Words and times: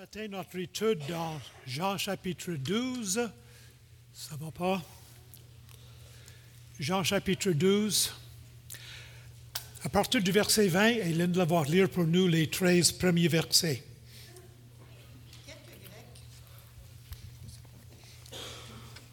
matin 0.00 0.28
notre 0.28 0.58
étude 0.58 0.98
dans 1.08 1.38
Jean 1.66 1.98
chapitre 1.98 2.52
12. 2.52 3.30
Ça 4.14 4.36
va 4.36 4.50
pas? 4.50 4.82
Jean 6.78 7.04
chapitre 7.04 7.50
12. 7.50 8.10
À 9.84 9.90
partir 9.90 10.22
du 10.22 10.32
verset 10.32 10.68
20, 10.68 10.86
Hélène 10.86 11.32
va 11.34 11.64
lire 11.64 11.90
pour 11.90 12.04
nous 12.04 12.28
les 12.28 12.48
13 12.48 12.92
premiers 12.92 13.28
versets. 13.28 13.84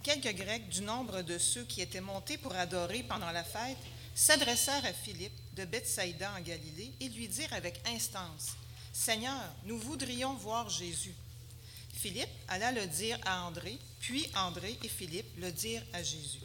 Quelques 0.04 0.38
Grecs 0.38 0.69
du 0.69 0.83
nombre 0.83 1.21
de 1.21 1.38
ceux 1.38 1.65
qui 1.65 1.81
étaient 1.81 1.99
montés 1.99 2.38
pour 2.38 2.55
adorer 2.55 3.04
pendant 3.04 3.31
la 3.31 3.43
fête 3.43 3.75
s'adressèrent 4.15 4.85
à 4.85 4.93
Philippe 4.93 5.38
de 5.54 5.65
Bethsaïda 5.65 6.31
en 6.31 6.40
Galilée 6.40 6.94
et 7.02 7.09
lui 7.09 7.27
dirent 7.27 7.52
avec 7.52 7.81
instance 7.94 8.55
Seigneur, 8.97 9.53
nous 9.65 9.77
voudrions 9.77 10.33
voir 10.33 10.69
Jésus. 10.71 11.13
Philippe 11.93 12.27
alla 12.47 12.71
le 12.71 12.87
dire 12.87 13.20
à 13.25 13.43
André, 13.43 13.77
puis 13.99 14.27
André 14.35 14.75
et 14.83 14.87
Philippe 14.87 15.37
le 15.37 15.51
dirent 15.51 15.83
à 15.93 16.01
Jésus. 16.01 16.41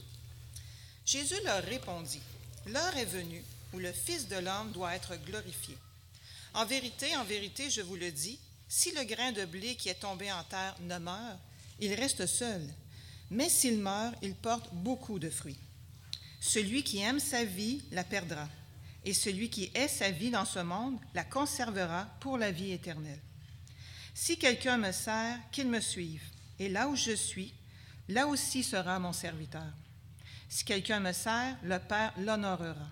Jésus 1.07 1.41
leur 1.45 1.65
répondit, 1.65 2.21
L'heure 2.67 2.97
est 2.99 3.07
venue 3.07 3.43
où 3.73 3.79
le 3.79 3.91
Fils 3.91 4.29
de 4.29 4.37
l'homme 4.37 4.71
doit 4.71 4.95
être 4.95 5.17
glorifié. 5.25 5.77
En 6.53 6.67
vérité, 6.67 7.17
en 7.17 7.25
vérité, 7.25 7.71
je 7.71 7.81
vous 7.81 7.97
le 7.97 8.13
dis, 8.13 8.39
si 8.69 8.93
le 8.93 9.05
grain 9.05 9.33
de 9.33 9.47
blé 9.47 9.75
qui 9.75 9.89
est 9.89 9.95
tombé 9.95 10.31
en 10.31 10.45
terre 10.45 10.77
ne 10.83 10.99
meurt, 10.99 11.39
il 11.81 11.95
reste 11.95 12.27
seul, 12.27 12.63
mais 13.31 13.49
s'il 13.49 13.79
meurt, 13.79 14.15
il 14.21 14.35
porte 14.35 14.69
beaucoup 14.73 15.19
de 15.19 15.31
fruits. 15.31 15.59
Celui 16.39 16.85
qui 16.85 16.99
aime 16.99 17.19
sa 17.19 17.45
vie 17.45 17.83
la 17.91 18.05
perdra 18.05 18.47
et 19.05 19.15
celui 19.15 19.51
qui 19.51 19.71
est 19.75 19.89
sa 19.89 20.11
vie 20.11 20.31
dans 20.31 20.45
ce 20.45 20.61
monde 20.61 20.99
la 21.15 21.25
conservera 21.25 22.07
pour 22.21 22.39
la 22.39 22.51
vie 22.51 22.73
éternelle. 22.73 23.21
Si 24.15 24.39
quelqu'un 24.39 24.79
me 24.79 24.93
sert, 24.93 25.39
qu'il 25.51 25.69
me 25.69 25.81
suive, 25.81 26.23
et 26.59 26.69
là 26.69 26.89
où 26.89 26.97
je 26.97 27.13
suis, 27.13 27.55
là 28.09 28.27
aussi 28.27 28.63
sera 28.63 28.99
mon 28.99 29.13
serviteur. 29.13 29.73
Si 30.49 30.65
quelqu'un 30.65 31.01
me 31.01 31.13
sert, 31.13 31.57
le 31.63 31.79
Père 31.79 32.13
l'honorera. 32.19 32.89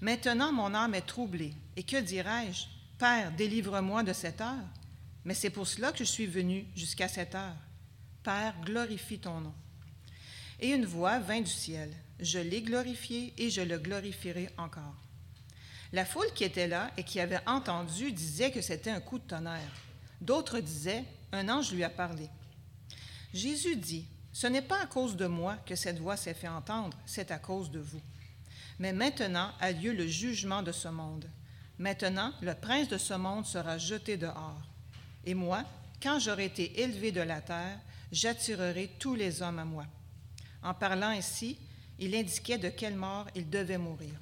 Maintenant 0.00 0.52
mon 0.52 0.74
âme 0.74 0.94
est 0.94 1.06
troublée, 1.06 1.54
et 1.76 1.82
que 1.82 2.00
dirais-je? 2.00 2.64
Père, 2.98 3.32
délivre-moi 3.32 4.02
de 4.02 4.12
cette 4.12 4.40
heure. 4.40 4.68
Mais 5.24 5.34
c'est 5.34 5.50
pour 5.50 5.66
cela 5.66 5.92
que 5.92 5.98
je 5.98 6.04
suis 6.04 6.26
venu 6.26 6.64
jusqu'à 6.74 7.08
cette 7.08 7.34
heure. 7.34 7.56
Père, 8.22 8.54
glorifie 8.64 9.18
ton 9.18 9.40
nom. 9.40 9.54
Et 10.60 10.70
une 10.70 10.86
voix 10.86 11.18
vint 11.18 11.40
du 11.40 11.50
ciel. 11.50 11.92
Je 12.20 12.38
l'ai 12.38 12.62
glorifié 12.62 13.34
et 13.36 13.50
je 13.50 13.60
le 13.60 13.78
glorifierai 13.78 14.50
encore. 14.56 15.01
La 15.92 16.06
foule 16.06 16.32
qui 16.34 16.44
était 16.44 16.68
là 16.68 16.90
et 16.96 17.04
qui 17.04 17.20
avait 17.20 17.46
entendu 17.46 18.12
disait 18.12 18.50
que 18.50 18.62
c'était 18.62 18.90
un 18.90 19.00
coup 19.00 19.18
de 19.18 19.24
tonnerre. 19.24 19.60
D'autres 20.20 20.60
disaient, 20.60 21.04
un 21.32 21.48
ange 21.48 21.72
lui 21.72 21.84
a 21.84 21.90
parlé. 21.90 22.28
Jésus 23.34 23.76
dit, 23.76 24.06
Ce 24.32 24.46
n'est 24.46 24.62
pas 24.62 24.82
à 24.82 24.86
cause 24.86 25.16
de 25.16 25.26
moi 25.26 25.56
que 25.66 25.74
cette 25.74 25.98
voix 25.98 26.16
s'est 26.16 26.34
fait 26.34 26.48
entendre, 26.48 26.96
c'est 27.04 27.30
à 27.30 27.38
cause 27.38 27.70
de 27.70 27.80
vous. 27.80 28.00
Mais 28.78 28.92
maintenant 28.92 29.50
a 29.60 29.72
lieu 29.72 29.92
le 29.92 30.06
jugement 30.06 30.62
de 30.62 30.72
ce 30.72 30.88
monde. 30.88 31.28
Maintenant, 31.78 32.32
le 32.40 32.54
prince 32.54 32.88
de 32.88 32.98
ce 32.98 33.14
monde 33.14 33.44
sera 33.44 33.76
jeté 33.76 34.16
dehors. 34.16 34.62
Et 35.24 35.34
moi, 35.34 35.64
quand 36.02 36.18
j'aurai 36.18 36.46
été 36.46 36.80
élevé 36.80 37.12
de 37.12 37.20
la 37.20 37.40
terre, 37.40 37.78
j'attirerai 38.10 38.90
tous 38.98 39.14
les 39.14 39.42
hommes 39.42 39.58
à 39.58 39.64
moi. 39.64 39.86
En 40.62 40.74
parlant 40.74 41.08
ainsi, 41.08 41.58
il 41.98 42.14
indiquait 42.14 42.58
de 42.58 42.68
quelle 42.68 42.96
mort 42.96 43.26
il 43.34 43.50
devait 43.50 43.78
mourir. 43.78 44.14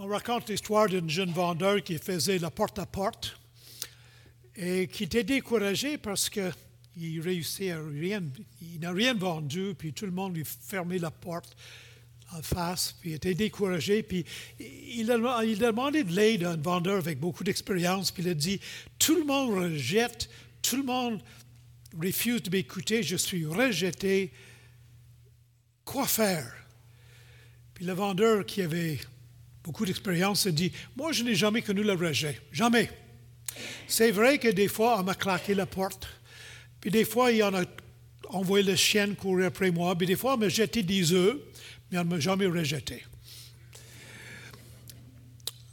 On 0.00 0.06
raconte 0.06 0.48
l'histoire 0.48 0.88
d'un 0.88 1.08
jeune 1.08 1.32
vendeur 1.32 1.82
qui 1.82 1.98
faisait 1.98 2.38
la 2.38 2.52
porte-à-porte 2.52 3.36
et 4.54 4.86
qui 4.86 5.02
était 5.02 5.24
découragé 5.24 5.98
parce 5.98 6.30
qu'il 6.30 7.20
réussit 7.20 7.72
à 7.72 7.80
rien, 7.80 8.22
il 8.62 8.78
n'a 8.78 8.92
rien 8.92 9.14
vendu, 9.14 9.74
puis 9.76 9.92
tout 9.92 10.04
le 10.04 10.12
monde 10.12 10.36
lui 10.36 10.44
fermait 10.44 10.98
la 10.98 11.10
porte 11.10 11.56
en 12.32 12.40
face, 12.42 12.94
puis 13.00 13.10
il 13.10 13.14
était 13.14 13.34
découragé, 13.34 14.04
puis 14.04 14.24
il 14.60 15.10
a, 15.10 15.44
il 15.44 15.64
a 15.64 15.72
demandé 15.72 16.04
de 16.04 16.12
l'aide 16.12 16.44
à 16.44 16.52
un 16.52 16.56
vendeur 16.56 16.98
avec 16.98 17.18
beaucoup 17.18 17.42
d'expérience, 17.42 18.12
puis 18.12 18.22
il 18.22 18.28
a 18.28 18.34
dit, 18.34 18.60
tout 19.00 19.16
le 19.16 19.24
monde 19.24 19.58
rejette, 19.58 20.30
tout 20.62 20.76
le 20.76 20.84
monde 20.84 21.20
refuse 22.00 22.44
de 22.44 22.50
m'écouter, 22.50 23.02
je 23.02 23.16
suis 23.16 23.44
rejeté, 23.46 24.32
quoi 25.84 26.06
faire? 26.06 26.54
Puis 27.74 27.84
le 27.84 27.94
vendeur 27.94 28.46
qui 28.46 28.62
avait 28.62 29.00
beaucoup 29.68 29.84
d'expérience, 29.84 30.46
dit, 30.46 30.72
moi, 30.96 31.12
je 31.12 31.22
n'ai 31.22 31.34
jamais 31.34 31.60
connu 31.60 31.82
le 31.82 31.92
rejet. 31.92 32.40
Jamais. 32.50 32.90
C'est 33.86 34.10
vrai 34.10 34.38
que 34.38 34.48
des 34.48 34.66
fois, 34.66 34.98
on 34.98 35.02
m'a 35.02 35.14
claqué 35.14 35.54
la 35.54 35.66
porte. 35.66 36.08
Puis 36.80 36.90
des 36.90 37.04
fois, 37.04 37.30
il 37.32 37.36
y 37.36 37.42
en 37.42 37.54
a 37.54 37.64
envoyé 38.30 38.64
le 38.64 38.76
chien 38.76 39.14
courir 39.14 39.48
après 39.48 39.70
moi. 39.70 39.94
Puis 39.94 40.06
des 40.06 40.16
fois, 40.16 40.34
on 40.34 40.36
m'a 40.38 40.48
jeté 40.48 40.82
des 40.82 41.12
œufs, 41.12 41.36
mais 41.90 41.98
on 41.98 42.04
ne 42.04 42.08
m'a 42.08 42.18
jamais 42.18 42.46
rejeté. 42.46 43.04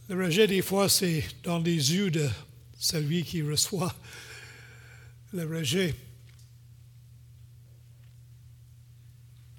Le 0.10 0.26
rejet, 0.26 0.46
des 0.46 0.62
fois, 0.62 0.90
c'est 0.90 1.24
dans 1.44 1.60
les 1.60 1.94
yeux 1.94 2.12
de 2.12 2.28
celui 2.78 3.24
qui 3.24 3.42
reçoit 3.44 3.96
le 5.32 5.46
rejet. 5.46 5.96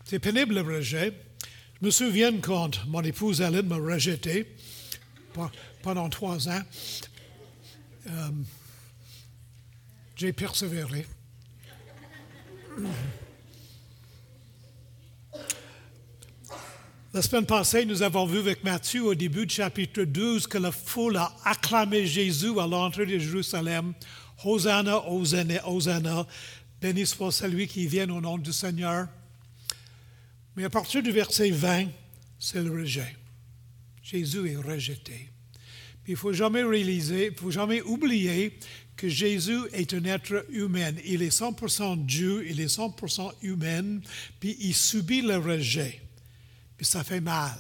C'est 0.05 0.19
pénible 0.19 0.57
le 0.57 0.61
rejet. 0.61 1.15
Me 1.87 1.93
souviens 1.93 2.41
quand 2.41 2.85
mon 2.89 3.01
épouse 3.03 3.41
Hélène 3.41 3.69
m'a 3.69 3.77
rejeté 3.77 4.45
pendant 5.83 6.09
trois 6.09 6.49
ans. 6.49 6.61
Euh, 8.09 8.29
j'ai 10.17 10.33
persévéré. 10.33 11.07
La 17.15 17.23
semaine 17.23 17.47
passée, 17.47 17.85
nous 17.85 18.03
avons 18.03 18.27
vu 18.27 18.41
avec 18.41 18.65
Matthieu 18.65 19.05
au 19.05 19.15
début 19.15 19.47
du 19.47 19.55
chapitre 19.55 20.03
12 20.03 20.49
que 20.49 20.59
la 20.59 20.73
foule 20.73 21.19
a 21.19 21.37
acclamé 21.45 22.05
Jésus 22.05 22.59
à 22.59 22.67
l'entrée 22.67 23.07
de 23.07 23.17
Jérusalem. 23.17 23.95
Hosanna, 24.45 25.09
Hosanna, 25.09 25.69
Hosanna. 25.69 26.27
Béni 26.81 27.07
soit 27.07 27.31
celui 27.31 27.69
qui 27.69 27.87
vient 27.87 28.11
au 28.11 28.21
nom 28.21 28.39
du 28.39 28.53
Seigneur. 28.53 29.07
Mais 30.57 30.65
à 30.65 30.71
partir 30.71 31.03
du 31.03 31.13
verset 31.13 31.51
20, 31.51 31.87
c'est 32.39 32.63
le 32.63 32.73
rejet. 32.73 33.15
Jésus 34.03 34.51
est 34.51 34.57
rejeté. 34.57 35.29
Puis 36.03 36.13
il 36.13 36.15
ne 36.15 36.19
faut 36.19 36.33
jamais 37.51 37.83
oublier 37.83 38.59
que 38.97 39.09
Jésus 39.09 39.59
est 39.73 39.93
un 39.93 40.05
être 40.05 40.47
humain. 40.51 40.93
Il 41.05 41.23
est 41.23 41.37
100% 41.37 42.07
Dieu, 42.07 42.47
il 42.49 42.61
est 42.61 42.75
100% 42.75 43.33
humain, 43.43 44.01
puis 44.41 44.57
il 44.61 44.75
subit 44.75 45.21
le 45.21 45.37
rejet. 45.37 46.01
Puis 46.77 46.87
ça 46.87 47.05
fait 47.05 47.21
mal. 47.21 47.59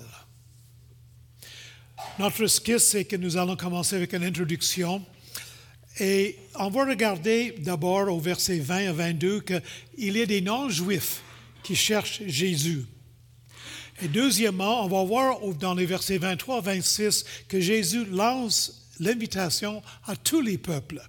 Notre 2.19 2.47
skis, 2.47 2.81
c'est 2.81 3.05
que 3.05 3.17
nous 3.17 3.37
allons 3.37 3.57
commencer 3.57 3.97
avec 3.97 4.15
une 4.15 4.25
introduction. 4.25 5.05
Et 5.99 6.39
on 6.55 6.71
va 6.71 6.84
regarder 6.87 7.55
d'abord 7.59 8.13
au 8.13 8.21
verset 8.21 8.59
20 8.59 8.89
à 8.89 8.93
22 8.93 9.41
qu'il 9.41 10.17
y 10.17 10.23
a 10.23 10.27
des 10.27 10.41
non-juifs 10.41 11.23
qui 11.66 11.75
cherchent 11.75 12.22
Jésus. 12.27 12.87
Et 14.00 14.06
deuxièmement, 14.06 14.84
on 14.84 14.88
va 14.88 15.03
voir 15.03 15.41
dans 15.59 15.75
les 15.75 15.84
versets 15.84 16.16
23 16.16 16.59
à 16.59 16.60
26 16.60 17.25
que 17.49 17.60
Jésus 17.60 18.04
lance 18.04 18.88
l'invitation 19.00 19.82
à 20.04 20.15
tous 20.15 20.41
les 20.41 20.59
peuples. 20.59 21.03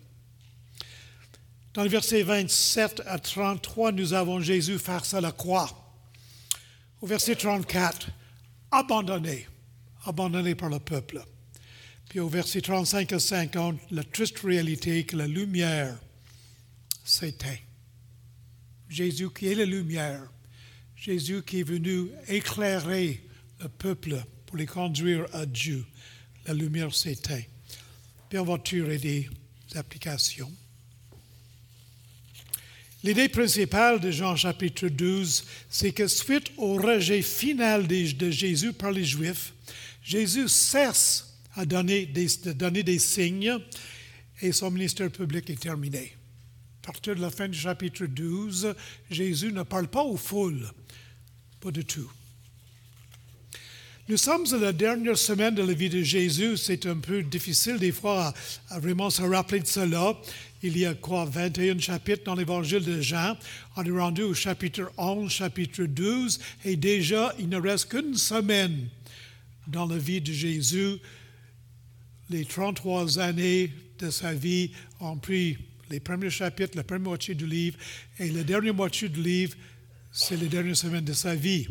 Dans 1.76 1.84
les 1.84 1.90
versets 1.90 2.24
27 2.24 3.04
à 3.06 3.20
33, 3.20 3.92
nous 3.92 4.14
avons 4.14 4.42
Jésus 4.42 4.80
face 4.80 5.14
à 5.14 5.22
la 5.22 5.32
croix. 5.32 5.70
Au 7.02 7.06
verset 7.06 7.36
34, 7.36 8.10
abandonné, 8.72 9.46
abandonné 10.06 10.56
par 10.56 10.70
le 10.70 10.80
peuple. 10.80 11.24
Puis 12.10 12.20
au 12.20 12.30
verset 12.30 12.62
35 12.62 13.14
à 13.14 13.20
50, 13.20 13.80
la 13.92 14.04
triste 14.04 14.40
réalité 14.40 15.04
que 15.04 15.18
la 15.18 15.28
lumière 15.28 15.96
s'éteint. 17.06 17.60
Jésus 18.90 19.30
qui 19.30 19.50
est 19.52 19.56
la 19.56 19.66
lumière 19.66 20.28
Jésus 20.98 21.44
qui 21.44 21.60
est 21.60 21.64
venu 21.64 22.10
éclairer 22.28 23.22
le 23.62 23.70
peuple 23.70 24.24
pour 24.46 24.58
les 24.58 24.66
conduire 24.66 25.26
à 25.32 25.46
Dieu. 25.46 25.86
La 26.46 26.54
lumière 26.54 26.94
s'éteint. 26.94 27.44
Va 28.32 28.58
tirer 28.58 28.98
des 28.98 29.30
applications. 29.76 30.52
L'idée 33.04 33.30
principale 33.30 34.00
de 34.00 34.12
Jean 34.12 34.36
chapitre 34.36 34.88
12, 34.88 35.46
c'est 35.70 35.92
que 35.92 36.08
suite 36.08 36.52
au 36.58 36.76
rejet 36.76 37.22
final 37.22 37.88
de 37.88 38.32
Jésus 38.32 38.74
par 38.74 38.92
les 38.92 39.06
Juifs, 39.06 39.54
Jésus 40.04 40.50
cesse 40.50 41.38
de 41.56 42.52
donner 42.52 42.84
des 42.84 43.00
signes 43.00 43.58
et 44.42 44.52
son 44.52 44.72
ministère 44.72 45.12
public 45.12 45.50
est 45.50 45.62
terminé. 45.62 46.16
À 46.84 46.88
partir 46.88 47.16
de 47.16 47.22
la 47.22 47.30
fin 47.30 47.48
du 47.48 47.58
chapitre 47.58 48.06
12, 48.06 48.74
Jésus 49.10 49.52
ne 49.52 49.64
parle 49.64 49.88
pas 49.88 50.04
aux 50.04 50.18
foules, 50.18 50.70
pas 51.60 51.72
du 51.72 51.86
tout. 51.86 52.10
Nous 54.10 54.18
sommes 54.18 54.46
à 54.54 54.58
la 54.58 54.72
dernière 54.72 55.18
semaine 55.18 55.54
de 55.56 55.64
la 55.64 55.74
vie 55.74 55.90
de 55.90 56.02
Jésus. 56.02 56.56
C'est 56.56 56.86
un 56.86 56.96
peu 56.96 57.24
difficile 57.24 57.78
des 57.78 57.92
fois 57.92 58.34
à, 58.70 58.76
à 58.76 58.80
vraiment 58.80 59.10
se 59.10 59.22
rappeler 59.22 59.60
de 59.60 59.68
cela. 59.68 60.16
Il 60.64 60.78
y 60.78 60.86
a 60.86 60.94
quoi, 60.94 61.26
21 61.26 61.78
chapitres 61.80 62.24
dans 62.24 62.36
l'évangile 62.36 62.84
de 62.84 63.02
Jean. 63.02 63.36
On 63.76 63.84
est 63.84 63.92
rendu 63.92 64.24
au 64.24 64.34
chapitre 64.34 64.92
11, 64.98 65.30
chapitre 65.30 65.84
12, 65.84 66.40
et 66.66 66.76
déjà, 66.76 67.36
il 67.38 67.50
ne 67.50 67.60
reste 67.60 67.90
qu'une 67.90 68.16
semaine 68.16 68.88
dans 69.68 69.86
la 69.86 69.98
vie 69.98 70.22
de 70.22 70.32
Jésus. 70.32 70.98
Les 72.30 72.46
33 72.46 73.20
années 73.20 73.72
de 74.00 74.10
sa 74.10 74.34
vie 74.34 74.72
ont 75.00 75.18
pris 75.18 75.58
les 75.90 76.00
premiers 76.00 76.30
chapitres, 76.30 76.76
la 76.76 76.84
première 76.84 77.10
moitié 77.10 77.36
du 77.36 77.46
livre, 77.46 77.78
et 78.20 78.30
la 78.30 78.44
dernière 78.44 78.74
moitié 78.74 79.10
du 79.10 79.22
livre, 79.22 79.56
c'est 80.18 80.36
les 80.36 80.48
dernières 80.48 80.76
semaines 80.76 81.06
de 81.06 81.14
sa 81.14 81.36
vie. 81.36 81.68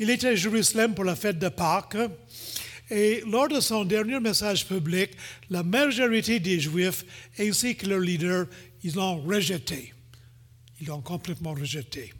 Il 0.00 0.10
était 0.10 0.28
à 0.28 0.34
Jérusalem 0.34 0.94
pour 0.94 1.04
la 1.04 1.14
fête 1.14 1.38
de 1.38 1.48
Pâques. 1.48 1.96
Et 2.90 3.22
lors 3.26 3.48
de 3.48 3.60
son 3.60 3.84
dernier 3.84 4.18
message 4.18 4.66
public, 4.66 5.10
la 5.48 5.62
majorité 5.62 6.40
des 6.40 6.58
Juifs 6.58 7.04
ainsi 7.38 7.76
que 7.76 7.86
leurs 7.86 8.00
leaders, 8.00 8.46
ils 8.82 8.94
l'ont 8.94 9.20
rejeté. 9.22 9.94
Ils 10.80 10.88
l'ont 10.88 11.00
complètement 11.00 11.54
rejeté. 11.54 12.12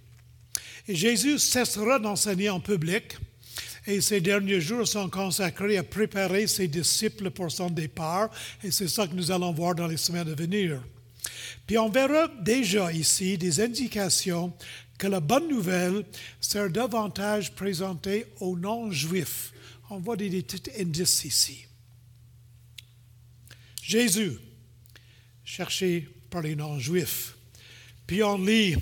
Et 0.89 0.95
Jésus 0.95 1.41
cessera 1.41 1.99
d'enseigner 1.99 2.49
en 2.49 2.61
public 2.61 3.17
et 3.87 4.01
ces 4.01 4.21
derniers 4.21 4.61
jours 4.61 4.87
sont 4.87 5.11
consacrés 5.11 5.77
à 5.77 5.83
préparer 5.83 6.47
ses 6.47 6.69
disciples 6.69 7.31
pour 7.31 7.51
son 7.51 7.69
départ 7.69 8.31
et 8.63 8.71
c'est 8.71 8.89
ça 8.89 9.07
que 9.07 9.15
nous 9.15 9.31
allons 9.33 9.53
voir 9.53 9.75
dans 9.75 9.87
les 9.89 9.97
semaines 9.97 10.29
à 10.29 10.35
venir. 10.35 10.81
Puis 11.67 11.79
on 11.79 11.89
verra 11.89 12.29
déjà 12.41 12.93
ici 12.93 13.37
des 13.37 13.61
indications 13.61 14.53
que 14.99 15.07
la 15.07 15.21
bonne 15.21 15.49
nouvelle 15.49 16.05
sert 16.41 16.71
davantage 16.71 17.55
présentée 17.55 18.27
aux 18.41 18.57
non-juifs 18.57 19.53
on 19.91 19.99
voit 19.99 20.17
des 20.17 20.43
petits 20.43 20.71
indices 20.81 21.25
ici. 21.25 21.67
Jésus, 23.83 24.39
cherché 25.45 26.09
par 26.29 26.43
les 26.43 26.57
non-juifs. 26.57 27.37
Puis 28.07 28.23
on 28.23 28.39
lit 28.39 28.77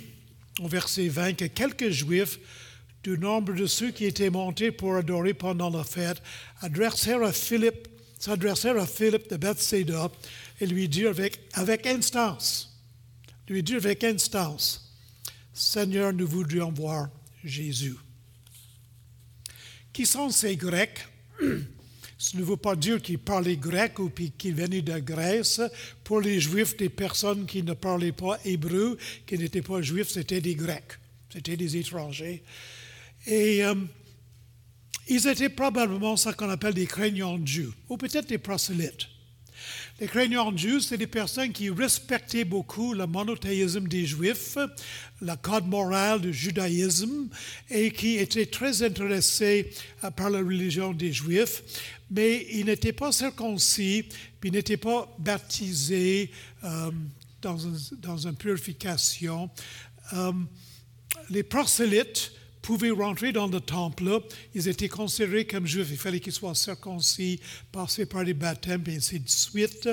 au 0.60 0.68
verset 0.68 1.08
20 1.08 1.34
que 1.34 1.44
quelques 1.46 1.90
juifs, 1.90 2.38
du 3.02 3.18
nombre 3.18 3.52
de 3.52 3.66
ceux 3.66 3.90
qui 3.90 4.06
étaient 4.06 4.30
montés 4.30 4.72
pour 4.72 4.96
adorer 4.96 5.34
pendant 5.34 5.68
la 5.68 5.84
fête, 5.84 6.22
adressèrent 6.62 7.22
à 7.22 7.32
Philippe, 7.32 7.88
s'adressèrent 8.18 8.78
à 8.78 8.86
Philippe 8.86 9.28
de 9.28 9.36
Bethsaida 9.36 10.10
et 10.58 10.66
lui 10.66 10.88
dirent 10.88 11.10
avec, 11.10 11.38
avec 11.52 11.86
instance, 11.86 12.74
lui 13.46 13.62
dirent 13.62 13.84
avec 13.84 14.04
instance, 14.04 14.83
Seigneur, 15.54 16.12
nous 16.12 16.26
voudrions 16.26 16.72
voir 16.72 17.08
Jésus. 17.44 17.94
Qui 19.92 20.04
sont 20.04 20.28
ces 20.30 20.56
Grecs? 20.56 21.06
Ce 22.18 22.36
ne 22.36 22.42
veut 22.42 22.56
pas 22.56 22.74
dire 22.74 23.00
qu'ils 23.00 23.18
parlaient 23.18 23.56
grec 23.56 23.98
ou 23.98 24.10
qu'ils 24.10 24.54
venaient 24.54 24.82
de 24.82 24.98
Grèce. 24.98 25.60
Pour 26.02 26.20
les 26.20 26.40
Juifs, 26.40 26.76
des 26.76 26.88
personnes 26.88 27.46
qui 27.46 27.62
ne 27.62 27.74
parlaient 27.74 28.12
pas 28.12 28.38
hébreu, 28.44 28.98
qui 29.26 29.38
n'étaient 29.38 29.62
pas 29.62 29.82
juifs, 29.82 30.08
c'était 30.08 30.40
des 30.40 30.54
Grecs. 30.54 30.98
C'était 31.30 31.56
des 31.56 31.76
étrangers. 31.76 32.42
Et 33.26 33.64
euh, 33.64 33.74
ils 35.08 35.26
étaient 35.26 35.50
probablement 35.50 36.16
ce 36.16 36.30
qu'on 36.30 36.48
appelle 36.48 36.74
des 36.74 36.86
craignants 36.86 37.38
de 37.38 37.44
Dieu, 37.44 37.72
ou 37.88 37.96
peut-être 37.96 38.28
des 38.28 38.38
prosélytes. 38.38 39.08
Les 40.00 40.08
craignants 40.08 40.50
Dieu, 40.50 40.80
c'est 40.80 40.98
des 40.98 41.06
personnes 41.06 41.52
qui 41.52 41.70
respectaient 41.70 42.44
beaucoup 42.44 42.94
le 42.94 43.06
monothéisme 43.06 43.86
des 43.86 44.06
Juifs, 44.06 44.58
le 45.22 45.36
code 45.36 45.66
moral 45.66 46.20
du 46.20 46.32
judaïsme, 46.32 47.28
et 47.70 47.92
qui 47.92 48.16
étaient 48.16 48.46
très 48.46 48.82
intéressés 48.82 49.70
euh, 50.02 50.10
par 50.10 50.30
la 50.30 50.38
religion 50.38 50.92
des 50.92 51.12
Juifs, 51.12 51.62
mais 52.10 52.46
ils 52.50 52.66
n'étaient 52.66 52.92
pas 52.92 53.12
circoncis, 53.12 54.06
puis 54.40 54.50
ils 54.50 54.52
n'étaient 54.52 54.76
pas 54.76 55.08
baptisés 55.18 56.30
euh, 56.64 56.90
dans, 57.40 58.16
une 58.16 58.36
purification. 58.36 59.48
Euh, 60.12 60.32
les 61.30 61.42
prosélytes, 61.42 62.32
pouvaient 62.64 62.90
rentrer 62.90 63.30
dans 63.30 63.46
le 63.46 63.60
temple. 63.60 64.20
Ils 64.54 64.68
étaient 64.68 64.88
considérés 64.88 65.46
comme 65.46 65.66
juifs. 65.66 65.88
Il 65.90 65.98
fallait 65.98 66.18
qu'ils 66.18 66.32
soient 66.32 66.54
circoncis, 66.54 67.38
passer 67.70 68.06
par 68.06 68.24
les 68.24 68.32
baptêmes, 68.32 68.82
et 68.86 68.96
ainsi 68.96 69.20
de 69.20 69.28
suite. 69.28 69.86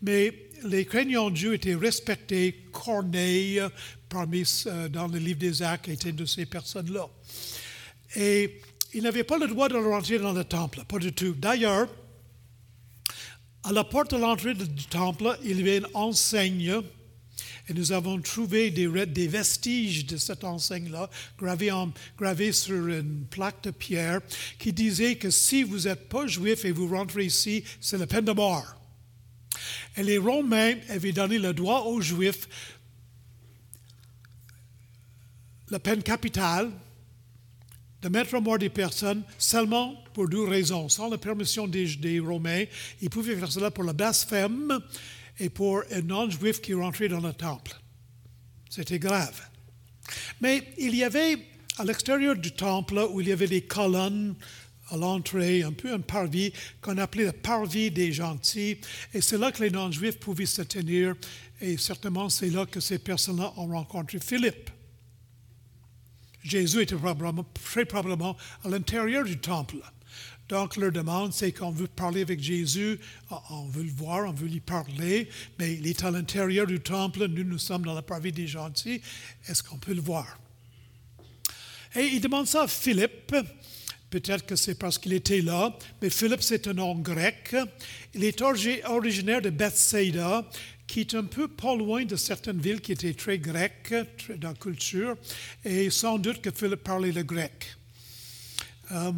Mais 0.00 0.32
les 0.64 0.86
craignants 0.86 1.28
de 1.28 1.34
Dieu 1.34 1.54
étaient 1.54 1.74
respectés. 1.74 2.64
Corneille, 2.72 3.60
parmi, 4.08 4.44
euh, 4.66 4.88
dans 4.88 5.08
le 5.08 5.18
livre 5.18 5.38
des 5.38 5.62
Actes, 5.62 5.88
était 5.88 6.12
de 6.12 6.24
ces 6.24 6.46
personnes-là. 6.46 7.06
Et 8.16 8.62
ils 8.94 9.02
n'avaient 9.02 9.22
pas 9.22 9.36
le 9.36 9.46
droit 9.46 9.68
de 9.68 9.76
rentrer 9.76 10.18
dans 10.18 10.32
le 10.32 10.44
temple, 10.44 10.84
pas 10.88 10.98
du 10.98 11.12
tout. 11.12 11.34
D'ailleurs, 11.34 11.86
à 13.62 13.72
la 13.72 13.84
porte 13.84 14.12
de 14.12 14.16
l'entrée 14.16 14.54
du 14.54 14.86
temple, 14.86 15.38
il 15.44 15.58
y 15.58 15.60
avait 15.60 15.78
une 15.78 15.88
enseigne 15.92 16.80
et 17.68 17.74
nous 17.74 17.90
avons 17.92 18.20
trouvé 18.20 18.70
des, 18.70 19.26
vestiges 19.26 20.06
de 20.06 20.16
cette 20.16 20.44
enseigne-là, 20.44 21.10
gravés, 21.38 22.52
sur 22.52 22.86
une 22.86 23.26
plaque 23.28 23.64
de 23.64 23.70
pierre, 23.72 24.20
qui 24.58 24.72
disait 24.72 25.16
que 25.16 25.30
si 25.30 25.64
vous 25.64 25.80
n'êtes 25.80 26.08
pas 26.08 26.26
juif 26.26 26.64
et 26.64 26.70
vous 26.70 26.88
rentrez 26.88 27.24
ici, 27.24 27.64
c'est 27.80 27.98
la 27.98 28.06
peine 28.06 28.24
de 28.24 28.32
mort. 28.32 28.76
Et 29.96 30.04
les 30.04 30.18
Romains 30.18 30.74
avaient 30.90 31.12
donné 31.12 31.38
le 31.38 31.52
droit 31.52 31.80
aux 31.82 32.00
Juifs 32.00 32.48
la 35.70 35.80
peine 35.80 36.02
capitale 36.02 36.70
de 38.02 38.08
mettre 38.08 38.36
à 38.36 38.40
mort 38.40 38.58
des 38.58 38.68
personnes 38.68 39.24
seulement 39.38 39.96
pour 40.14 40.28
deux 40.28 40.44
raisons. 40.44 40.88
Sans 40.88 41.08
la 41.08 41.18
permission 41.18 41.66
des, 41.66 41.96
des 41.96 42.20
Romains, 42.20 42.64
ils 43.00 43.10
pouvaient 43.10 43.34
faire 43.34 43.50
cela 43.50 43.72
pour 43.72 43.82
le 43.82 43.92
blasphème 43.92 44.80
et 45.38 45.50
pour 45.50 45.82
un 45.90 46.02
non-juif 46.02 46.60
qui 46.60 46.74
rentrait 46.74 47.08
dans 47.08 47.20
le 47.20 47.32
temple. 47.32 47.72
C'était 48.70 48.98
grave. 48.98 49.40
Mais 50.40 50.62
il 50.78 50.94
y 50.94 51.04
avait 51.04 51.38
à 51.78 51.84
l'extérieur 51.84 52.36
du 52.36 52.52
temple 52.52 53.06
où 53.10 53.20
il 53.20 53.28
y 53.28 53.32
avait 53.32 53.46
des 53.46 53.62
colonnes 53.62 54.34
à 54.90 54.96
l'entrée, 54.96 55.62
un 55.62 55.72
peu 55.72 55.92
un 55.92 56.00
parvis 56.00 56.52
qu'on 56.80 56.96
appelait 56.98 57.26
le 57.26 57.32
parvis 57.32 57.90
des 57.90 58.12
gentils. 58.12 58.78
Et 59.12 59.20
c'est 59.20 59.38
là 59.38 59.50
que 59.50 59.62
les 59.62 59.70
non-juifs 59.70 60.18
pouvaient 60.18 60.46
se 60.46 60.62
tenir. 60.62 61.16
Et 61.60 61.76
certainement, 61.76 62.28
c'est 62.28 62.50
là 62.50 62.66
que 62.66 62.80
ces 62.80 62.98
personnes-là 62.98 63.52
ont 63.56 63.66
rencontré 63.66 64.18
Philippe. 64.20 64.70
Jésus 66.42 66.82
était 66.82 66.94
probablement, 66.94 67.44
très 67.54 67.84
probablement 67.84 68.36
à 68.64 68.68
l'intérieur 68.68 69.24
du 69.24 69.38
temple. 69.38 69.78
Donc, 70.48 70.76
leur 70.76 70.92
demande, 70.92 71.32
c'est 71.32 71.50
qu'on 71.50 71.72
veut 71.72 71.88
parler 71.88 72.22
avec 72.22 72.40
Jésus, 72.40 73.00
on 73.50 73.66
veut 73.66 73.82
le 73.82 73.90
voir, 73.90 74.28
on 74.28 74.32
veut 74.32 74.46
lui 74.46 74.60
parler, 74.60 75.28
mais 75.58 75.74
il 75.74 75.86
est 75.86 76.04
à 76.04 76.10
l'intérieur 76.10 76.66
du 76.66 76.78
temple, 76.78 77.26
nous, 77.26 77.42
nous 77.42 77.58
sommes 77.58 77.84
dans 77.84 77.94
la 77.94 78.02
partie 78.02 78.30
des 78.30 78.46
gentils, 78.46 79.00
est-ce 79.48 79.62
qu'on 79.62 79.78
peut 79.78 79.94
le 79.94 80.00
voir? 80.00 80.38
Et 81.96 82.04
il 82.04 82.20
demande 82.20 82.46
ça 82.46 82.62
à 82.62 82.68
Philippe, 82.68 83.34
peut-être 84.10 84.46
que 84.46 84.54
c'est 84.54 84.76
parce 84.76 84.98
qu'il 84.98 85.14
était 85.14 85.40
là, 85.40 85.76
mais 86.00 86.10
Philippe, 86.10 86.42
c'est 86.42 86.68
un 86.68 86.74
nom 86.74 86.94
grec. 86.94 87.56
Il 88.14 88.22
est 88.22 88.40
originaire 88.40 89.42
de 89.42 89.50
Bethsaida, 89.50 90.48
qui 90.86 91.00
est 91.00 91.14
un 91.14 91.24
peu 91.24 91.48
pas 91.48 91.74
loin 91.74 92.04
de 92.04 92.14
certaines 92.14 92.60
villes 92.60 92.80
qui 92.80 92.92
étaient 92.92 93.14
très 93.14 93.38
grecques 93.38 93.94
dans 94.36 94.50
la 94.50 94.54
culture, 94.54 95.16
et 95.64 95.90
sans 95.90 96.18
doute 96.18 96.40
que 96.40 96.50
Philippe 96.52 96.84
parlait 96.84 97.10
le 97.10 97.24
grec. 97.24 97.76
Euh, 98.92 99.10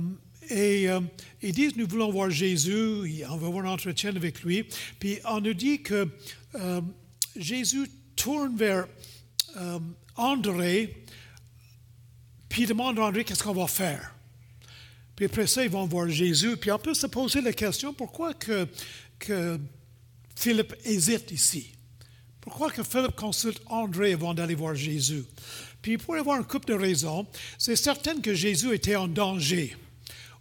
et 0.51 0.89
euh, 0.89 1.01
ils 1.43 1.53
disent, 1.53 1.77
nous 1.77 1.87
voulons 1.87 2.11
voir 2.11 2.31
Jésus, 2.31 3.23
on 3.29 3.37
va 3.37 3.47
avoir 3.47 3.67
un 3.67 3.71
entretien 3.71 4.15
avec 4.15 4.43
lui. 4.43 4.65
Puis 4.99 5.19
on 5.25 5.41
nous 5.41 5.55
dit 5.55 5.83
que 5.83 6.09
euh, 6.55 6.81
Jésus 7.37 7.89
tourne 8.17 8.57
vers 8.57 8.87
euh, 9.57 9.79
André, 10.17 11.05
puis 12.49 12.63
il 12.63 12.69
demande 12.69 12.99
à 12.99 13.03
André 13.03 13.25
qu'est-ce 13.25 13.43
qu'on 13.43 13.53
va 13.53 13.67
faire? 13.67 14.15
Puis 15.15 15.27
après 15.27 15.47
ça, 15.47 15.65
ils 15.65 15.71
vont 15.71 15.87
voir 15.87 16.09
Jésus. 16.09 16.57
Puis 16.57 16.71
on 16.71 16.79
peut 16.79 16.95
se 16.95 17.07
poser 17.07 17.41
la 17.41 17.53
question, 17.53 17.93
pourquoi 17.93 18.35
que, 18.35 18.67
que 19.19 19.59
Philippe 20.35 20.75
hésite 20.85 21.31
ici? 21.33 21.73
Pourquoi 22.41 22.71
que 22.71 22.83
Philippe 22.83 23.17
consulte 23.17 23.61
André 23.67 24.15
avant 24.15 24.33
d'aller 24.33 24.55
voir 24.55 24.75
Jésus? 24.75 25.25
Puis 25.83 25.93
il 25.93 25.99
pourrait 25.99 26.21
avoir 26.21 26.39
un 26.39 26.43
couple 26.43 26.69
de 26.69 26.75
raisons. 26.75 27.27
C'est 27.59 27.77
certain 27.77 28.21
que 28.21 28.33
Jésus 28.33 28.73
était 28.73 28.97
en 28.97 29.07
danger. 29.07 29.77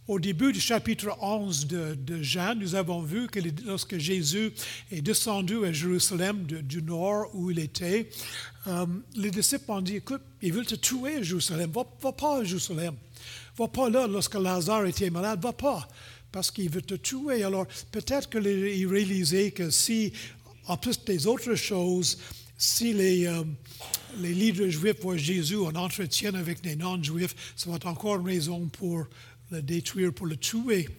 Au 0.07 0.21
début 0.21 0.53
du 0.53 0.61
chapitre 0.61 1.17
11 1.19 1.67
de, 1.67 2.23
Jean, 2.23 2.55
nous 2.55 2.75
avons 2.75 3.01
vu 3.01 3.27
que 3.27 3.41
lorsque 3.65 3.97
Jésus 3.97 4.53
est 4.89 5.01
descendu 5.01 5.65
à 5.65 5.73
Jérusalem 5.73 6.43
du 6.45 6.81
nord 6.81 7.29
où 7.33 7.51
il 7.51 7.59
était, 7.59 8.07
euh, 8.67 8.85
les 9.15 9.31
disciples 9.31 9.69
ont 9.69 9.81
dit, 9.81 9.97
écoute, 9.97 10.21
ils 10.41 10.53
veulent 10.53 10.65
te 10.65 10.75
tuer 10.75 11.17
à 11.17 11.21
Jérusalem, 11.21 11.73
va, 11.73 12.11
pas 12.13 12.39
à 12.39 12.43
Jérusalem, 12.45 12.95
va 13.57 13.67
pas 13.67 13.89
là 13.89 14.07
lorsque 14.07 14.35
Lazare 14.35 14.85
était 14.85 15.09
malade, 15.09 15.41
va 15.41 15.51
pas, 15.51 15.85
parce 16.31 16.51
qu'il 16.51 16.69
veut 16.69 16.81
te 16.81 16.95
tuer. 16.95 17.43
Alors 17.43 17.67
peut-être 17.91 18.29
qu'ils 18.29 18.87
réalisaient 18.87 19.51
que 19.51 19.69
si, 19.69 20.13
en 20.67 20.77
plus 20.77 21.03
des 21.03 21.27
autres 21.27 21.55
choses, 21.55 22.17
si 22.57 22.93
les, 22.93 23.27
euh, 23.27 23.43
les 24.19 24.33
leaders 24.33 24.69
juifs 24.69 25.01
voient 25.01 25.17
Jésus 25.17 25.57
en 25.57 25.75
entretien 25.75 26.33
avec 26.33 26.61
des 26.61 26.77
non-juifs, 26.77 27.35
ça 27.57 27.69
va 27.69 27.75
être 27.75 27.87
encore 27.87 28.21
une 28.21 28.25
raison 28.25 28.67
pour 28.67 29.05
le 29.51 29.61
détruire, 29.61 30.13
pour 30.13 30.25
le 30.25 30.37
tuer. 30.37 30.89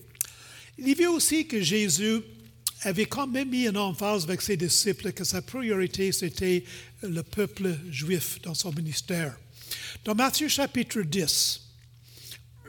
Il 0.78 0.88
y 0.88 0.94
vit 0.94 1.06
aussi 1.06 1.46
que 1.46 1.60
Jésus 1.60 2.20
avait 2.82 3.06
quand 3.06 3.26
même 3.26 3.50
mis 3.50 3.68
en 3.68 3.74
emphase 3.76 4.24
avec 4.24 4.40
ses 4.40 4.56
disciples 4.56 5.12
que 5.12 5.24
sa 5.24 5.42
priorité, 5.42 6.12
c'était 6.12 6.64
le 7.02 7.22
peuple 7.22 7.76
juif 7.90 8.40
dans 8.42 8.54
son 8.54 8.72
ministère. 8.72 9.36
Dans 10.04 10.14
Matthieu 10.14 10.48
chapitre 10.48 11.02
10, 11.02 11.60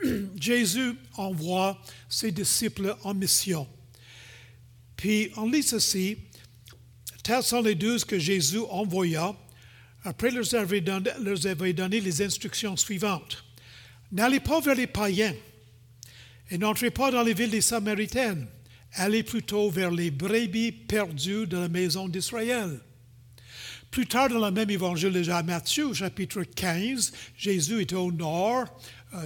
Jésus 0.40 0.94
envoie 1.14 1.80
ses 2.08 2.32
disciples 2.32 2.96
en 3.04 3.14
mission. 3.14 3.68
Puis 4.96 5.30
on 5.36 5.48
lit 5.48 5.62
ceci, 5.62 6.18
tels 7.22 7.42
sont 7.42 7.62
les 7.62 7.74
douze 7.74 8.04
que 8.04 8.18
Jésus 8.18 8.60
envoya 8.70 9.34
après 10.02 10.30
leur 10.30 10.44
leur 10.52 11.46
avait 11.46 11.72
donné 11.72 12.00
les 12.00 12.22
instructions 12.22 12.76
suivantes. 12.76 13.44
N'allez 14.12 14.40
pas 14.40 14.60
vers 14.60 14.74
les 14.74 14.86
païens 14.86 15.34
et 16.50 16.58
n'entrez 16.58 16.90
pas 16.90 17.10
dans 17.10 17.22
les 17.22 17.34
villes 17.34 17.50
des 17.50 17.60
Samaritaines. 17.60 18.46
Allez 18.94 19.22
plutôt 19.22 19.70
vers 19.70 19.90
les 19.90 20.10
brebis 20.10 20.72
perdues 20.72 21.46
de 21.46 21.58
la 21.58 21.68
maison 21.68 22.08
d'Israël. 22.08 22.80
Plus 23.90 24.06
tard 24.06 24.28
dans 24.28 24.44
le 24.44 24.52
même 24.52 24.70
évangile 24.70 25.12
de 25.12 25.42
Matthieu, 25.42 25.92
chapitre 25.94 26.42
15, 26.42 27.12
Jésus 27.36 27.82
était 27.82 27.96
au 27.96 28.12
nord, 28.12 28.66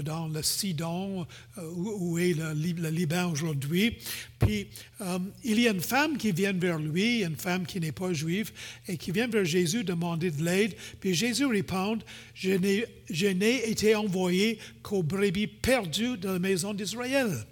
dans 0.02 0.28
le 0.28 0.42
Sidon, 0.42 1.26
euh, 1.58 1.70
où, 1.74 2.18
est 2.18 2.34
le, 2.34 2.88
Liban 2.90 3.30
aujourd'hui. 3.30 3.98
Puis 4.38 4.68
euh, 5.00 5.18
il 5.42 5.60
y 5.60 5.68
a 5.68 5.72
une 5.72 5.80
femme 5.80 6.16
qui 6.16 6.32
vient 6.32 6.52
vers 6.52 6.78
lui, 6.78 7.22
une 7.22 7.36
femme 7.36 7.66
qui 7.66 7.80
n'est 7.80 7.92
pas 7.92 8.12
juive, 8.12 8.52
et 8.88 8.96
qui 8.96 9.10
vient 9.10 9.28
vers 9.28 9.44
Jésus 9.44 9.84
demander 9.84 10.30
de 10.30 10.42
l'aide. 10.42 10.74
Puis 11.00 11.14
Jésus 11.14 11.46
répond, 11.46 11.98
je 12.34 13.26
n'ai 13.28 13.70
été 13.70 13.94
envoyé 13.94 14.58
qu'aux 14.82 15.02
brebis 15.02 15.46
perdues 15.46 16.16
de 16.16 16.28
la 16.28 16.38
maison 16.38 16.72
d'Israël. 16.74 17.44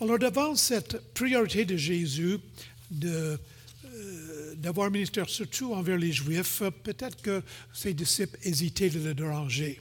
Alors 0.00 0.18
devant 0.18 0.54
cette 0.54 1.00
priorité 1.14 1.64
de 1.64 1.76
Jésus, 1.76 2.38
de 2.90 3.38
d'avoir 4.56 4.90
ministère 4.90 5.28
surtout 5.28 5.74
envers 5.74 5.98
les 5.98 6.12
Juifs, 6.12 6.62
peut-être 6.82 7.20
que 7.20 7.42
ses 7.72 7.94
disciples 7.94 8.38
hésitaient 8.42 8.90
de 8.90 8.98
le 9.00 9.14
déranger. 9.14 9.80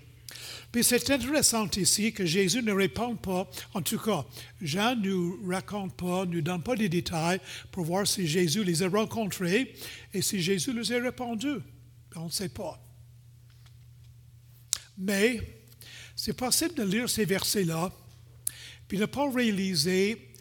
Puis 0.72 0.84
c'est 0.84 1.10
intéressant 1.10 1.68
ici 1.78 2.12
que 2.12 2.26
Jésus 2.26 2.62
ne 2.62 2.74
répond 2.74 3.16
pas, 3.16 3.50
en 3.74 3.82
tout 3.82 4.00
cas, 4.00 4.26
Jean 4.62 4.96
ne 4.96 5.10
nous 5.10 5.48
raconte 5.48 5.96
pas, 5.96 6.26
ne 6.26 6.36
nous 6.36 6.42
donne 6.42 6.64
pas 6.64 6.76
des 6.76 6.90
détails 6.90 7.40
pour 7.72 7.86
voir 7.86 8.06
si 8.06 8.28
Jésus 8.28 8.64
les 8.64 8.84
a 8.84 8.90
rencontrés 8.90 9.74
et 10.14 10.22
si 10.22 10.42
Jésus 10.42 10.74
les 10.74 10.92
a 10.92 11.02
répondus. 11.02 11.62
On 12.16 12.26
ne 12.26 12.32
sait 12.32 12.50
pas. 12.50 12.82
Mais 14.98 15.42
c'est 16.16 16.34
possible 16.34 16.76
de 16.76 16.84
lire 16.84 17.10
ces 17.10 17.26
versets-là, 17.26 17.92
puis 18.88 18.98
ne 18.98 19.06
pas 19.06 19.30
réaliser 19.30 20.32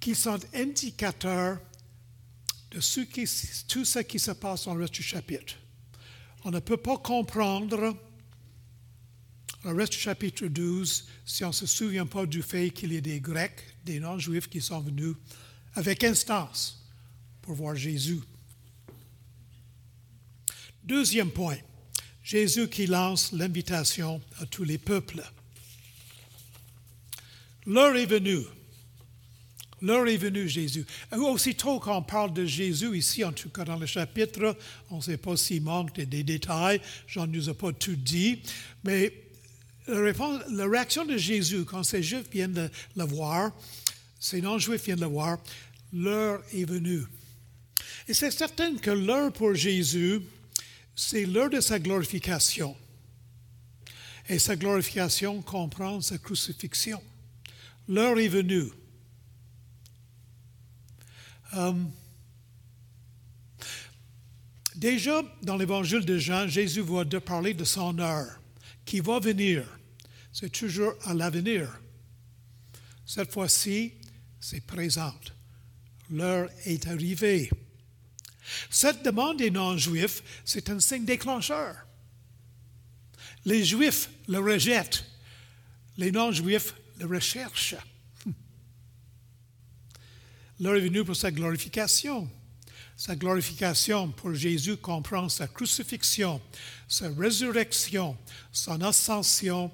qu'ils 0.00 0.16
sont 0.16 0.38
indicateurs 0.54 1.58
de 2.70 2.78
tout 3.68 3.84
ce 3.84 3.98
qui 3.98 4.18
se 4.18 4.30
passe 4.30 4.64
dans 4.64 4.74
le 4.74 4.82
reste 4.82 4.94
du 4.94 5.02
chapitre. 5.02 5.56
On 6.44 6.50
ne 6.50 6.58
peut 6.58 6.76
pas 6.76 6.96
comprendre 6.96 7.94
le 9.64 9.72
reste 9.72 9.92
du 9.92 9.98
chapitre 9.98 10.46
12 10.46 11.06
si 11.26 11.44
on 11.44 11.48
ne 11.48 11.52
se 11.52 11.66
souvient 11.66 12.06
pas 12.06 12.24
du 12.24 12.42
fait 12.42 12.70
qu'il 12.70 12.92
y 12.92 12.96
a 12.96 13.00
des 13.00 13.20
Grecs, 13.20 13.62
des 13.84 14.00
non-juifs 14.00 14.48
qui 14.48 14.60
sont 14.60 14.80
venus 14.80 15.16
avec 15.74 16.02
instance 16.02 16.82
pour 17.42 17.54
voir 17.54 17.74
Jésus. 17.74 18.20
Deuxième 20.82 21.30
point, 21.30 21.58
Jésus 22.22 22.68
qui 22.68 22.86
lance 22.86 23.32
l'invitation 23.32 24.20
à 24.40 24.46
tous 24.46 24.64
les 24.64 24.78
peuples. 24.78 25.22
L'heure 27.66 27.96
est 27.96 28.06
venue 28.06 28.44
L'heure 29.82 30.06
est 30.08 30.16
venue, 30.16 30.48
Jésus. 30.48 30.84
Aussitôt 31.12 31.80
qu'on 31.80 32.02
parle 32.02 32.34
de 32.34 32.44
Jésus, 32.44 32.96
ici, 32.96 33.24
en 33.24 33.32
tout 33.32 33.48
cas 33.48 33.64
dans 33.64 33.76
le 33.76 33.86
chapitre, 33.86 34.56
on 34.90 34.98
ne 34.98 35.02
sait 35.02 35.16
pas 35.16 35.36
s'il 35.36 35.62
manque 35.62 35.94
des 36.00 36.22
détails, 36.22 36.80
j'en 37.06 37.26
nous 37.26 37.48
ai 37.48 37.54
pas 37.54 37.72
tout 37.72 37.96
dit, 37.96 38.42
mais 38.84 39.12
la, 39.86 40.66
réaction 40.66 41.04
de 41.04 41.16
Jésus, 41.16 41.64
quand 41.64 41.82
ces 41.82 42.02
Juifs 42.02 42.28
viennent 42.30 42.52
de 42.52 42.70
le 42.96 43.04
voir, 43.04 43.52
ces 44.18 44.40
non-Juifs 44.40 44.84
viennent 44.84 44.98
de 44.98 45.04
le 45.04 45.10
voir, 45.10 45.38
l'heure 45.92 46.42
est 46.52 46.64
venue. 46.64 47.02
Et 48.06 48.14
c'est 48.14 48.30
certain 48.30 48.76
que 48.76 48.90
l'heure 48.90 49.32
pour 49.32 49.54
Jésus, 49.54 50.20
c'est 50.94 51.24
l'heure 51.24 51.50
de 51.50 51.60
sa 51.60 51.78
glorification. 51.78 52.76
Et 54.28 54.38
sa 54.38 54.56
glorification 54.56 55.42
comprend 55.42 56.00
sa 56.00 56.18
crucifixion. 56.18 57.02
L'heure 57.88 58.18
est 58.18 58.28
venue. 58.28 58.70
Euh, 61.54 61.72
déjà, 64.76 65.22
dans 65.42 65.56
l'évangile 65.56 66.04
de 66.04 66.18
Jean, 66.18 66.46
Jésus 66.46 66.82
va 66.82 67.04
parler 67.20 67.54
de 67.54 67.64
son 67.64 67.98
heure 67.98 68.40
qui 68.84 69.00
va 69.00 69.18
venir. 69.18 69.64
C'est 70.32 70.50
toujours 70.50 70.94
à 71.04 71.14
l'avenir. 71.14 71.80
Cette 73.04 73.32
fois-ci, 73.32 73.94
c'est 74.40 74.64
présente. 74.64 75.34
L'heure 76.10 76.48
est 76.64 76.86
arrivée. 76.86 77.50
Cette 78.68 79.04
demande 79.04 79.38
des 79.38 79.50
non-juifs, 79.50 80.22
c'est 80.44 80.70
un 80.70 80.80
signe 80.80 81.04
déclencheur. 81.04 81.74
Les 83.44 83.64
juifs 83.64 84.10
le 84.28 84.38
rejettent. 84.38 85.04
Les 85.96 86.12
non-juifs 86.12 86.74
le 86.98 87.06
recherchent. 87.06 87.76
L'heure 90.60 90.76
est 90.76 90.80
venue 90.80 91.04
pour 91.04 91.16
sa 91.16 91.30
glorification. 91.30 92.28
Sa 92.94 93.16
glorification 93.16 94.10
pour 94.10 94.34
Jésus 94.34 94.76
comprend 94.76 95.30
sa 95.30 95.48
crucifixion, 95.48 96.38
sa 96.86 97.08
résurrection, 97.08 98.14
son 98.52 98.82
ascension 98.82 99.70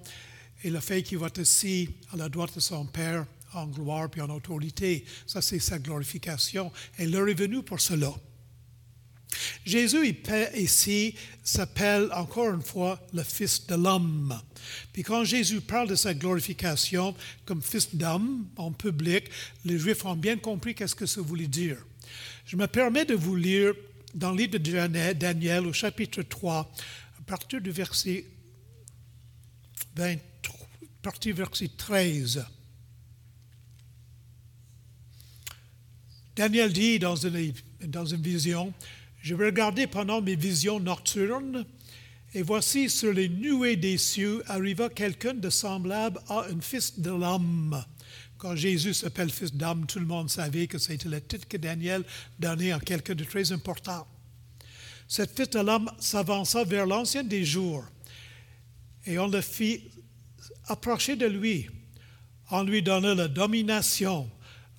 et 0.62 0.70
le 0.70 0.78
fait 0.78 1.02
qu'il 1.02 1.18
va 1.18 1.26
être 1.26 1.40
assis 1.40 1.90
à 2.12 2.16
la 2.16 2.28
droite 2.28 2.54
de 2.54 2.60
son 2.60 2.86
Père 2.86 3.26
en 3.52 3.66
gloire 3.66 4.08
et 4.16 4.20
en 4.20 4.30
autorité. 4.30 5.04
Ça, 5.26 5.42
c'est 5.42 5.58
sa 5.58 5.80
glorification. 5.80 6.70
Et 7.00 7.06
l'heure 7.06 7.28
est 7.28 7.34
venue 7.34 7.64
pour 7.64 7.80
cela. 7.80 8.12
Jésus 9.64 10.16
ici 10.54 11.16
s'appelle 11.42 12.10
encore 12.12 12.54
une 12.54 12.62
fois 12.62 13.04
le 13.12 13.24
Fils 13.24 13.66
de 13.66 13.74
l'homme. 13.74 14.40
Puis 14.92 15.02
quand 15.02 15.24
Jésus 15.24 15.60
parle 15.60 15.88
de 15.88 15.94
sa 15.94 16.14
glorification 16.14 17.14
comme 17.44 17.62
Fils 17.62 17.94
d'homme 17.94 18.46
en 18.56 18.72
public, 18.72 19.24
les 19.64 19.78
Juifs 19.78 20.04
ont 20.04 20.16
bien 20.16 20.36
compris 20.36 20.74
qu'est-ce 20.74 20.94
que 20.94 21.06
ça 21.06 21.20
voulait 21.20 21.46
dire. 21.46 21.78
Je 22.46 22.56
me 22.56 22.66
permets 22.66 23.04
de 23.04 23.14
vous 23.14 23.36
lire 23.36 23.74
dans 24.14 24.30
le 24.30 24.38
livre 24.38 24.58
de 24.58 25.12
Daniel 25.12 25.66
au 25.66 25.72
chapitre 25.72 26.22
3, 26.22 26.72
à 27.18 27.22
partir 27.26 27.60
du 27.60 27.70
verset, 27.70 28.24
23, 29.94 30.56
à 30.56 30.86
partir 31.02 31.34
du 31.34 31.38
verset 31.38 31.70
13. 31.76 32.46
Daniel 36.36 36.72
dit 36.72 36.98
dans 36.98 37.16
une, 37.16 37.52
dans 37.82 38.04
une 38.04 38.22
vision, 38.22 38.72
je 39.22 39.34
regarder 39.34 39.86
pendant 39.86 40.22
mes 40.22 40.36
visions 40.36 40.78
nocturnes, 40.78 41.66
et 42.36 42.42
voici 42.42 42.90
sur 42.90 43.14
les 43.14 43.30
nuées 43.30 43.76
des 43.76 43.96
cieux 43.96 44.42
arriva 44.46 44.90
quelqu'un 44.90 45.32
de 45.32 45.48
semblable 45.48 46.20
à 46.28 46.40
un 46.40 46.60
fils 46.60 47.00
de 47.00 47.08
l'homme. 47.08 47.82
Quand 48.36 48.54
Jésus 48.54 48.92
s'appelle 48.92 49.30
fils 49.30 49.54
d'homme, 49.54 49.86
tout 49.86 49.98
le 49.98 50.04
monde 50.04 50.28
savait 50.28 50.66
que 50.66 50.76
c'était 50.76 51.08
le 51.08 51.22
titre 51.22 51.48
que 51.48 51.56
Daniel 51.56 52.04
donnait 52.38 52.72
à 52.72 52.78
quelqu'un 52.78 53.14
de 53.14 53.24
très 53.24 53.52
important. 53.52 54.06
Cet 55.08 55.34
fils 55.34 55.48
de 55.48 55.60
l'homme 55.60 55.90
s'avança 55.98 56.62
vers 56.64 56.84
l'ancien 56.84 57.24
des 57.24 57.42
jours, 57.42 57.86
et 59.06 59.18
on 59.18 59.28
le 59.28 59.40
fit 59.40 59.84
approcher 60.66 61.16
de 61.16 61.26
lui. 61.26 61.70
On 62.50 62.64
lui 62.64 62.82
donna 62.82 63.14
la 63.14 63.28
domination, 63.28 64.30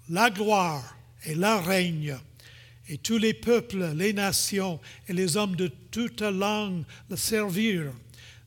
la 0.09 0.29
gloire 0.29 0.95
et 1.25 1.33
la 1.33 1.59
règne 1.59 2.19
et 2.89 2.97
tous 2.97 3.17
les 3.17 3.33
peuples, 3.33 3.93
les 3.95 4.13
nations 4.13 4.79
et 5.07 5.13
les 5.13 5.35
hommes 5.35 5.55
de 5.55 5.67
toute 5.91 6.21
langue 6.21 6.83
le 7.09 7.17
servirent. 7.17 7.93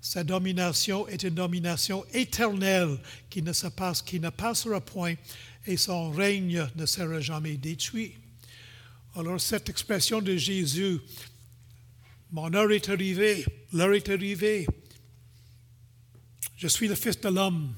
Sa 0.00 0.25
domination 0.25 1.06
est 1.09 1.25
une 1.25 1.35
domination 1.35 2.06
éternelle 2.14 2.99
qui 3.28 3.42
ne, 3.42 3.52
se 3.52 3.66
passe, 3.66 4.00
qui 4.00 4.18
ne 4.18 4.30
passera 4.30 4.80
point 4.80 5.14
et 5.66 5.76
son 5.76 6.11
règne 6.11 6.66
ne 6.75 6.87
sera 6.87 7.20
jamais 7.20 7.56
détruit. 7.56 8.14
Alors 9.14 9.40
cette 9.40 9.68
expression 9.68 10.23
de 10.23 10.37
Jésus, 10.37 11.00
mon 12.32 12.52
heure 12.54 12.73
est 12.73 12.88
arrivée, 12.88 13.44
l'heure 13.73 13.92
est 13.92 14.09
arrivée, 14.09 14.66
je 16.56 16.68
suis 16.68 16.88
le 16.88 16.94
Fils 16.94 17.20
de 17.20 17.28
l'homme, 17.28 17.75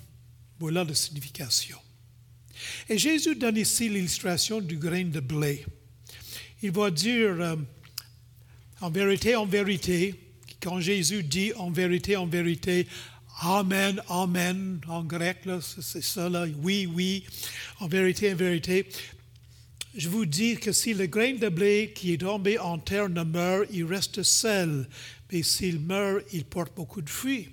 voilà 0.61 0.85
la 0.85 0.95
signification. 0.95 1.78
Et 2.88 2.99
Jésus 2.99 3.35
donne 3.35 3.57
ici 3.57 3.88
l'illustration 3.88 4.61
du 4.61 4.76
grain 4.76 5.04
de 5.04 5.19
blé 5.19 5.64
il 6.62 6.71
va 6.71 6.90
dire 6.90 7.40
euh, 7.40 7.57
en 8.81 8.90
vérité, 8.90 9.37
en 9.37 9.47
vérité, 9.47 10.14
quand 10.62 10.81
Jésus 10.81 11.23
dit 11.23 11.52
en 11.54 11.71
vérité, 11.71 12.16
en 12.16 12.26
vérité, 12.26 12.87
Amen, 13.40 14.00
Amen 14.09 14.81
en 14.87 15.02
grec, 15.02 15.38
c'est 15.61 16.02
ça, 16.02 16.28
là, 16.28 16.47
oui, 16.62 16.87
oui, 16.87 17.25
en 17.81 17.88
vérité, 17.88 18.33
en 18.33 18.37
vérité. 18.37 18.87
Je 19.95 20.09
vous 20.09 20.25
dis 20.25 20.57
que 20.57 20.71
si 20.71 20.95
le 20.95 21.07
grain 21.07 21.35
de 21.35 21.49
blé 21.49 21.92
qui 21.95 22.12
est 22.12 22.19
tombé 22.19 22.59
en 22.59 22.78
terre 22.78 23.09
ne 23.09 23.25
meurt, 23.25 23.66
il 23.73 23.85
reste 23.85 24.23
seul. 24.23 24.87
Mais 25.33 25.42
s'il 25.42 25.81
meurt, 25.81 26.25
il 26.33 26.45
porte 26.45 26.75
beaucoup 26.76 27.02
de 27.02 27.11
fruits. 27.11 27.49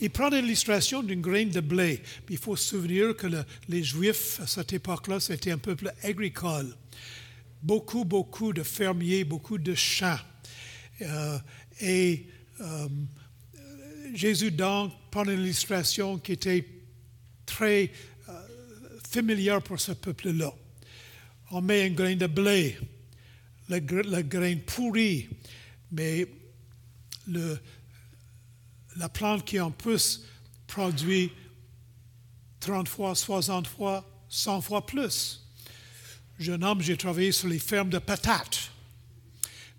Il 0.00 0.10
prend 0.10 0.30
l'illustration 0.30 1.02
d'une 1.02 1.20
graine 1.20 1.50
de 1.50 1.60
blé. 1.60 2.00
Il 2.30 2.38
faut 2.38 2.56
se 2.56 2.70
souvenir 2.70 3.14
que 3.16 3.26
les 3.68 3.82
Juifs, 3.82 4.40
à 4.40 4.46
cette 4.46 4.72
époque-là, 4.72 5.20
c'était 5.20 5.50
un 5.50 5.58
peuple 5.58 5.92
agricole. 6.02 6.74
Beaucoup, 7.66 8.04
beaucoup 8.04 8.52
de 8.52 8.62
fermiers, 8.62 9.24
beaucoup 9.24 9.58
de 9.58 9.74
champs. 9.74 10.20
Euh, 11.02 11.36
et 11.80 12.28
euh, 12.60 12.88
Jésus 14.14 14.52
donc 14.52 14.92
prend 15.10 15.24
une 15.24 15.40
illustration 15.40 16.16
qui 16.20 16.34
était 16.34 16.64
très 17.44 17.90
euh, 18.28 18.32
familière 19.10 19.60
pour 19.62 19.80
ce 19.80 19.90
peuple-là. 19.90 20.54
On 21.50 21.60
met 21.60 21.86
un 21.86 21.90
grain 21.90 22.14
de 22.14 22.28
blé, 22.28 22.78
le, 23.68 23.80
grain 23.80 24.58
pourri, 24.64 25.28
mais 25.90 26.24
la 28.96 29.08
plante 29.08 29.44
qui 29.44 29.58
en 29.58 29.72
plus 29.72 30.24
produit 30.68 31.32
30 32.60 32.86
fois, 32.86 33.16
60 33.16 33.66
fois, 33.66 34.08
100 34.28 34.60
fois 34.60 34.86
plus. 34.86 35.45
Jeune 36.38 36.64
homme, 36.64 36.82
j'ai 36.82 36.98
travaillé 36.98 37.32
sur 37.32 37.48
les 37.48 37.58
fermes 37.58 37.88
de 37.88 37.98
patates. 37.98 38.70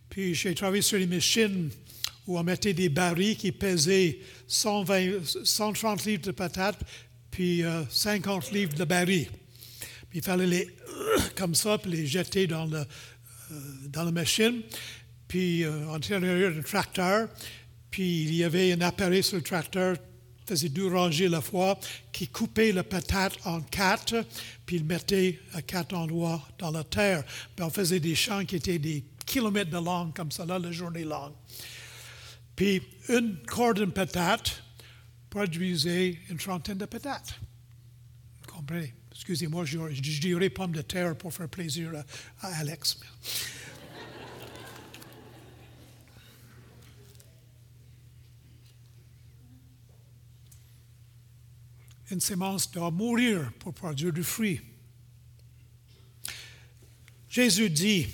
Puis 0.09 0.33
j'ai 0.33 0.55
travaillé 0.55 0.81
sur 0.81 0.97
les 0.97 1.05
machines 1.05 1.69
où 2.25 2.39
on 2.39 2.43
mettait 2.43 2.73
des 2.73 2.89
barils 2.89 3.37
qui 3.37 3.51
pesaient 3.51 4.17
120, 4.47 5.23
130 5.43 6.05
livres 6.05 6.23
de 6.23 6.31
patates, 6.31 6.79
puis 7.29 7.63
50 7.89 8.43
euh, 8.43 8.53
livres 8.53 8.73
de 8.73 8.83
barils. 8.85 9.29
Puis 10.09 10.19
il 10.19 10.23
fallait 10.23 10.47
les, 10.47 10.67
comme 11.35 11.53
ça, 11.53 11.77
puis 11.77 11.91
les 11.91 12.07
jeter 12.07 12.47
dans, 12.47 12.65
le, 12.65 12.79
euh, 12.79 12.85
dans 13.89 14.03
la 14.03 14.11
machine. 14.11 14.63
Puis 15.27 15.63
euh, 15.63 15.87
en 15.89 15.95
intérieur 15.95 16.53
d'un 16.55 16.61
tracteur, 16.63 17.29
puis 17.91 18.23
il 18.23 18.33
y 18.33 18.43
avait 18.43 18.73
un 18.73 18.81
appareil 18.81 19.21
sur 19.21 19.37
le 19.37 19.43
tracteur 19.43 19.95
faisait 20.47 20.69
deux 20.69 20.87
rangées 20.87 21.27
la 21.27 21.41
fois, 21.41 21.77
qui 22.11 22.27
coupait 22.27 22.71
la 22.71 22.83
patate 22.83 23.33
en 23.45 23.61
quatre, 23.61 24.25
puis 24.65 24.77
il 24.77 24.85
mettait 24.85 25.39
à 25.53 25.61
quatre 25.61 25.95
endroits 25.95 26.47
dans 26.57 26.71
la 26.71 26.83
terre. 26.83 27.23
On 27.59 27.69
faisait 27.69 27.99
des 27.99 28.15
champs 28.15 28.45
qui 28.45 28.55
étaient 28.55 28.79
des 28.79 29.03
kilomètres 29.25 29.71
de 29.71 29.77
long, 29.77 30.11
comme 30.15 30.31
ça, 30.31 30.45
la 30.45 30.71
journée 30.71 31.03
longue. 31.03 31.33
Puis 32.55 32.81
une 33.09 33.37
corde 33.45 33.79
de 33.79 33.85
patate 33.85 34.63
produisait 35.29 36.17
une 36.29 36.37
trentaine 36.37 36.77
de 36.77 36.85
patates. 36.85 37.39
Vous 38.41 38.53
comprenez? 38.53 38.93
Excusez-moi, 39.11 39.65
je, 39.65 39.79
dirais 40.19 40.49
pomme 40.49 40.71
de 40.71 40.81
terre 40.81 41.15
pour 41.17 41.33
faire 41.33 41.49
plaisir 41.49 41.91
à, 42.41 42.47
Alex. 42.57 42.99
Une 52.09 52.21
semence 52.21 52.71
doit 52.71 52.91
mourir 52.91 53.51
pour 53.59 53.73
produire 53.73 54.13
du 54.13 54.23
fruit. 54.23 54.61
Jésus 57.29 57.69
dit, 57.69 58.07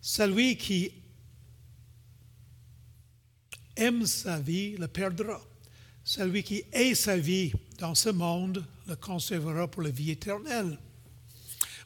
celui 0.00 0.56
qui 0.56 0.92
aime 3.76 4.06
sa 4.06 4.38
vie 4.38 4.76
le 4.76 4.88
perdra. 4.88 5.40
Celui 6.04 6.42
qui 6.42 6.64
est 6.72 6.94
sa 6.94 7.16
vie 7.16 7.52
dans 7.78 7.94
ce 7.94 8.08
monde 8.08 8.64
le 8.88 8.96
conservera 8.96 9.68
pour 9.68 9.82
la 9.82 9.90
vie 9.90 10.10
éternelle. 10.10 10.78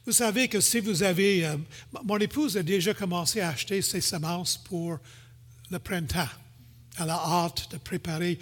Vous 0.05 0.11
savez 0.11 0.47
que 0.47 0.61
si 0.61 0.79
vous 0.79 1.03
avez... 1.03 1.45
Euh, 1.45 1.57
mon 2.03 2.17
épouse 2.17 2.57
a 2.57 2.63
déjà 2.63 2.93
commencé 2.93 3.41
à 3.41 3.49
acheter 3.49 3.81
ses 3.81 4.01
semences 4.01 4.57
pour 4.57 4.97
le 5.69 5.79
printemps. 5.79 6.29
Elle 6.99 7.09
a 7.09 7.17
hâte 7.17 7.71
de 7.71 7.77
préparer, 7.77 8.39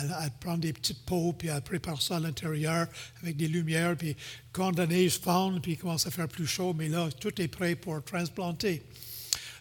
elle, 0.00 0.30
prend 0.40 0.58
des 0.58 0.72
petites 0.72 1.04
pots, 1.04 1.32
puis 1.32 1.48
elle 1.48 1.62
prépare 1.62 2.00
ça 2.00 2.16
à 2.16 2.20
l'intérieur 2.20 2.86
avec 3.22 3.36
des 3.36 3.48
lumières, 3.48 3.96
puis 3.96 4.16
quand 4.52 4.76
la 4.76 4.86
neige 4.86 5.18
fond, 5.18 5.58
puis 5.62 5.72
il 5.72 5.78
commence 5.78 6.06
à 6.06 6.10
faire 6.10 6.28
plus 6.28 6.46
chaud, 6.46 6.74
mais 6.74 6.88
là, 6.88 7.08
tout 7.20 7.40
est 7.40 7.48
prêt 7.48 7.74
pour 7.76 8.02
transplanter. 8.04 8.82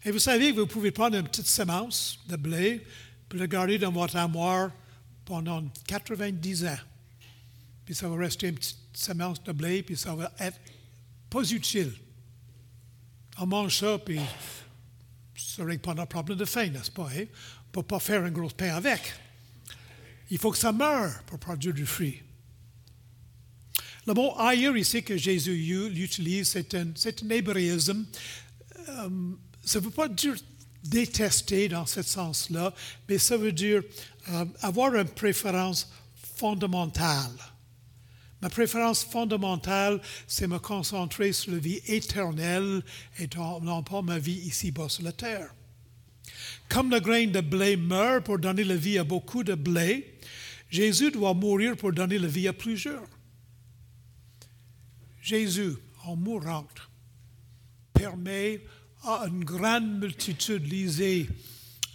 Et 0.05 0.11
vous 0.11 0.19
savez 0.19 0.53
que 0.53 0.59
vous 0.59 0.67
pouvez 0.67 0.91
prendre 0.91 1.17
une 1.17 1.27
petite 1.27 1.47
semence 1.47 2.19
de 2.27 2.35
blé, 2.35 2.85
puis 3.29 3.39
le 3.39 3.45
garder 3.45 3.77
dans 3.77 3.91
votre 3.91 4.15
armoire 4.15 4.71
pendant 5.25 5.63
90 5.87 6.65
ans. 6.65 6.79
Puis 7.85 7.95
ça 7.95 8.07
va 8.07 8.17
rester 8.17 8.47
une 8.47 8.55
petite 8.55 8.77
semence 8.93 9.43
de 9.43 9.51
blé, 9.51 9.83
puis 9.83 9.97
ça 9.97 10.15
va 10.15 10.31
être 10.39 10.59
pas 11.29 11.43
utile. 11.43 11.93
On 13.39 13.45
mange 13.45 13.77
ça, 13.77 13.97
puis 13.99 14.19
ça 15.35 15.63
règle 15.63 15.81
pas 15.81 15.93
notre 15.93 16.09
problème 16.09 16.37
de 16.37 16.45
faim, 16.45 16.67
n'est-ce 16.67 16.91
pas? 16.91 17.09
Hein? 17.09 17.25
On 17.25 17.67
ne 17.67 17.71
peut 17.71 17.83
pas 17.83 17.99
faire 17.99 18.23
un 18.23 18.31
gros 18.31 18.49
pain 18.49 18.75
avec. 18.75 19.01
Il 20.29 20.37
faut 20.37 20.51
que 20.51 20.57
ça 20.57 20.71
meure 20.71 21.23
pour 21.23 21.39
produire 21.39 21.73
du 21.73 21.85
fruit. 21.85 22.21
Le 24.05 24.13
mot 24.13 24.33
ailleurs 24.39 24.77
ici 24.77 25.03
que 25.03 25.17
Jésus 25.17 25.53
utilise, 25.95 26.49
c'est 26.49 26.73
un, 26.75 26.87
un 26.87 27.29
hébraïsme. 27.29 28.05
Euh, 28.87 29.09
ça 29.63 29.79
ne 29.79 29.85
veut 29.85 29.91
pas 29.91 30.07
dire 30.07 30.35
détester 30.83 31.67
dans 31.67 31.85
ce 31.85 32.01
sens-là, 32.01 32.73
mais 33.09 33.17
ça 33.17 33.35
veut 33.35 33.51
dire 33.51 33.83
euh, 34.29 34.45
avoir 34.61 34.95
une 34.95 35.09
préférence 35.09 35.91
fondamentale. 36.35 37.31
Ma 38.41 38.49
préférence 38.49 39.03
fondamentale, 39.03 39.99
c'est 40.27 40.47
me 40.47 40.59
concentrer 40.59 41.33
sur 41.33 41.51
la 41.51 41.57
vie 41.57 41.81
éternelle 41.87 42.83
et 43.19 43.27
non 43.35 43.83
pas 43.83 44.01
ma 44.01 44.19
vie 44.19 44.39
ici-bas 44.45 44.89
sur 44.89 45.03
la 45.03 45.11
terre. 45.11 45.49
Comme 46.69 46.91
le 46.91 46.99
grain 46.99 47.27
de 47.27 47.41
blé 47.41 47.77
meurt 47.77 48.25
pour 48.25 48.37
donner 48.37 48.63
la 48.63 48.75
vie 48.75 48.99
à 48.99 49.03
beaucoup 49.03 49.43
de 49.43 49.55
blé, 49.55 50.16
Jésus 50.69 51.11
doit 51.11 51.33
mourir 51.33 51.77
pour 51.77 51.93
donner 51.93 52.19
la 52.19 52.27
vie 52.27 52.47
à 52.47 52.53
plusieurs. 52.53 53.07
Jésus, 55.21 55.75
en 56.03 56.15
mourant, 56.15 56.67
permet 57.93 58.63
à 59.03 59.25
une 59.27 59.43
grande 59.43 59.99
multitude, 59.99 60.65
lisez 60.65 61.29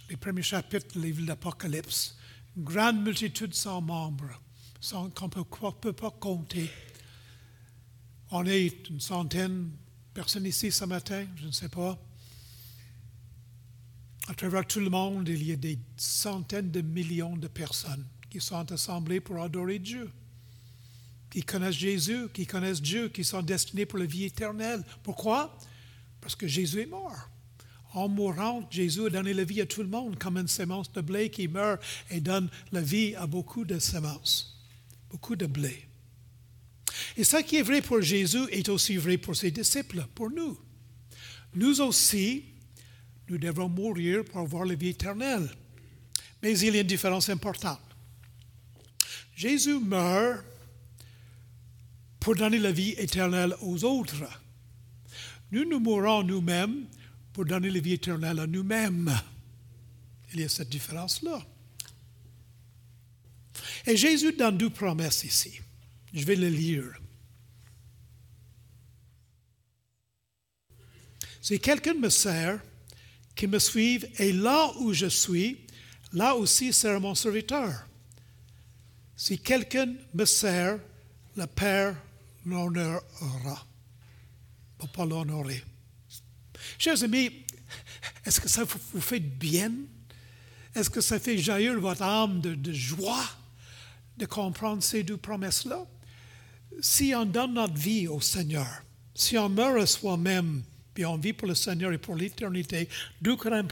les 0.09 0.17
premiers 0.17 0.43
chapitres 0.43 0.99
de 0.99 1.25
l'Apocalypse, 1.25 2.17
une 2.55 2.63
grande 2.63 3.03
multitude 3.03 3.53
sans 3.53 3.81
membres, 3.81 4.41
sans, 4.79 5.09
qu'on 5.09 5.25
ne 5.25 5.71
peut, 5.71 5.93
pas 5.93 6.11
compter. 6.11 6.69
On 8.31 8.45
est 8.45 8.89
une 8.89 8.99
centaine 8.99 9.69
de 9.69 10.13
personnes 10.13 10.45
ici 10.45 10.71
ce 10.71 10.85
matin, 10.85 11.25
je 11.35 11.47
ne 11.47 11.51
sais 11.51 11.69
pas. 11.69 11.97
À 14.27 14.33
travers 14.33 14.65
tout 14.65 14.79
le 14.79 14.89
monde, 14.89 15.27
il 15.27 15.43
y 15.43 15.51
a 15.51 15.57
des 15.57 15.77
centaines 15.97 16.71
de 16.71 16.81
millions 16.81 17.35
de 17.35 17.47
personnes 17.47 18.05
qui 18.33 18.41
sont 18.41 18.71
assemblées 18.71 19.19
pour 19.19 19.39
adorer 19.39 19.77
Dieu, 19.77 20.09
qui 21.29 21.43
connaissent 21.43 21.75
Jésus, 21.75 22.29
qui 22.33 22.47
connaissent 22.47 22.81
Dieu, 22.81 23.09
qui 23.09 23.23
sont 23.23 23.43
destinés 23.43 23.85
pour 23.85 23.99
la 23.99 24.05
vie 24.05 24.23
éternelle. 24.23 24.83
Pourquoi? 25.03 25.55
Parce 26.19 26.35
que 26.35 26.47
Jésus 26.47 26.81
est 26.81 26.87
mort. 26.87 27.29
En 27.93 28.07
mourant, 28.07 28.67
Jésus 28.71 29.05
a 29.05 29.09
donné 29.11 29.35
la 29.35 29.43
vie 29.43 29.61
à 29.61 29.67
tout 29.67 29.83
le 29.83 29.87
monde, 29.87 30.17
comme 30.17 30.37
une 30.37 30.47
semence 30.47 30.91
de 30.91 31.01
blé 31.01 31.29
qui 31.29 31.47
meurt 31.47 31.79
et 32.09 32.21
donne 32.21 32.49
la 32.71 32.81
vie 32.81 33.13
à 33.13 33.27
beaucoup 33.27 33.65
de 33.65 33.77
semences, 33.77 34.59
beaucoup 35.11 35.35
de 35.35 35.45
blé. 35.45 35.87
Et 37.15 37.23
ce 37.23 37.37
qui 37.37 37.57
est 37.57 37.61
vrai 37.61 37.83
pour 37.83 38.01
Jésus 38.01 38.47
est 38.49 38.67
aussi 38.67 38.97
vrai 38.97 39.19
pour 39.19 39.35
ses 39.35 39.51
disciples, 39.51 40.07
pour 40.15 40.31
nous. 40.31 40.57
Nous 41.53 41.81
aussi, 41.81 42.45
nous 43.29 43.37
devrons 43.37 43.69
mourir 43.69 44.25
pour 44.25 44.39
avoir 44.39 44.65
la 44.65 44.73
vie 44.73 44.89
éternelle. 44.89 45.47
Mais 46.41 46.57
il 46.57 46.73
y 46.73 46.79
a 46.79 46.81
une 46.81 46.87
différence 46.87 47.29
importante. 47.29 47.92
Jésus 49.35 49.79
meurt 49.79 50.43
pour 52.19 52.35
donner 52.35 52.59
la 52.59 52.71
vie 52.71 52.91
éternelle 52.91 53.55
aux 53.61 53.83
autres. 53.83 54.23
Nous 55.51 55.65
nous 55.65 55.79
mourons 55.79 56.23
nous-mêmes 56.23 56.85
pour 57.33 57.45
donner 57.45 57.69
la 57.69 57.79
vie 57.79 57.93
éternelle 57.93 58.39
à 58.39 58.47
nous-mêmes. 58.47 59.13
Il 60.33 60.39
y 60.39 60.43
a 60.43 60.49
cette 60.49 60.69
différence-là. 60.69 61.45
Et 63.85 63.97
Jésus 63.97 64.33
donne 64.33 64.57
deux 64.57 64.69
promesses 64.69 65.23
ici. 65.23 65.59
Je 66.13 66.25
vais 66.25 66.35
les 66.35 66.49
lire. 66.49 66.85
Si 71.41 71.59
quelqu'un 71.59 71.95
me 71.95 72.09
sert, 72.09 72.61
qu'il 73.35 73.49
me 73.49 73.59
suive, 73.59 74.07
et 74.17 74.31
là 74.31 74.71
où 74.79 74.93
je 74.93 75.07
suis, 75.07 75.57
là 76.13 76.35
aussi 76.35 76.71
sera 76.71 76.99
mon 76.99 77.15
serviteur. 77.15 77.85
Si 79.15 79.39
quelqu'un 79.39 79.93
me 80.13 80.25
sert, 80.25 80.79
le 81.35 81.45
Père 81.47 81.95
l'honorera 82.45 83.65
pas 84.87 85.05
l'honorer. 85.05 85.63
Chers 86.77 87.03
amis, 87.03 87.31
est-ce 88.25 88.39
que 88.39 88.49
ça 88.49 88.63
vous 88.63 89.01
fait 89.01 89.19
bien? 89.19 89.71
Est-ce 90.75 90.89
que 90.89 91.01
ça 91.01 91.19
fait 91.19 91.37
jaillir 91.37 91.79
votre 91.79 92.01
âme 92.01 92.41
de, 92.41 92.73
joie 92.73 93.25
de 94.17 94.25
comprendre 94.25 94.81
ces 94.81 95.03
deux 95.03 95.17
promesses-là? 95.17 95.85
Si 96.81 97.13
on 97.15 97.25
donne 97.25 97.53
notre 97.53 97.75
vie 97.75 98.07
au 98.07 98.21
Seigneur, 98.21 98.83
si 99.13 99.37
on 99.37 99.49
meurt 99.49 99.85
soi-même, 99.85 100.63
puis 100.93 101.05
on 101.05 101.17
vit 101.17 101.33
pour 101.33 101.47
le 101.47 101.55
Seigneur 101.55 101.91
et 101.91 101.97
pour 101.97 102.15
l'éternité, 102.15 102.89
deux 103.21 103.35
grandes. 103.35 103.71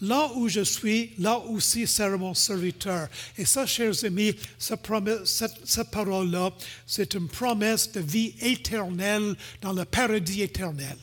Là 0.00 0.30
où 0.36 0.48
je 0.48 0.60
suis, 0.60 1.12
là 1.18 1.38
aussi 1.38 1.86
sera 1.86 2.16
mon 2.16 2.32
serviteur. 2.32 3.08
Et 3.36 3.44
ça, 3.44 3.66
chers 3.66 4.04
amis, 4.04 4.34
cette, 4.56 5.90
parole-là, 5.90 6.52
c'est 6.86 7.14
une 7.14 7.26
promesse 7.26 7.90
de 7.90 8.00
vie 8.00 8.34
éternelle 8.40 9.34
dans 9.60 9.72
le 9.72 9.84
paradis 9.84 10.42
éternel. 10.42 10.96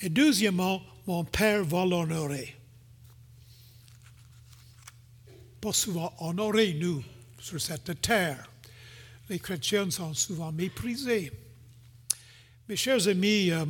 Et 0.00 0.08
deuxièmement, 0.08 0.82
mon 1.06 1.24
Père 1.24 1.62
va 1.64 1.84
l'honorer. 1.84 2.56
Pas 5.60 5.74
souvent 5.74 6.14
honoré, 6.20 6.72
nous, 6.72 7.04
sur 7.38 7.60
cette 7.60 8.00
terre. 8.00 8.50
Les 9.28 9.38
chrétiens 9.38 9.90
sont 9.90 10.14
souvent 10.14 10.52
méprisés. 10.52 11.30
Mes 12.66 12.76
chers 12.76 13.08
amis, 13.08 13.50
euh, 13.50 13.66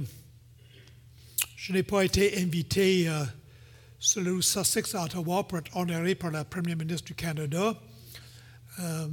je 1.60 1.74
n'ai 1.74 1.82
pas 1.82 2.06
été 2.06 2.40
invité 2.40 3.06
euh, 3.06 3.22
sur 3.98 4.22
le 4.22 4.40
Sussex 4.40 4.94
à 4.94 5.04
Ottawa 5.04 5.46
pour 5.46 5.58
être 5.58 5.76
honoré 5.76 6.14
par 6.14 6.30
la 6.30 6.42
première 6.42 6.78
ministre 6.78 7.08
du 7.08 7.14
Canada. 7.14 7.78
Euh, 8.78 9.08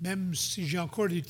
même 0.00 0.34
si 0.34 0.66
j'ai 0.66 0.80
encore 0.80 1.06
les 1.06 1.22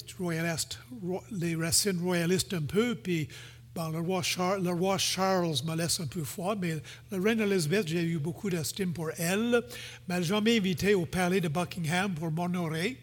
racines 1.57 2.01
royalistes 2.01 2.55
un 2.55 2.63
peu, 2.63 2.95
puis 2.95 3.29
le, 3.77 3.99
roi 3.99 4.23
Charles, 4.23 4.65
le, 4.65 4.71
roi 4.71 4.97
me 4.97 5.77
laisse 5.77 6.01
un 6.01 6.07
peu 6.07 6.25
froid, 6.25 6.57
mais 6.57 6.77
la 7.11 7.19
reine 7.21 7.41
Elizabeth, 7.41 7.89
j'ai 7.89 8.03
eu 8.03 8.19
beaucoup 8.19 8.49
d'estime 8.49 8.95
pour 8.95 9.11
elle, 9.19 9.63
mais 10.09 10.23
jamais 10.23 10.57
invité 10.57 10.95
au 10.95 11.05
palais 11.05 11.43
de 11.43 11.49
Buckingham 11.49 12.15
pour 12.15 12.31
m'honorer. 12.31 12.97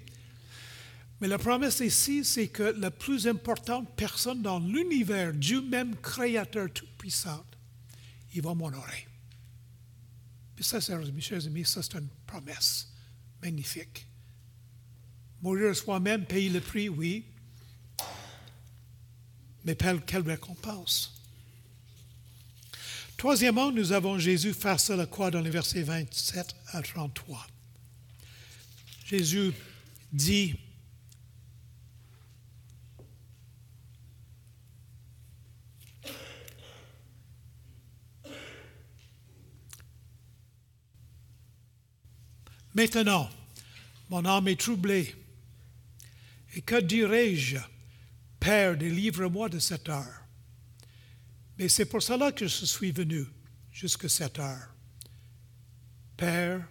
Mais 1.23 1.29
la 1.29 1.37
promesse 1.37 1.79
ici, 1.79 2.25
c'est 2.25 2.49
que 2.49 2.75
la 2.77 2.91
plus 2.91 3.29
importante 3.29 3.87
personne 3.95 4.41
dans 4.41 4.59
l'univers, 4.59 5.31
Dieu 5.31 5.61
même 5.61 5.95
créateur 5.95 6.67
tout-puissant, 6.73 7.45
il 8.33 8.41
va 8.41 8.53
m'honorer. 8.53 9.07
Et 10.59 10.63
ça, 10.63 10.79
mes 10.99 11.21
chers 11.21 11.47
amis, 11.47 11.63
ça 11.63 11.81
c'est 11.81 11.93
une 11.93 12.09
promesse 12.27 12.91
magnifique. 13.41 14.05
Mourir 15.41 15.73
soi-même, 15.73 16.25
payer 16.25 16.49
le 16.49 16.59
prix, 16.59 16.89
oui. 16.89 17.23
Mais 19.63 19.77
quelle 20.05 20.27
récompense. 20.27 21.23
Troisièmement, 23.15 23.71
nous 23.71 23.93
avons 23.93 24.19
Jésus 24.19 24.51
face 24.51 24.89
à 24.89 24.97
la 24.97 25.05
croix 25.05 25.31
dans 25.31 25.39
les 25.39 25.51
versets 25.51 25.83
27 25.83 26.53
à 26.73 26.81
33. 26.81 27.47
Jésus 29.05 29.53
dit, 30.11 30.55
Maintenant, 42.73 43.29
mon 44.09 44.25
âme 44.25 44.47
est 44.47 44.59
troublée. 44.59 45.15
Et 46.55 46.61
que 46.61 46.79
dirai-je 46.79 47.57
Père, 48.39 48.77
délivre-moi 48.77 49.49
de 49.49 49.59
cette 49.59 49.89
heure. 49.89 50.21
Mais 51.57 51.69
c'est 51.69 51.85
pour 51.85 52.01
cela 52.01 52.31
que 52.31 52.47
je 52.47 52.65
suis 52.65 52.91
venu 52.91 53.25
jusqu'à 53.71 54.09
cette 54.09 54.37
heure. 54.39 54.67
Père, 56.17 56.67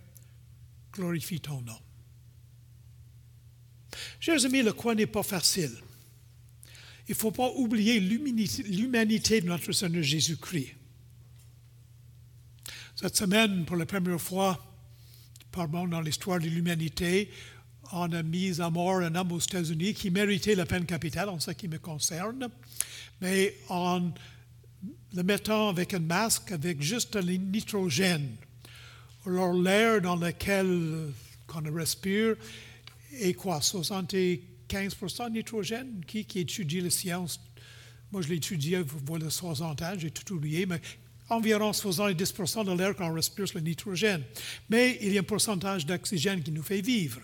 glorifie 0.92 1.40
ton 1.40 1.60
nom. 1.62 1.78
Chers 4.20 4.44
amis, 4.44 4.62
le 4.62 4.72
coin 4.72 4.94
n'est 4.94 5.06
pas 5.06 5.22
facile. 5.22 5.72
Il 7.08 7.12
ne 7.12 7.16
faut 7.16 7.30
pas 7.32 7.50
oublier 7.56 8.00
l'humanité 8.00 9.40
de 9.40 9.46
notre 9.46 9.72
Seigneur 9.72 10.02
Jésus-Christ. 10.02 10.74
Cette 12.94 13.16
semaine, 13.16 13.64
pour 13.64 13.76
la 13.76 13.86
première 13.86 14.20
fois, 14.20 14.71
pardon, 15.52 15.86
dans 15.86 16.00
l'histoire 16.00 16.40
de 16.40 16.46
l'humanité, 16.46 17.30
on 17.92 18.10
a 18.12 18.22
mis 18.22 18.60
à 18.60 18.70
mort 18.70 18.98
un 19.00 19.14
homme 19.14 19.32
aux 19.32 19.38
États-Unis 19.38 19.94
qui 19.94 20.10
méritait 20.10 20.54
la 20.54 20.66
peine 20.66 20.86
capitale, 20.86 21.28
en 21.28 21.38
ce 21.38 21.50
qui 21.50 21.68
me 21.68 21.78
concerne, 21.78 22.48
mais 23.20 23.54
en 23.68 24.10
le 25.14 25.22
mettant 25.22 25.68
avec 25.68 25.94
un 25.94 26.00
masque 26.00 26.52
avec 26.52 26.82
juste 26.82 27.16
le 27.16 27.34
nitrogène. 27.34 28.34
Alors 29.26 29.52
l'air 29.52 30.00
dans 30.00 30.16
lequel 30.16 31.12
on 31.54 31.74
respire 31.74 32.36
est 33.20 33.34
quoi? 33.34 33.60
75 33.60 34.96
de 34.96 35.30
nitrogène? 35.30 36.04
Qui, 36.06 36.24
qui 36.24 36.40
étudie 36.40 36.80
les 36.80 36.90
sciences? 36.90 37.40
Moi, 38.10 38.22
je 38.22 38.28
l'ai 38.28 38.36
étudié, 38.36 38.82
voilà 39.06 39.30
60 39.30 39.82
ans, 39.82 39.94
j'ai 39.96 40.10
tout 40.10 40.34
oublié, 40.34 40.66
mais 40.66 40.80
environ 41.32 41.70
70% 41.70 42.64
de 42.64 42.72
l'air 42.72 42.94
qu'on 42.94 43.12
respire, 43.12 43.48
c'est 43.48 43.54
le 43.54 43.60
nitrogène. 43.62 44.22
Mais 44.68 44.98
il 45.00 45.12
y 45.12 45.18
a 45.18 45.20
un 45.20 45.24
pourcentage 45.24 45.86
d'oxygène 45.86 46.42
qui 46.42 46.52
nous 46.52 46.62
fait 46.62 46.80
vivre. 46.80 47.20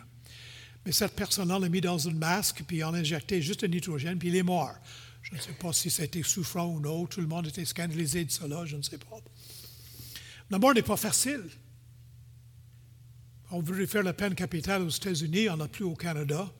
Mais 0.84 0.92
cette 0.92 1.14
personne-là 1.14 1.58
l'a 1.58 1.68
mis 1.68 1.80
dans 1.80 2.08
un 2.08 2.12
masque, 2.12 2.62
puis 2.66 2.82
on 2.82 2.94
a 2.94 2.98
injecté 2.98 3.42
juste 3.42 3.62
le 3.62 3.68
nitrogène, 3.68 4.18
puis 4.18 4.28
il 4.28 4.36
est 4.36 4.42
mort. 4.42 4.74
Je 5.22 5.34
ne 5.34 5.40
sais 5.40 5.52
pas 5.52 5.72
si 5.72 5.90
c'était 5.90 6.22
souffrant 6.22 6.66
ou 6.66 6.80
non. 6.80 7.06
Tout 7.06 7.20
le 7.20 7.26
monde 7.26 7.46
était 7.46 7.64
scandalisé 7.64 8.24
de 8.24 8.30
cela, 8.30 8.64
je 8.64 8.76
ne 8.76 8.82
sais 8.82 8.98
pas. 8.98 9.18
La 10.50 10.58
mort 10.58 10.72
n'est 10.72 10.82
pas 10.82 10.96
facile. 10.96 11.44
On 13.50 13.60
veut 13.60 13.86
faire 13.86 14.02
la 14.02 14.12
peine 14.12 14.34
capitale 14.34 14.82
aux 14.82 14.88
États-Unis, 14.88 15.48
on 15.50 15.56
n'a 15.56 15.68
plus 15.68 15.84
au 15.84 15.94
Canada. 15.94 16.50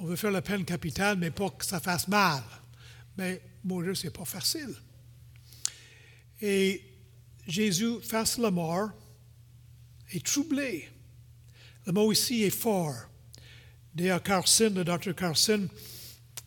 On 0.00 0.04
veut 0.04 0.16
faire 0.16 0.30
la 0.30 0.42
peine 0.42 0.64
capitale, 0.64 1.18
mais 1.18 1.30
pas 1.30 1.50
que 1.50 1.64
ça 1.64 1.80
fasse 1.80 2.08
mal. 2.08 2.42
Mais 3.16 3.40
mourir, 3.64 3.96
ce 3.96 4.06
n'est 4.06 4.12
pas 4.12 4.24
facile. 4.24 4.74
Et 6.42 6.82
Jésus, 7.46 8.00
face 8.02 8.38
à 8.38 8.42
la 8.42 8.50
mort, 8.50 8.90
est 10.12 10.24
troublé. 10.24 10.88
Le 11.86 11.92
mot 11.92 12.12
ici 12.12 12.42
est 12.42 12.50
fort. 12.50 12.94
D'ailleurs, 13.94 14.22
Carson, 14.22 14.72
le 14.74 14.84
docteur 14.84 15.14
Carson, 15.14 15.68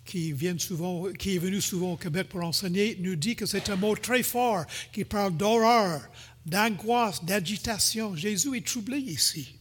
qui, 0.05 0.31
vient 0.31 0.57
souvent, 0.57 1.11
qui 1.13 1.35
est 1.35 1.39
venu 1.39 1.61
souvent 1.61 1.93
au 1.93 1.97
Québec 1.97 2.29
pour 2.29 2.43
enseigner, 2.43 2.97
nous 2.99 3.15
dit 3.15 3.35
que 3.35 3.45
c'est 3.45 3.69
un 3.69 3.75
mot 3.75 3.95
très 3.95 4.23
fort 4.23 4.65
qui 4.91 5.05
parle 5.05 5.35
d'horreur, 5.35 6.01
d'angoisse, 6.45 7.23
d'agitation. 7.23 8.15
Jésus 8.15 8.57
est 8.57 8.65
troublé 8.65 8.97
ici. 8.97 9.55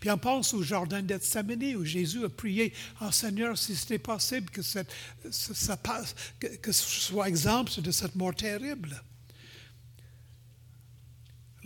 Puis 0.00 0.10
on 0.10 0.18
pense 0.18 0.54
au 0.54 0.62
jardin 0.62 1.02
d'Ethsémini 1.02 1.74
où 1.74 1.84
Jésus 1.84 2.24
a 2.24 2.28
prié 2.28 2.72
oh, 3.02 3.10
Seigneur, 3.10 3.58
si 3.58 3.76
c'était 3.76 3.98
possible 3.98 4.50
que, 4.50 4.60
que 6.56 6.72
ce 6.72 7.00
soit 7.00 7.28
exemple 7.28 7.80
de 7.80 7.90
cette 7.90 8.14
mort 8.14 8.34
terrible. 8.34 9.02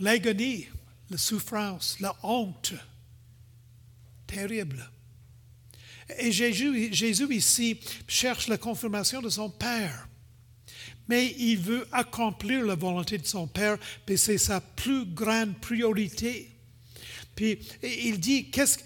L'agonie, 0.01 0.67
la 1.09 1.17
souffrance, 1.17 1.97
la 1.99 2.15
honte, 2.23 2.73
terrible. 4.27 4.89
Et 6.17 6.31
Jésus, 6.31 7.33
ici 7.33 7.79
cherche 8.07 8.47
la 8.47 8.57
confirmation 8.57 9.21
de 9.21 9.29
son 9.29 9.49
Père. 9.49 10.09
Mais 11.07 11.35
il 11.37 11.57
veut 11.57 11.87
accomplir 11.91 12.65
la 12.65 12.75
volonté 12.75 13.17
de 13.17 13.25
son 13.27 13.47
Père, 13.47 13.77
et 14.07 14.17
c'est 14.17 14.37
sa 14.37 14.59
plus 14.59 15.05
grande 15.05 15.57
priorité. 15.59 16.49
Puis 17.35 17.59
il 17.81 18.19
dit, 18.19 18.49
qu'est-ce, 18.49 18.79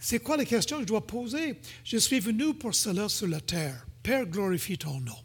c'est 0.00 0.18
quoi 0.20 0.36
la 0.36 0.44
question 0.44 0.78
que 0.78 0.82
je 0.82 0.88
dois 0.88 1.06
poser? 1.06 1.60
Je 1.84 1.98
suis 1.98 2.20
venu 2.20 2.54
pour 2.54 2.74
cela 2.74 3.08
sur 3.08 3.28
la 3.28 3.40
terre. 3.40 3.86
Père, 4.02 4.26
glorifie 4.26 4.78
ton 4.78 5.00
nom. 5.00 5.18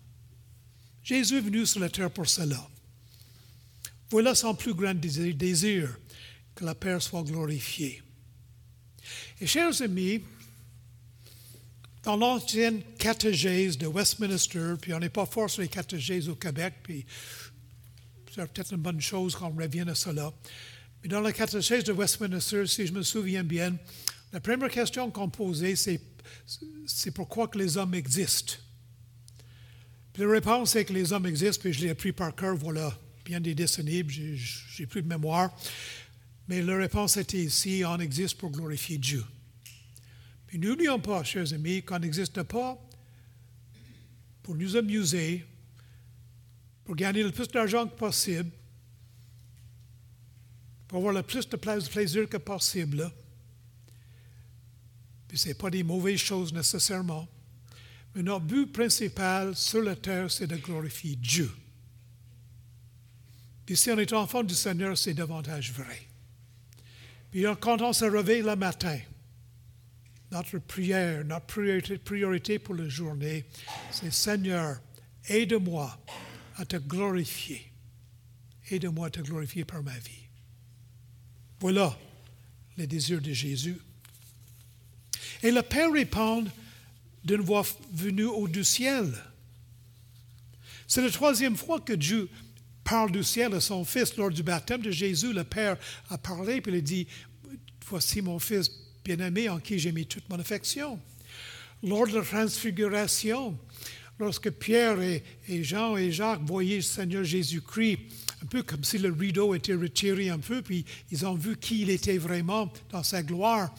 Jésus 1.04 1.38
est 1.38 1.42
venu 1.42 1.66
sur 1.66 1.80
la 1.80 1.90
terre 1.90 2.12
pour 2.12 2.28
cela. 2.28 2.70
Voilà 4.10 4.34
son 4.34 4.56
plus 4.56 4.74
grand 4.74 4.96
désir, 4.96 5.98
que 6.56 6.66
la 6.66 6.76
Père 6.76 7.02
soit 7.02 7.24
glorifiée. 7.24 8.02
Et 9.40 9.48
chers 9.48 9.82
amis, 9.82 10.22
dans 12.04 12.16
l'ancienne 12.16 12.82
catéchèse 12.98 13.78
de 13.78 13.88
Westminster, 13.88 14.74
puis 14.82 14.94
on 14.94 15.00
n'est 15.00 15.10
pas 15.10 15.26
fort 15.26 15.50
sur 15.50 15.62
les 15.62 16.30
au 16.30 16.36
Québec, 16.36 16.76
puis 16.84 17.06
c'est 18.34 18.52
peut-être 18.52 18.74
une 18.74 18.82
bonne 18.82 19.02
chose 19.02 19.36
qu'on 19.36 19.50
revienne 19.50 19.90
à 19.90 19.96
cela. 19.96 20.34
Mais 21.02 21.10
dans 21.10 21.22
la 21.22 21.32
catéchèse 21.32 21.84
de 21.84 21.92
Westminster, 21.92 22.66
si 22.68 22.88
je 22.88 22.94
me 22.94 23.04
souviens 23.04 23.44
bien, 23.44 23.76
la 24.34 24.40
première 24.40 24.70
question 24.70 25.10
qu'on 25.12 25.30
posait, 25.30 25.76
c'est, 25.76 26.02
c'est 26.86 27.12
pourquoi 27.12 27.48
que 27.48 27.58
les 27.58 27.78
hommes 27.78 27.94
existent? 27.94 28.56
Puis 30.14 30.24
la 30.24 30.30
réponse 30.30 30.76
est 30.76 30.86
que 30.86 30.94
les 30.94 31.14
hommes 31.14 31.26
existent, 31.26 31.62
puis 31.62 31.74
je 31.74 31.82
l'ai 31.82 31.90
appris 31.90 32.12
par 32.12 32.36
cœur, 32.36 32.56
voilà, 32.56 32.98
bien 33.30 33.40
des 33.40 33.54
décennies, 33.54 34.04
j'ai 34.10 34.88
plus 34.88 35.04
de 35.04 35.08
mémoire. 35.08 35.56
Mais 36.48 36.64
la 36.64 36.76
réponse 36.78 37.16
était 37.16 37.38
ici, 37.38 37.84
on 37.86 38.00
existe 38.00 38.40
pour 38.40 38.50
glorifier 38.50 38.98
Dieu. 38.98 39.24
Mais 40.52 40.58
n'oublions 40.58 41.00
pas, 41.00 41.24
chers 41.24 41.54
amis, 41.54 41.84
qu'on 41.84 42.00
n'existe 42.00 42.42
pas 42.42 42.76
pour 44.42 44.56
nous 44.56 44.76
amuser, 44.76 45.46
pour 46.84 46.96
gagner 46.96 47.22
le 47.22 47.32
plus 47.32 47.48
d'argent 47.50 47.88
que 47.88 47.96
possible, 47.96 48.50
pour 50.88 50.98
avoir 50.98 51.14
le 51.14 51.22
plus 51.22 51.48
de 51.48 51.56
plaisir 51.56 52.28
que 52.28 52.38
possible. 52.38 53.12
Ce 55.36 55.50
n'est 55.50 55.54
pas 55.54 55.70
des 55.70 55.84
mauvaises 55.84 56.20
choses 56.20 56.52
nécessairement. 56.52 57.28
Mais 58.16 58.24
notre 58.24 58.46
but 58.46 58.66
principal 58.74 59.56
sur 59.56 59.84
la 59.84 59.96
terre, 59.96 60.32
c'est 60.32 60.48
de 60.48 60.56
glorifier 60.56 61.16
Dieu. 61.16 61.52
Puis 63.70 63.78
si 63.78 63.92
on 63.92 64.00
est 64.00 64.14
enfant 64.14 64.42
du 64.42 64.56
Seigneur, 64.56 64.98
c'est 64.98 65.14
davantage 65.14 65.72
vrai. 65.74 66.02
Puis 67.30 67.46
quand 67.62 67.84
on 67.84 67.94
se 67.94 68.04
réveille 68.04 68.42
le 68.42 68.56
matin, 68.56 68.98
notre 70.32 70.58
prière, 70.58 71.24
notre 71.24 71.46
priorité, 71.46 72.00
priorité 72.00 72.58
pour 72.58 72.74
la 72.74 72.90
journée, 72.90 73.46
c'est 73.92 74.12
Seigneur, 74.12 74.82
aide-moi 75.28 76.00
à 76.56 76.66
te 76.66 76.78
glorifier. 76.78 77.72
Aide-moi 78.72 79.06
à 79.06 79.10
te 79.12 79.20
glorifier 79.20 79.66
par 79.66 79.84
ma 79.84 80.00
vie. 80.00 80.26
Voilà 81.60 81.96
les 82.76 82.88
désirs 82.88 83.22
de 83.22 83.34
Jésus. 83.34 83.78
Et 85.44 85.52
le 85.52 85.62
Père 85.62 85.94
répond 85.94 86.44
d'une 87.24 87.42
voix 87.42 87.68
venue 87.94 88.26
au 88.26 88.48
du 88.48 88.64
ciel. 88.64 89.14
C'est 90.88 91.04
la 91.04 91.12
troisième 91.12 91.56
fois 91.56 91.80
que 91.80 91.94
Dieu 91.94 92.32
parle 92.90 93.12
du 93.12 93.24
ciel 93.24 93.54
à 93.54 93.60
son 93.62 93.86
Fils. 93.86 94.16
Lors 94.18 94.32
du 94.32 94.42
baptême 94.42 94.82
de 94.82 94.92
Jésus, 94.92 95.32
le 95.32 95.44
Père 95.44 95.78
a 96.10 96.18
parlé, 96.18 96.60
puis 96.60 96.72
il 96.72 96.78
a 96.78 96.82
dit, 96.82 97.08
Voici 97.88 98.22
mon 98.22 98.40
Fils 98.40 98.72
bien-aimé 99.04 99.50
en 99.50 99.60
qui 99.60 99.80
j'ai 99.80 99.92
mis 99.92 100.06
toute 100.06 100.28
mon 100.30 100.40
affection. 100.40 101.00
Lors 101.84 102.08
de 102.08 102.18
la 102.18 102.24
transfiguration, 102.24 103.58
lorsque 104.20 104.50
Pierre 104.52 105.02
et, 105.02 105.24
Jean 105.64 105.98
et 105.98 106.12
Jacques 106.12 106.42
voyaient 106.44 106.78
le 106.78 106.82
Seigneur 106.82 107.24
Jésus-Christ, 107.24 108.00
un 108.44 108.46
peu 108.46 108.64
comme 108.64 108.84
si 108.84 108.98
le 108.98 109.12
rideau 109.12 109.54
était 109.54 109.74
retiré 109.74 110.30
un 110.30 110.40
peu, 110.40 110.62
puis 110.62 110.86
ils 111.12 111.26
ont 111.26 111.36
vu 111.36 111.58
qui 111.58 111.82
il 111.82 111.90
était 111.90 112.18
vraiment 112.18 112.72
dans 112.92 113.04
sa 113.04 113.24
gloire. 113.24 113.74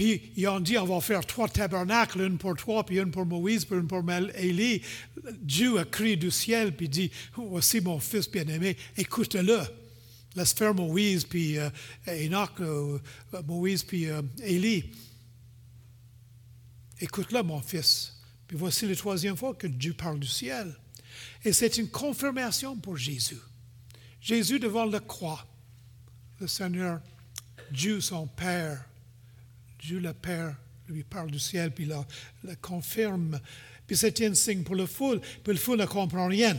Puis 0.00 0.32
ils 0.34 0.48
ont 0.48 0.60
dit, 0.60 0.78
on 0.78 0.86
va 0.86 0.98
faire 1.02 1.26
trois 1.26 1.46
tabernacles, 1.46 2.22
une 2.22 2.38
pour 2.38 2.56
toi, 2.56 2.86
puis 2.86 2.98
une 2.98 3.10
pour 3.10 3.26
Moïse, 3.26 3.66
puis 3.66 3.76
une 3.76 3.86
pour 3.86 4.02
Élie. 4.34 4.80
Dieu 5.42 5.78
a 5.78 5.84
crié 5.84 6.16
du 6.16 6.30
ciel, 6.30 6.74
puis 6.74 6.88
dit, 6.88 7.10
voici 7.36 7.82
mon 7.82 8.00
fils 8.00 8.30
bien-aimé, 8.30 8.78
écoute-le. 8.96 9.60
Laisse 10.34 10.54
faire 10.54 10.74
Moïse, 10.74 11.24
puis 11.24 11.58
euh, 11.58 11.68
Enoch, 12.08 12.60
euh, 12.60 12.98
Moïse, 13.46 13.82
puis 13.82 14.06
euh, 14.06 14.22
Élie. 14.42 14.84
Écoute-le, 16.98 17.42
mon 17.42 17.60
fils. 17.60 18.18
Puis 18.46 18.56
voici 18.56 18.88
la 18.88 18.96
troisième 18.96 19.36
fois 19.36 19.52
que 19.52 19.66
Dieu 19.66 19.92
parle 19.92 20.18
du 20.18 20.28
ciel. 20.28 20.74
Et 21.44 21.52
c'est 21.52 21.76
une 21.76 21.90
confirmation 21.90 22.74
pour 22.74 22.96
Jésus. 22.96 23.36
Jésus 24.18 24.60
devant 24.60 24.86
la 24.86 25.00
croix, 25.00 25.46
le 26.40 26.46
Seigneur, 26.46 27.02
Dieu 27.70 28.00
son 28.00 28.26
Père, 28.26 28.86
Dieu 29.80 29.98
le 29.98 30.12
Père 30.12 30.56
lui 30.88 31.04
parle 31.04 31.30
du 31.30 31.38
ciel, 31.38 31.72
puis 31.72 31.86
le, 31.86 31.96
le 32.44 32.54
confirme. 32.56 33.40
Puis 33.86 33.96
c'est 33.96 34.20
un 34.22 34.34
signe 34.34 34.62
pour 34.62 34.74
le 34.74 34.86
foule, 34.86 35.20
puis 35.20 35.52
le 35.52 35.58
foule 35.58 35.78
ne 35.78 35.86
comprend 35.86 36.28
rien. 36.28 36.56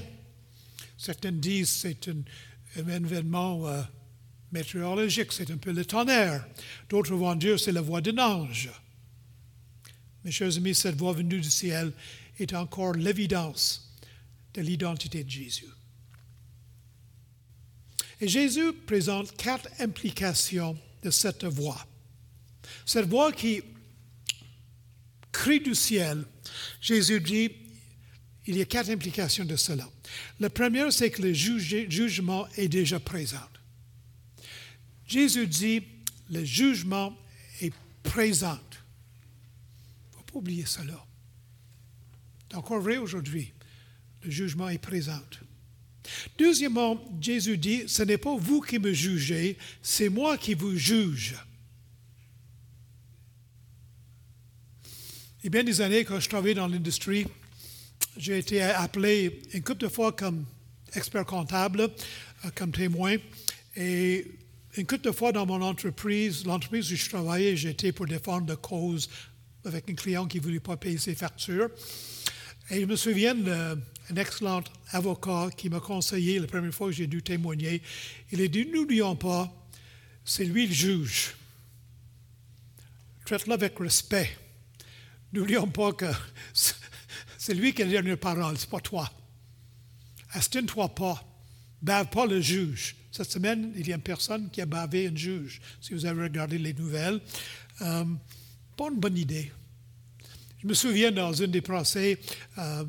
Certains 0.98 1.32
disent 1.32 1.82
que 1.82 1.90
c'est 1.90 2.10
un, 2.10 2.22
événement 2.78 3.68
euh, 3.68 3.82
météorologique, 4.52 5.32
c'est 5.32 5.50
un 5.52 5.58
peu 5.58 5.72
le 5.72 5.84
tonnerre. 5.84 6.46
D'autres 6.90 7.16
vont 7.16 7.36
dire 7.36 7.60
c'est 7.60 7.72
la 7.72 7.82
voix 7.82 8.02
d'un 8.02 8.18
ange. 8.18 8.70
Mes 10.24 10.32
chers 10.32 10.56
amis, 10.58 10.76
cette 10.76 10.96
voix 10.96 11.14
venue 11.14 11.42
du 11.42 11.50
ciel 11.50 11.92
est 12.40 12.54
encore 12.54 12.94
l'évidence 12.94 13.92
de 14.54 14.62
l'identité 14.62 15.24
de 15.24 15.30
Jésus. 15.30 15.66
Et 18.20 18.28
Jésus 18.28 18.72
présente 18.86 19.36
quatre 19.36 19.68
implications 19.80 20.78
de 21.02 21.10
cette 21.10 21.44
voix. 21.46 21.86
Cette 22.86 23.08
voix 23.08 23.32
qui 23.32 23.62
crie 25.32 25.60
du 25.60 25.76
ciel, 25.76 26.26
Jésus 26.80 27.20
dit, 27.22 27.52
il 28.48 28.58
y 28.58 28.62
a 28.62 28.66
quatre 28.66 28.90
implications 28.90 29.46
de 29.46 29.56
cela. 29.56 29.90
La 30.40 30.50
première, 30.50 30.92
c'est 30.92 31.12
que 31.12 31.22
le 31.22 31.34
jugement 31.34 32.48
est 32.58 32.68
déjà 32.68 33.00
présent. 33.00 33.38
Jésus 35.06 35.48
dit, 35.48 35.84
le 36.30 36.44
jugement 36.44 37.18
est 37.62 37.74
présent. 38.04 38.60
Il 38.64 40.12
ne 40.12 40.18
faut 40.18 40.24
pas 40.24 40.40
oublier 40.40 40.66
cela. 40.66 41.06
C'est 42.50 42.58
encore 42.58 42.82
vrai 42.82 42.98
aujourd'hui. 42.98 43.54
Le 44.24 44.32
jugement 44.32 44.70
est 44.70 44.78
présent. 44.78 45.22
Deuxièmement, 46.38 47.02
Jésus 47.20 47.58
dit, 47.58 47.84
ce 47.88 48.04
n'est 48.04 48.18
pas 48.18 48.36
vous 48.36 48.62
qui 48.62 48.80
me 48.80 48.92
jugez, 48.92 49.58
c'est 49.82 50.10
moi 50.10 50.38
qui 50.38 50.54
vous 50.54 50.76
juge. 50.76 51.36
Y 55.44 55.48
a 55.48 55.50
bien 55.50 55.64
des 55.64 55.82
années, 55.82 56.06
quand 56.06 56.20
je 56.20 56.30
travaillais 56.30 56.54
dans 56.54 56.68
l'industrie, 56.68 57.26
j'ai 58.16 58.38
été 58.38 58.62
appelé 58.62 59.42
une 59.54 59.64
couple 59.64 59.82
de 59.82 59.88
fois 59.88 60.12
comme 60.12 60.46
expert 60.94 61.26
comptable, 61.26 61.82
euh, 61.82 62.50
comme 62.54 62.72
témoin. 62.72 63.16
Et 63.76 64.28
une 64.78 64.86
couple 64.86 65.06
de 65.06 65.12
fois 65.12 65.32
dans 65.32 65.48
mon 65.48 65.62
entreprise, 65.62 66.46
l'entreprise 66.46 66.92
où 66.92 66.96
je 66.96 67.10
travaillais, 67.10 67.58
j'étais 67.58 67.92
pour 67.92 68.06
défendre 68.06 68.48
la 68.48 68.56
cause 68.56 69.10
avec 69.66 69.90
un 69.90 69.96
client 69.96 70.28
qui 70.28 70.38
ne 70.38 70.44
voulait 70.44 70.60
pas 70.60 70.78
payer 70.78 71.00
ses 71.00 71.16
factures. 71.16 71.70
Et 72.70 72.82
je 72.82 72.86
me 72.86 72.96
souviens 72.96 73.34
d'un 73.34 73.78
excellent 74.16 74.64
avocat 74.92 75.50
qui 75.58 75.70
m'a 75.70 75.80
conseillé 75.80 76.40
la 76.40 76.48
première 76.48 76.74
fois 76.74 76.88
que 76.88 76.94
j'ai 76.94 77.08
dû 77.08 77.24
témoigner. 77.24 77.82
Il 78.32 78.42
a 78.42 78.48
dit 78.48 78.68
N'oublions 78.68 79.16
pas, 79.16 79.52
c'est 80.24 80.46
lui 80.46 80.68
le 80.68 80.74
juge. 80.74 81.36
Traite-le 83.26 83.54
avec 83.54 83.80
respect. 83.80 84.38
N'oublions 85.34 85.68
pas 85.68 85.94
que 85.94 86.06
c'est 87.38 87.54
lui 87.54 87.74
qui 87.74 87.82
a 87.82 87.86
la 87.86 87.92
dernière 87.92 88.18
parole, 88.18 88.58
ce 88.58 88.66
n'est 88.66 88.70
pas 88.70 88.80
toi. 88.82 89.12
Astine-toi 90.32 90.94
pas. 90.94 91.24
Bave 91.82 92.10
pas 92.10 92.26
le 92.26 92.40
juge. 92.40 92.96
Cette 93.12 93.32
semaine, 93.32 93.74
il 93.76 93.88
y 93.88 93.92
a 93.92 93.96
une 93.96 94.02
personne 94.02 94.50
qui 94.50 94.62
a 94.62 94.66
bavé 94.66 95.08
un 95.08 95.16
juge. 95.16 95.60
Si 95.82 95.94
vous 95.94 96.06
avez 96.06 96.24
regardé 96.24 96.58
les 96.58 96.74
nouvelles, 96.74 97.20
euh, 97.82 98.06
pas 98.78 98.90
une 98.90 99.00
bonne 99.00 99.18
idée. 99.18 99.52
Je 100.62 100.68
me 100.68 100.74
souviens 100.74 101.12
dans 101.12 101.34
une 101.34 101.52
des 101.52 101.62
procès, 101.62 102.20
euh, 102.58 102.86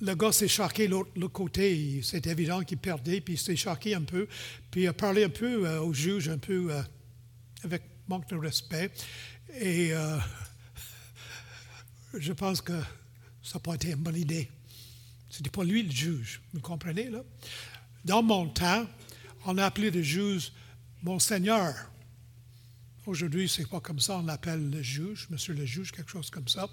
le 0.00 0.14
gars 0.14 0.32
s'est 0.32 0.48
choqué 0.48 0.88
l'autre 0.88 1.28
côté. 1.28 2.00
C'est 2.02 2.26
évident 2.26 2.62
qu'il 2.62 2.78
perdait, 2.78 3.20
puis 3.20 3.34
il 3.34 3.38
s'est 3.38 3.56
choqué 3.56 3.94
un 3.94 4.02
peu. 4.02 4.26
Puis 4.70 4.82
il 4.82 4.88
a 4.88 4.92
parlé 4.92 5.24
un 5.24 5.28
peu 5.28 5.66
euh, 5.66 5.80
au 5.80 5.92
juge, 5.92 6.28
un 6.28 6.38
peu 6.38 6.72
avec 7.62 7.82
manque 8.08 8.28
de 8.28 8.36
respect. 8.36 8.90
Et 9.60 9.92
je 12.18 12.32
pense 12.32 12.60
que 12.60 12.78
ça 13.42 13.54
n'a 13.54 13.60
pas 13.60 13.74
été 13.74 13.90
une 13.90 13.96
bonne 13.96 14.16
idée. 14.16 14.50
Ce 15.30 15.38
n'était 15.38 15.50
pas 15.50 15.64
lui 15.64 15.82
le 15.82 15.90
juge, 15.90 16.40
vous 16.52 16.60
comprenez, 16.60 17.10
là? 17.10 17.22
Dans 18.04 18.22
mon 18.22 18.48
temps, 18.48 18.86
on 19.46 19.58
a 19.58 19.64
appelé 19.64 19.90
le 19.90 20.02
juge 20.02 20.52
Monseigneur. 21.02 21.74
Aujourd'hui, 23.06 23.48
c'est 23.48 23.68
pas 23.68 23.80
comme 23.80 24.00
ça, 24.00 24.18
on 24.18 24.22
l'appelle 24.22 24.70
le 24.70 24.80
juge, 24.80 25.26
monsieur 25.28 25.52
le 25.52 25.66
juge, 25.66 25.92
quelque 25.92 26.10
chose 26.10 26.30
comme 26.30 26.48
ça. 26.48 26.68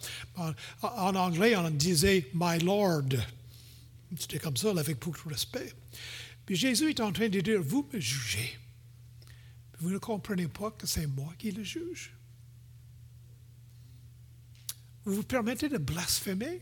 En 0.82 1.16
anglais, 1.16 1.56
on 1.58 1.70
disait 1.70 2.30
My 2.34 2.60
Lord. 2.60 3.10
C'était 4.18 4.40
comme 4.40 4.56
ça, 4.56 4.70
avec 4.70 5.00
beaucoup 5.00 5.28
de 5.28 5.34
respect. 5.34 5.74
Puis 6.46 6.56
Jésus 6.56 6.90
est 6.90 7.00
en 7.02 7.12
train 7.12 7.28
de 7.28 7.42
dire 7.42 7.62
Vous 7.62 7.88
me 7.92 8.00
jugez. 8.00 8.58
Vous 9.80 9.90
ne 9.90 9.98
comprenez 9.98 10.48
pas 10.48 10.72
que 10.72 10.88
c'est 10.88 11.08
moi 11.08 11.34
qui 11.38 11.52
le 11.52 11.64
juge. 11.64 12.14
Vous 15.06 15.16
vous 15.16 15.24
permettez 15.24 15.68
de 15.68 15.78
blasphémer, 15.78 16.62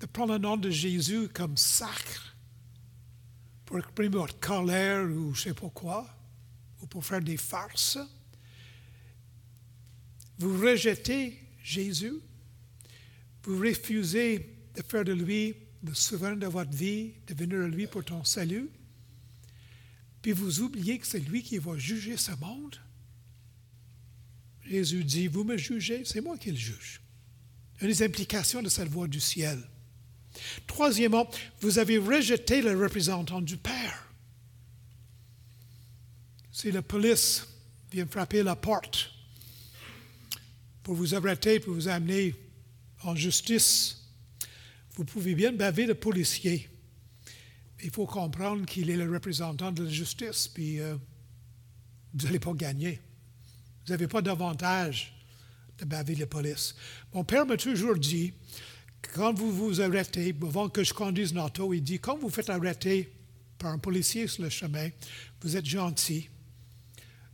de 0.00 0.06
prendre 0.06 0.34
le 0.34 0.38
nom 0.38 0.56
de 0.56 0.70
Jésus 0.70 1.28
comme 1.28 1.56
sacre 1.56 2.36
pour 3.64 3.78
exprimer 3.78 4.16
votre 4.16 4.38
colère 4.38 5.04
ou 5.04 5.34
je 5.34 5.48
ne 5.48 5.54
sais 5.54 5.60
pas 5.60 5.70
quoi, 5.70 6.08
ou 6.80 6.86
pour 6.86 7.04
faire 7.04 7.20
des 7.20 7.36
farces? 7.36 7.98
Vous 10.38 10.58
rejetez 10.58 11.38
Jésus, 11.62 12.14
vous 13.44 13.58
refusez 13.58 14.56
de 14.74 14.82
faire 14.82 15.04
de 15.04 15.12
lui 15.12 15.56
le 15.82 15.94
souverain 15.94 16.36
de 16.36 16.46
votre 16.46 16.72
vie, 16.72 17.14
de 17.26 17.34
venir 17.34 17.62
à 17.62 17.68
lui 17.68 17.86
pour 17.86 18.04
ton 18.04 18.24
salut, 18.24 18.70
puis 20.22 20.32
vous 20.32 20.60
oubliez 20.60 20.98
que 20.98 21.06
c'est 21.06 21.20
lui 21.20 21.42
qui 21.42 21.58
va 21.58 21.76
juger 21.76 22.16
ce 22.16 22.32
monde? 22.32 22.76
Jésus 24.66 25.04
dit, 25.04 25.26
vous 25.26 25.44
me 25.44 25.56
jugez, 25.56 26.04
c'est 26.04 26.20
moi 26.20 26.38
qui 26.38 26.50
le 26.50 26.56
juge. 26.56 27.00
Une 27.80 27.88
des 27.88 28.02
implications 28.02 28.62
de 28.62 28.68
cette 28.68 28.88
voix 28.88 29.06
du 29.06 29.20
ciel. 29.20 29.58
Troisièmement, 30.66 31.28
vous 31.60 31.78
avez 31.78 31.98
rejeté 31.98 32.62
le 32.62 32.78
représentant 32.78 33.40
du 33.40 33.56
Père. 33.56 34.08
Si 36.50 36.72
la 36.72 36.82
police 36.82 37.46
vient 37.92 38.06
frapper 38.06 38.42
la 38.42 38.56
porte 38.56 39.10
pour 40.82 40.94
vous 40.94 41.14
arrêter, 41.14 41.60
pour 41.60 41.74
vous 41.74 41.88
amener 41.88 42.34
en 43.02 43.14
justice, 43.14 44.00
Vous 44.96 45.04
pouvez 45.04 45.34
bien 45.34 45.52
baver 45.52 45.86
le 45.86 45.94
policier. 45.94 46.68
Il 47.82 47.90
faut 47.90 48.06
comprendre 48.06 48.64
qu'il 48.64 48.90
est 48.90 48.96
le 48.96 49.12
représentant 49.12 49.72
de 49.72 49.82
la 49.84 49.90
justice, 49.90 50.46
puis 50.46 50.80
euh, 50.80 50.96
vous 52.14 52.24
n'allez 52.24 52.38
pas 52.38 52.52
gagner. 52.52 53.00
Vous 53.86 53.92
n'avez 53.92 54.06
pas 54.06 54.22
d'avantage 54.22 55.12
de 55.78 55.84
baver 55.84 56.14
la 56.14 56.26
police. 56.26 56.74
Mon 57.12 57.24
père 57.24 57.46
m'a 57.46 57.56
toujours 57.56 57.96
dit, 57.96 58.32
quand 59.14 59.32
vous 59.32 59.52
vous 59.52 59.80
arrêtez, 59.80 60.34
avant 60.42 60.68
que 60.68 60.82
je 60.82 60.94
conduise 60.94 61.32
une 61.32 61.40
auto, 61.40 61.72
il 61.74 61.82
dit, 61.82 61.98
quand 61.98 62.16
vous 62.16 62.30
faites 62.30 62.50
arrêter 62.50 63.12
par 63.58 63.72
un 63.72 63.78
policier 63.78 64.26
sur 64.26 64.42
le 64.44 64.50
chemin, 64.50 64.88
vous 65.42 65.56
êtes 65.56 65.66
gentil. 65.66 66.28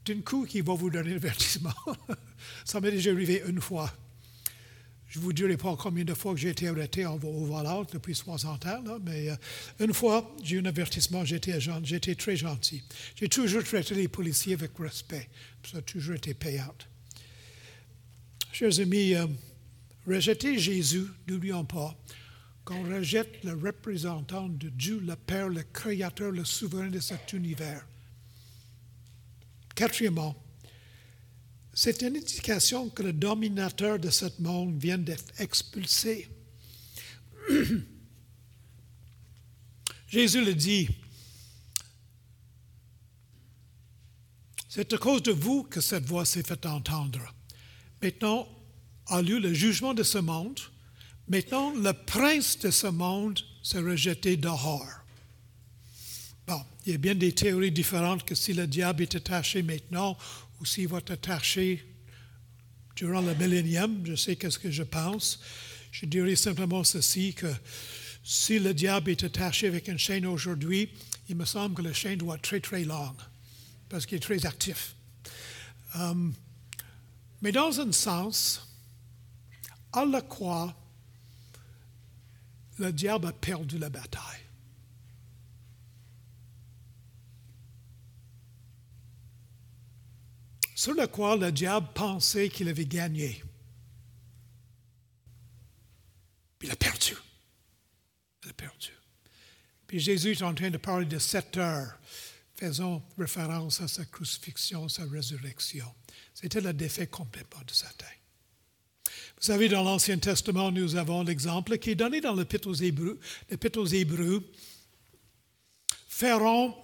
D'un 0.04 0.20
coup, 0.22 0.46
il 0.52 0.62
va 0.62 0.74
vous 0.74 0.90
donner 0.90 1.10
l'avertissement. 1.10 1.74
Ça 2.64 2.80
m'est 2.80 2.90
déjà 2.90 3.10
arrivé 3.12 3.42
une 3.46 3.60
fois. 3.60 3.92
Je 5.10 5.18
ne 5.18 5.24
vous 5.24 5.32
dirai 5.32 5.56
pas 5.56 5.74
combien 5.76 6.04
de 6.04 6.14
fois 6.14 6.34
que 6.34 6.38
j'ai 6.38 6.50
été 6.50 6.68
arrêté 6.68 7.04
au 7.04 7.18
volant 7.18 7.84
depuis 7.92 8.14
60 8.14 8.64
ans, 8.66 8.84
mais 9.04 9.28
euh, 9.28 9.34
une 9.80 9.92
fois, 9.92 10.32
j'ai 10.40 10.56
eu 10.56 10.60
un 10.60 10.66
avertissement, 10.66 11.24
j'étais, 11.24 12.14
très 12.14 12.36
gentil. 12.36 12.84
J'ai 13.16 13.28
toujours 13.28 13.64
traité 13.64 13.96
les 13.96 14.06
policiers 14.06 14.54
avec 14.54 14.70
respect. 14.78 15.28
Ça 15.68 15.78
a 15.78 15.82
toujours 15.82 16.14
été 16.14 16.32
payant. 16.32 16.72
Chers 18.52 18.78
amis, 18.78 19.14
euh, 19.14 19.26
rejeter 20.06 20.56
Jésus, 20.60 21.06
n'oublions 21.26 21.64
pas 21.64 21.92
qu'on 22.64 22.84
rejette 22.84 23.42
le 23.42 23.54
représentant 23.54 24.48
de 24.48 24.68
Dieu, 24.68 25.02
le 25.04 25.16
Père, 25.16 25.48
le 25.48 25.64
Créateur, 25.64 26.30
le 26.30 26.44
souverain 26.44 26.88
de 26.88 27.00
cet 27.00 27.32
univers. 27.32 27.84
Quatrièmement, 29.74 30.36
c'est 31.82 32.02
une 32.02 32.14
indication 32.14 32.90
que 32.90 33.02
le 33.02 33.14
dominateur 33.14 33.98
de 33.98 34.10
ce 34.10 34.26
monde 34.38 34.78
vient 34.78 34.98
d'être 34.98 35.24
expulsé. 35.40 36.28
Jésus 40.06 40.44
le 40.44 40.52
dit, 40.52 40.90
c'est 44.68 44.92
à 44.92 44.98
cause 44.98 45.22
de 45.22 45.32
vous 45.32 45.62
que 45.62 45.80
cette 45.80 46.04
voix 46.04 46.26
s'est 46.26 46.42
faite 46.42 46.66
entendre. 46.66 47.34
Maintenant 48.02 48.46
a 49.06 49.22
lieu 49.22 49.38
le 49.38 49.54
jugement 49.54 49.94
de 49.94 50.02
ce 50.02 50.18
monde. 50.18 50.60
Maintenant, 51.28 51.72
le 51.72 51.94
prince 51.94 52.58
de 52.58 52.70
ce 52.70 52.88
monde 52.88 53.40
s'est 53.62 53.80
rejeté 53.80 54.36
dehors. 54.36 55.00
Bon, 56.46 56.62
il 56.84 56.92
y 56.92 56.94
a 56.94 56.98
bien 56.98 57.14
des 57.14 57.32
théories 57.32 57.72
différentes 57.72 58.26
que 58.26 58.34
si 58.34 58.52
le 58.52 58.66
diable 58.66 59.02
est 59.02 59.14
attaché 59.14 59.62
maintenant 59.62 60.18
ou 60.60 60.64
s'il 60.64 60.88
va 60.88 60.98
être 60.98 61.12
attaché 61.12 61.84
durant 62.96 63.22
le 63.22 63.34
millénium, 63.34 64.04
je 64.04 64.14
sais 64.14 64.36
qu'est-ce 64.36 64.58
que 64.58 64.70
je 64.70 64.82
pense. 64.82 65.40
Je 65.90 66.06
dirais 66.06 66.36
simplement 66.36 66.84
ceci, 66.84 67.34
que 67.34 67.52
si 68.22 68.58
le 68.58 68.74
diable 68.74 69.10
est 69.10 69.24
attaché 69.24 69.66
avec 69.66 69.88
une 69.88 69.98
chaîne 69.98 70.26
aujourd'hui, 70.26 70.90
il 71.28 71.36
me 71.36 71.44
semble 71.44 71.74
que 71.74 71.82
la 71.82 71.92
chaîne 71.92 72.18
doit 72.18 72.36
être 72.36 72.42
très 72.42 72.60
très 72.60 72.84
longue, 72.84 73.16
parce 73.88 74.04
qu'il 74.04 74.16
est 74.16 74.20
très 74.20 74.44
actif. 74.46 74.94
Um, 75.94 76.34
mais 77.40 77.52
dans 77.52 77.80
un 77.80 77.90
sens, 77.92 78.68
à 79.92 80.04
la 80.04 80.20
croix, 80.20 80.76
le 82.78 82.92
diable 82.92 83.26
a 83.28 83.32
perdu 83.32 83.78
la 83.78 83.88
bataille. 83.88 84.39
Sur 90.80 90.96
croix, 91.10 91.36
le 91.36 91.52
diable 91.52 91.88
pensait 91.94 92.48
qu'il 92.48 92.66
avait 92.66 92.86
gagné. 92.86 93.44
Il 96.62 96.70
a 96.70 96.76
perdu. 96.76 97.14
Il 98.42 98.48
a 98.48 98.52
perdu. 98.54 98.88
Puis 99.86 100.00
Jésus 100.00 100.30
est 100.30 100.42
en 100.42 100.54
train 100.54 100.70
de 100.70 100.78
parler 100.78 101.04
de 101.04 101.18
sept 101.18 101.58
heures, 101.58 101.98
faisant 102.54 103.06
référence 103.18 103.82
à 103.82 103.88
sa 103.88 104.06
crucifixion, 104.06 104.88
sa 104.88 105.04
résurrection. 105.04 105.84
C'était 106.32 106.62
la 106.62 106.72
défaite 106.72 107.10
complètement 107.10 107.60
de 107.66 107.72
Satan. 107.74 108.06
Vous 109.04 109.42
savez, 109.42 109.68
dans 109.68 109.82
l'Ancien 109.82 110.16
Testament, 110.16 110.72
nous 110.72 110.96
avons 110.96 111.24
l'exemple 111.24 111.76
qui 111.76 111.90
est 111.90 111.94
donné 111.94 112.22
dans 112.22 112.34
l'Épître 112.34 112.68
aux 112.68 112.72
Hébreux. 112.72 113.20
L'Épître 113.50 113.78
aux 113.78 113.84
Hébreux. 113.84 114.50
Pharaon, 116.08 116.74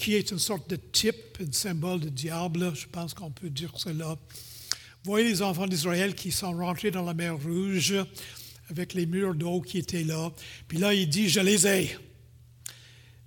qui 0.00 0.14
est 0.14 0.30
une 0.30 0.38
sorte 0.38 0.70
de 0.70 0.76
type, 0.76 1.36
un 1.46 1.52
symbole 1.52 2.00
de 2.00 2.08
diable, 2.08 2.74
je 2.74 2.86
pense 2.86 3.12
qu'on 3.12 3.30
peut 3.30 3.50
dire 3.50 3.72
cela. 3.76 4.16
Voyez 5.04 5.28
les 5.28 5.42
enfants 5.42 5.66
d'Israël 5.66 6.14
qui 6.14 6.32
sont 6.32 6.56
rentrés 6.56 6.90
dans 6.90 7.04
la 7.04 7.12
mer 7.12 7.36
Rouge 7.38 7.94
avec 8.70 8.94
les 8.94 9.04
murs 9.04 9.34
d'eau 9.34 9.60
qui 9.60 9.76
étaient 9.76 10.02
là. 10.02 10.32
Puis 10.68 10.78
là, 10.78 10.94
il 10.94 11.06
dit, 11.06 11.28
je 11.28 11.40
les 11.40 11.66
ai. 11.66 11.98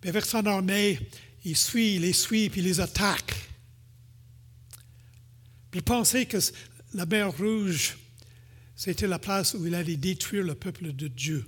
Puis 0.01 0.09
avec 0.09 0.25
son 0.25 0.43
armée, 0.47 0.99
il 1.45 1.55
suit, 1.55 1.95
il 1.95 2.01
les 2.01 2.13
suit, 2.13 2.49
puis 2.49 2.61
il 2.61 2.65
les 2.65 2.79
attaque. 2.79 3.35
Puis 5.69 5.81
pensez 5.81 6.25
que 6.25 6.37
la 6.95 7.05
mer 7.05 7.37
Rouge, 7.37 7.97
c'était 8.75 9.07
la 9.07 9.19
place 9.19 9.53
où 9.53 9.67
il 9.67 9.75
allait 9.75 9.97
détruire 9.97 10.43
le 10.43 10.55
peuple 10.55 10.91
de 10.91 11.07
Dieu. 11.07 11.45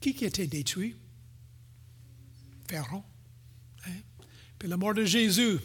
Qui 0.00 0.14
qui 0.14 0.26
était 0.26 0.46
détruit? 0.46 0.94
Pharaon. 2.68 3.02
Puis 4.60 4.68
la 4.68 4.76
mort 4.76 4.92
de 4.92 5.06
Jésus, 5.06 5.58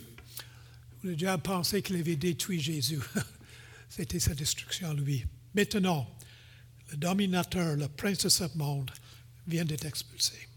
le 1.04 1.18
diable 1.18 1.44
pensait 1.44 1.82
qu'il 1.82 1.98
avait 1.98 2.16
détruit 2.16 2.62
Jésus. 2.62 3.02
c'était 3.90 4.22
sa 4.22 4.34
destruction, 4.34 4.94
lui. 4.94 5.26
Maintenant, 5.54 6.10
le 6.92 6.98
dominateur, 6.98 7.76
le 7.76 7.90
prince 7.90 8.20
de 8.20 8.30
ce 8.30 8.46
monde, 8.56 8.90
vient 9.48 9.66
d'être 9.66 9.86
expulsé. 9.86 10.48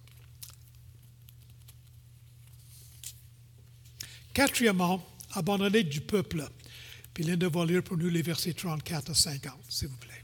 Quatrièmement, 4.32 5.04
abandonné 5.32 5.82
du 5.82 6.00
peuple. 6.00 6.48
Puis 7.12 7.24
Linda 7.24 7.48
va 7.48 7.66
lire 7.66 7.82
pour 7.82 7.96
nous 7.96 8.08
les 8.08 8.22
versets 8.22 8.52
34 8.52 9.10
à 9.10 9.14
50, 9.14 9.52
s'il 9.68 9.88
vous 9.88 9.96
plaît. 9.96 10.17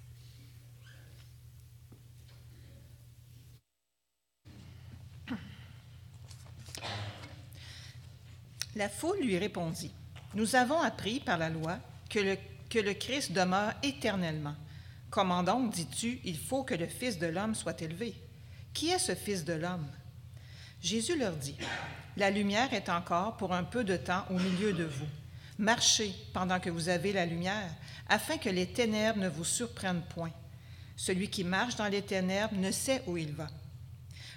La 8.77 8.89
foule 8.89 9.21
lui 9.21 9.39
répondit, 9.39 9.93
Nous 10.35 10.57
avons 10.57 10.81
appris 10.81 11.21
par 11.21 11.39
la 11.39 11.49
loi 11.49 11.79
que 12.11 12.19
le, 12.19 12.93
Christ 12.95 13.33
demeure 13.33 13.73
éternellement. 13.83 14.55
Comment 15.11 15.45
donc, 15.45 15.73
dis-tu, 15.73 16.21
il 16.25 16.37
faut 16.37 16.65
que 16.65 16.75
le 16.75 16.89
Fils 16.89 17.19
de 17.19 17.27
l'homme 17.27 17.55
soit 17.55 17.81
élevé? 17.83 18.15
Qui 18.73 18.91
est 18.91 18.99
ce 18.99 19.15
Fils 19.15 19.45
de 19.45 19.53
l'homme? 19.53 19.87
Jésus 20.83 21.17
leur 21.17 21.37
dit, 21.37 21.57
La 22.17 22.31
lumière 22.31 22.75
est 22.75 22.89
encore 22.89 23.37
pour 23.37 23.53
un 23.55 23.63
peu 23.63 23.85
de 23.85 23.97
temps 23.97 24.25
au 24.31 24.39
milieu 24.39 24.73
de 24.73 24.85
vous. 24.85 25.07
Marchez 25.59 26.13
pendant 26.33 26.59
que 26.59 26.71
vous 26.71 26.89
avez 26.89 27.13
la 27.13 27.27
lumière, 27.27 27.71
afin 28.09 28.39
que 28.39 28.51
les 28.51 28.67
ténèbres 28.67 29.21
ne 29.21 29.29
vous 29.29 29.45
surprennent 29.45 30.03
point. 30.03 30.33
Celui 30.97 31.31
qui 31.31 31.45
marche 31.45 31.77
dans 31.77 31.89
les 31.89 32.03
ténèbres 32.03 32.55
ne 32.55 32.73
sait 32.73 33.03
où 33.07 33.17
il 33.17 33.33
va. 33.33 33.47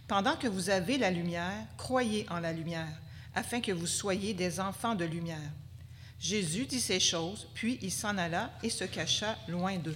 Pendant 0.08 0.36
que 0.36 0.48
vous 0.48 0.70
avez 0.70 1.00
la 1.00 1.10
lumière, 1.10 1.66
croyez 1.76 2.28
en 2.30 2.40
la 2.40 2.54
lumière, 2.54 2.88
afin 3.38 3.62
que 3.62 3.72
vous 3.72 3.86
soyez 3.86 4.34
des 4.34 4.60
enfants 4.60 4.96
de 4.96 5.06
lumière. 5.06 5.52
Jésus 6.20 6.66
dit 6.66 6.82
ces 6.82 7.00
choses, 7.00 7.48
puis 7.54 7.78
il 7.84 7.92
s'en 7.92 8.18
alla 8.18 8.52
et 8.64 8.72
se 8.72 8.84
cacha 8.84 9.38
loin 9.48 9.78
d'eux. 9.78 9.96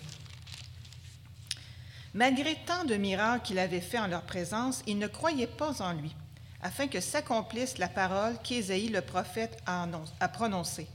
Malgré 2.14 2.56
tant 2.68 2.86
de 2.86 2.94
miracles 2.94 3.48
qu'il 3.48 3.58
avait 3.58 3.82
faits 3.82 4.02
en 4.02 4.08
leur 4.08 4.22
présence, 4.22 4.84
ils 4.86 5.00
ne 5.00 5.08
croyaient 5.08 5.48
pas 5.48 5.82
en 5.82 5.94
lui, 5.94 6.16
afin 6.62 6.88
que 6.88 7.00
s'accomplisse 7.00 7.80
la 7.80 7.88
parole 7.88 8.38
qu'Ésaïe 8.44 8.90
le 8.90 9.02
prophète 9.02 9.58
a, 9.66 10.28
prononcée. 10.28 10.88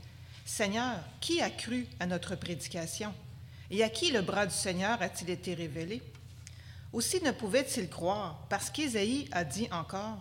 Seigneur, 0.45 0.99
qui 1.19 1.41
a 1.41 1.49
cru 1.49 1.85
à 1.99 2.05
notre 2.05 2.35
prédication? 2.35 3.13
Et 3.69 3.83
à 3.83 3.89
qui 3.89 4.11
le 4.11 4.21
bras 4.21 4.45
du 4.45 4.55
Seigneur 4.55 5.01
a-t-il 5.01 5.29
été 5.31 5.53
révélé? 5.53 6.01
Aussi 6.93 7.21
ne 7.21 7.31
pouvaient-ils 7.31 7.89
croire, 7.89 8.45
parce 8.47 8.69
qu'Ésaïe 8.69 9.27
a 9.33 9.43
dit 9.43 9.67
encore, 9.71 10.19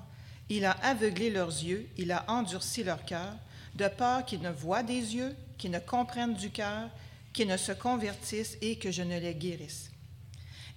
Il 0.49 0.65
a 0.65 0.73
aveuglé 0.83 1.31
leurs 1.31 1.49
yeux, 1.49 1.89
il 1.97 2.13
a 2.13 2.25
endurci 2.29 2.85
leur 2.85 3.05
cœur, 3.05 3.35
de 3.75 3.89
peur 3.89 4.25
qu'ils 4.25 4.41
ne 4.41 4.51
voient 4.51 4.83
des 4.83 5.15
yeux, 5.15 5.35
qu'ils 5.59 5.71
ne 5.71 5.79
comprennent 5.79 6.35
du 6.35 6.51
cœur, 6.51 6.89
qu'ils 7.33 7.49
ne 7.49 7.57
se 7.57 7.73
convertissent 7.73 8.57
et 8.61 8.79
que 8.79 8.91
je 8.91 9.03
ne 9.03 9.19
les 9.19 9.35
guérisse. 9.35 9.91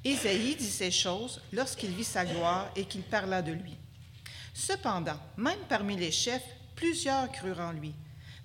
Ésaïe 0.04 0.56
dit 0.56 0.70
ces 0.70 0.92
choses 0.92 1.42
lorsqu'il 1.52 1.92
vit 1.92 2.04
sa 2.04 2.26
gloire 2.26 2.72
et 2.76 2.86
qu'il 2.86 3.04
parla 3.04 3.42
de 3.42 3.52
lui. 3.52 3.78
Cependant, 4.54 5.20
même 5.38 5.60
parmi 5.68 5.96
les 5.96 6.12
chefs, 6.12 6.46
plusieurs 6.76 7.32
crurent 7.32 7.60
en 7.60 7.72
lui. 7.72 7.94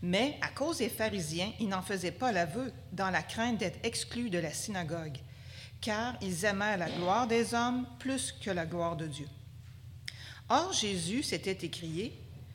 Mais 0.03 0.37
à 0.43 0.49
cause 0.49 0.79
des 0.79 0.89
pharisiens, 0.89 1.53
ils 1.61 1.69
n'en 1.69 1.81
faisaient 1.81 2.11
pas 2.11 2.33
l'aveu 2.33 2.73
dans 2.93 3.11
la 3.11 3.23
crainte 3.23 3.59
d'être 3.59 3.79
exclus 3.85 4.31
de 4.31 4.39
la 4.39 4.53
synagogue, 4.53 5.19
car 5.81 6.15
ils 6.21 6.45
aimaient 6.45 6.77
la 6.77 6.91
gloire 6.91 7.27
des 7.27 7.55
hommes 7.55 7.87
plus 7.99 8.33
que 8.33 8.51
la 8.51 8.67
gloire 8.67 8.97
de 8.97 9.07
Dieu. 9.07 9.29
Or 10.49 10.73
Jésus 10.73 11.23
s'était 11.23 11.67
écrié, 11.67 12.13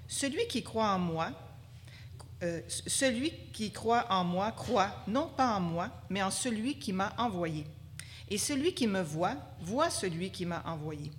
Celui 0.07 0.47
qui 0.47 0.63
croit 0.63 0.89
en 0.89 0.99
moi, 0.99 1.31
euh, 2.41 2.61
celui 2.67 3.33
qui 3.51 3.71
croit 3.71 4.05
en 4.09 4.23
moi 4.23 4.51
croit 4.51 5.03
non 5.07 5.27
pas 5.27 5.55
en 5.55 5.59
moi, 5.59 5.89
mais 6.09 6.23
en 6.23 6.31
celui 6.31 6.79
qui 6.79 6.93
m'a 6.93 7.13
envoyé. 7.17 7.65
Et 8.29 8.37
celui 8.37 8.73
qui 8.73 8.87
me 8.87 9.01
voit, 9.01 9.35
voit 9.61 9.89
celui 9.89 10.31
qui 10.31 10.45
m'a 10.45 10.63
envoyé. 10.65 11.11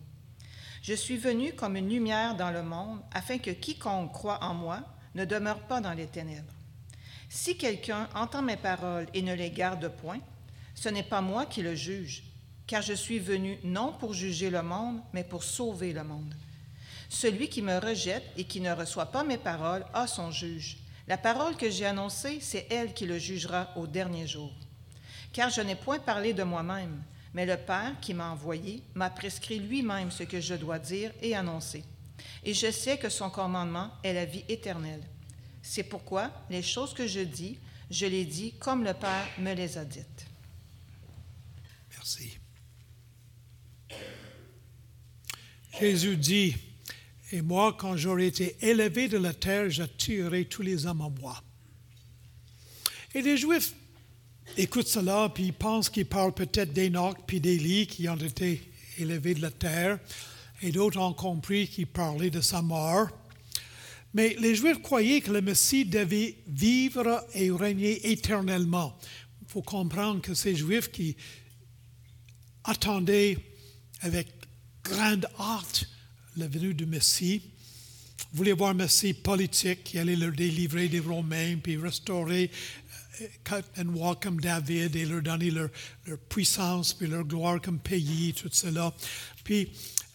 Je 0.82 0.94
suis 0.94 1.18
venu 1.18 1.52
comme 1.52 1.76
une 1.76 1.88
lumière 1.88 2.36
dans 2.36 2.50
le 2.50 2.62
monde, 2.62 3.00
afin 3.12 3.38
que 3.38 3.50
quiconque 3.50 4.12
croit 4.12 4.42
en 4.42 4.54
moi 4.54 4.80
ne 5.14 5.24
demeure 5.24 5.60
pas 5.60 5.80
dans 5.80 5.92
les 5.92 6.06
ténèbres. 6.06 6.54
Si 7.28 7.56
quelqu'un 7.56 8.08
entend 8.14 8.42
mes 8.42 8.56
paroles 8.56 9.06
et 9.12 9.22
ne 9.22 9.34
les 9.34 9.50
garde 9.50 9.88
point, 9.88 10.20
ce 10.74 10.88
n'est 10.88 11.02
pas 11.02 11.20
moi 11.20 11.46
qui 11.46 11.62
le 11.62 11.74
juge, 11.74 12.24
car 12.66 12.80
je 12.80 12.94
suis 12.94 13.18
venu 13.18 13.58
non 13.62 13.92
pour 13.92 14.14
juger 14.14 14.48
le 14.48 14.62
monde, 14.62 15.00
mais 15.12 15.24
pour 15.24 15.44
sauver 15.44 15.92
le 15.92 16.04
monde. 16.04 16.34
Celui 17.10 17.48
qui 17.48 17.60
me 17.60 17.76
rejette 17.76 18.24
et 18.36 18.44
qui 18.44 18.60
ne 18.60 18.72
reçoit 18.72 19.06
pas 19.10 19.24
mes 19.24 19.36
paroles 19.36 19.84
a 19.92 20.06
son 20.06 20.30
juge. 20.30 20.78
La 21.08 21.18
parole 21.18 21.56
que 21.56 21.68
j'ai 21.68 21.84
annoncée, 21.84 22.38
c'est 22.40 22.68
elle 22.70 22.94
qui 22.94 23.04
le 23.04 23.18
jugera 23.18 23.68
au 23.74 23.88
dernier 23.88 24.28
jour. 24.28 24.52
Car 25.32 25.50
je 25.50 25.60
n'ai 25.60 25.74
point 25.74 25.98
parlé 25.98 26.32
de 26.32 26.44
moi-même, 26.44 27.02
mais 27.34 27.46
le 27.46 27.56
Père 27.56 27.96
qui 28.00 28.14
m'a 28.14 28.30
envoyé 28.30 28.84
m'a 28.94 29.10
prescrit 29.10 29.58
lui-même 29.58 30.12
ce 30.12 30.22
que 30.22 30.40
je 30.40 30.54
dois 30.54 30.78
dire 30.78 31.10
et 31.20 31.34
annoncer. 31.34 31.82
Et 32.44 32.54
je 32.54 32.70
sais 32.70 32.96
que 32.96 33.08
son 33.08 33.28
commandement 33.28 33.90
est 34.04 34.14
la 34.14 34.24
vie 34.24 34.44
éternelle. 34.48 35.02
C'est 35.62 35.82
pourquoi 35.82 36.30
les 36.48 36.62
choses 36.62 36.94
que 36.94 37.08
je 37.08 37.20
dis, 37.20 37.58
je 37.90 38.06
les 38.06 38.24
dis 38.24 38.52
comme 38.60 38.84
le 38.84 38.94
Père 38.94 39.26
me 39.40 39.52
les 39.52 39.78
a 39.78 39.84
dites. 39.84 40.26
Merci. 41.90 42.38
Jésus 45.80 46.16
dit, 46.16 46.56
et 47.32 47.42
moi, 47.42 47.76
quand 47.78 47.96
j'aurai 47.96 48.26
été 48.26 48.56
élevé 48.60 49.08
de 49.08 49.18
la 49.18 49.32
terre, 49.32 49.70
j'attirerai 49.70 50.46
tous 50.46 50.62
les 50.62 50.86
hommes 50.86 51.02
à 51.02 51.08
moi. 51.08 51.42
Et 53.14 53.22
les 53.22 53.36
Juifs 53.36 53.72
écoutent 54.56 54.88
cela, 54.88 55.30
puis 55.32 55.46
ils 55.46 55.52
pensent 55.52 55.90
qu'il 55.90 56.06
parle 56.06 56.32
peut-être 56.32 56.72
d'Enoch 56.72 57.18
puis 57.26 57.40
d'Élie 57.40 57.86
qui 57.86 58.08
ont 58.08 58.16
été 58.16 58.60
élevés 58.98 59.34
de 59.34 59.42
la 59.42 59.50
terre, 59.50 59.98
et 60.62 60.72
d'autres 60.72 60.98
ont 60.98 61.14
compris 61.14 61.68
qu'il 61.68 61.86
parlait 61.86 62.30
de 62.30 62.40
sa 62.40 62.62
mort. 62.62 63.08
Mais 64.12 64.36
les 64.40 64.56
Juifs 64.56 64.82
croyaient 64.82 65.20
que 65.20 65.30
le 65.30 65.40
Messie 65.40 65.84
devait 65.84 66.36
vivre 66.48 67.24
et 67.34 67.50
régner 67.52 68.10
éternellement. 68.10 68.98
Il 69.42 69.48
faut 69.48 69.62
comprendre 69.62 70.20
que 70.20 70.34
ces 70.34 70.56
Juifs 70.56 70.90
qui 70.90 71.16
attendaient 72.64 73.38
avec 74.00 74.28
grande 74.82 75.28
hâte 75.38 75.86
la 76.36 76.48
venue 76.48 76.74
du 76.74 76.86
Messie, 76.86 77.42
voulaient 78.32 78.52
voir 78.52 78.70
un 78.70 78.74
Messie 78.74 79.14
politique 79.14 79.84
qui 79.84 79.98
allait 79.98 80.16
leur 80.16 80.32
délivrer 80.32 80.88
des 80.88 81.00
Romains, 81.00 81.56
puis 81.62 81.76
restaurer 81.76 82.50
euh, 83.20 83.26
cut 83.44 83.80
and 83.80 83.94
walk 83.94 84.22
comme 84.22 84.40
David 84.40 84.94
et 84.96 85.04
leur 85.04 85.22
donner 85.22 85.50
leur, 85.50 85.68
leur, 86.06 86.18
puissance, 86.18 86.94
puis 86.94 87.06
leur 87.06 87.24
gloire 87.24 87.60
comme 87.60 87.78
pays, 87.78 88.34
tout 88.34 88.48
cela. 88.52 88.94
Puis, 89.42 89.70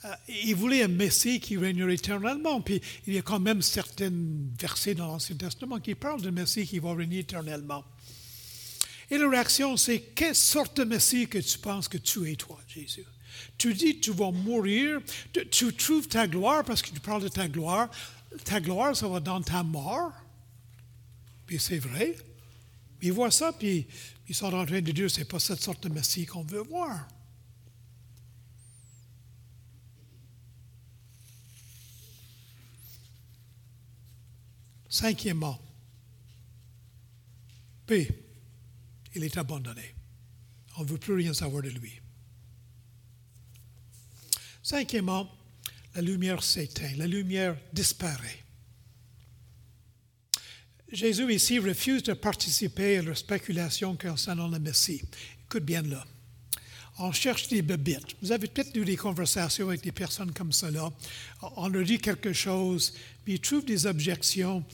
euh, 0.05 0.13
ils 0.45 0.55
voulaient 0.55 0.83
un 0.83 0.87
Messie 0.87 1.39
qui 1.39 1.57
régnerait 1.57 1.95
éternellement. 1.95 2.61
Puis, 2.61 2.81
il 3.07 3.13
y 3.13 3.17
a 3.17 3.21
quand 3.21 3.39
même 3.39 3.61
certains 3.61 4.11
versets 4.59 4.95
dans 4.95 5.07
l'Ancien 5.07 5.35
Testament 5.35 5.79
qui 5.79 5.95
parlent 5.95 6.21
d'un 6.21 6.31
Messie 6.31 6.65
qui 6.65 6.79
va 6.79 6.93
régner 6.93 7.19
éternellement. 7.19 7.83
Et 9.11 9.17
la 9.17 9.29
réaction, 9.29 9.77
c'est 9.77 9.99
quelle 10.15 10.35
sorte 10.35 10.77
de 10.77 10.83
Messie 10.83 11.27
que 11.27 11.37
tu 11.37 11.59
penses 11.59 11.87
que 11.87 11.97
tu 11.97 12.31
es, 12.31 12.35
toi, 12.35 12.59
Jésus? 12.67 13.05
Tu 13.57 13.73
dis 13.73 13.99
tu 13.99 14.11
vas 14.11 14.31
mourir, 14.31 15.01
tu, 15.51 15.73
trouves 15.73 16.07
ta 16.07 16.27
gloire 16.27 16.63
parce 16.63 16.81
que 16.81 16.89
tu 16.89 16.99
parles 16.99 17.23
de 17.23 17.27
ta 17.27 17.47
gloire. 17.47 17.89
Ta 18.43 18.59
gloire, 18.59 18.95
ça 18.95 19.07
va 19.07 19.19
dans 19.19 19.41
ta 19.41 19.63
mort. 19.63 20.11
Puis 21.45 21.59
c'est 21.59 21.79
vrai. 21.79 22.15
Ils 23.01 23.13
voient 23.13 23.31
ça, 23.31 23.51
puis 23.53 23.87
ils 24.27 24.35
sont 24.35 24.53
en 24.53 24.65
train 24.65 24.81
de 24.81 24.91
dire 24.91 25.09
c'est 25.09 25.25
pas 25.25 25.39
cette 25.39 25.61
sorte 25.61 25.83
de 25.83 25.89
Messie 25.89 26.25
qu'on 26.25 26.43
veut 26.43 26.63
voir. 26.63 27.07
Cinquièmement, 34.89 35.59
P, 37.85 38.09
il 39.13 39.23
est 39.23 39.37
abandonné. 39.37 39.93
On 40.77 40.83
ne 40.83 40.87
veut 40.87 40.97
plus 40.97 41.15
rien 41.15 41.33
savoir 41.33 41.63
de 41.63 41.69
lui. 41.69 42.01
Cinquièmement, 44.65 45.29
la 45.93 46.01
lumière 46.01 46.41
s'éteint, 46.41 46.89
la 46.97 47.05
lumière 47.05 47.55
disparaît. 47.71 48.43
Jésus 50.91 51.31
ici 51.31 51.59
refuse 51.59 52.01
de 52.01 52.13
participer 52.13 52.97
à 52.97 53.03
la 53.03 53.13
spéculation 53.13 53.95
concernant 53.95 54.47
le 54.47 54.57
Messie. 54.57 55.03
Écoute 55.45 55.65
bien 55.65 55.83
là. 55.83 56.03
On 56.97 57.11
cherche 57.11 57.47
des 57.47 57.61
bébites. 57.61 58.15
Vous 58.23 58.31
avez 58.31 58.47
peut-être 58.47 58.75
eu 58.75 58.85
des 58.85 58.97
conversations 58.97 59.67
avec 59.67 59.83
des 59.83 59.91
personnes 59.91 60.33
comme 60.33 60.51
cela. 60.51 60.89
On 61.57 61.67
leur 61.67 61.85
dit 61.85 61.99
quelque 61.99 62.33
chose, 62.33 62.95
puis 63.23 63.35
ils 63.35 63.39
trouvent 63.39 63.65
des 63.65 63.85
objections 63.85 64.65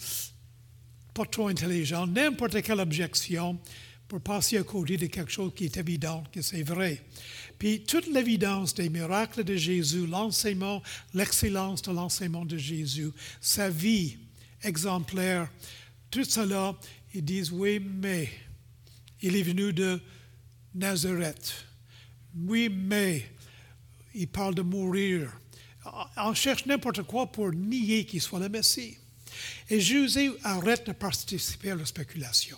pas 1.14 1.26
trop 1.26 1.50
intelligentes, 1.50 2.12
n'importe 2.12 2.62
quelle 2.62 2.80
objection 2.80 3.60
pour 4.12 4.20
passer 4.20 4.58
à 4.58 4.64
côté 4.64 4.98
de 4.98 5.06
quelque 5.06 5.32
chose 5.32 5.54
qui 5.56 5.64
est 5.64 5.78
évident, 5.78 6.22
que 6.34 6.42
c'est 6.42 6.64
vrai. 6.64 7.02
Puis 7.58 7.86
toute 7.86 8.08
l'évidence 8.08 8.74
des 8.74 8.90
miracles 8.90 9.46
de 9.46 9.56
Jésus, 9.56 10.06
l'enseignement, 10.06 10.84
l'excellence 11.14 11.82
de 11.82 11.94
l'enseignement 11.94 12.44
de 12.44 12.58
Jésus, 12.58 13.12
sa 13.40 13.70
vie 13.70 14.18
exemplaire, 14.64 15.50
tout 16.10 16.26
cela, 16.26 16.76
ils 17.14 17.24
disent 17.24 17.54
oui, 17.54 17.80
mais 17.80 18.28
il 19.22 19.38
est 19.38 19.44
venu 19.44 19.72
de 19.72 20.02
Nazareth. 20.76 21.66
Oui, 22.36 22.68
mais 22.68 23.26
il 24.14 24.28
parle 24.28 24.56
de 24.56 24.62
mourir. 24.62 25.32
On 26.18 26.34
cherche 26.34 26.66
n'importe 26.66 27.04
quoi 27.04 27.32
pour 27.32 27.54
nier 27.54 28.04
qu'il 28.04 28.20
soit 28.20 28.40
le 28.40 28.50
Messie. 28.50 28.98
Et 29.70 29.80
Jésus 29.80 30.34
arrête 30.44 30.86
de 30.88 30.92
participer 30.92 31.72
à 31.72 31.76
la 31.76 31.86
spéculation. 31.86 32.58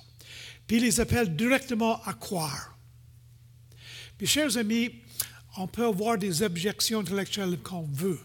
Puis 0.68 0.78
il 0.78 0.84
les 0.84 1.00
appelle 1.00 1.36
directement 1.36 2.02
à 2.04 2.14
croire. 2.14 2.78
Mes 4.20 4.28
chers 4.28 4.58
amis, 4.58 5.02
on 5.58 5.68
peut 5.68 5.86
avoir 5.86 6.18
des 6.18 6.42
objections 6.42 7.02
intellectuelles 7.02 7.60
qu'on 7.60 7.84
veut. 7.84 8.20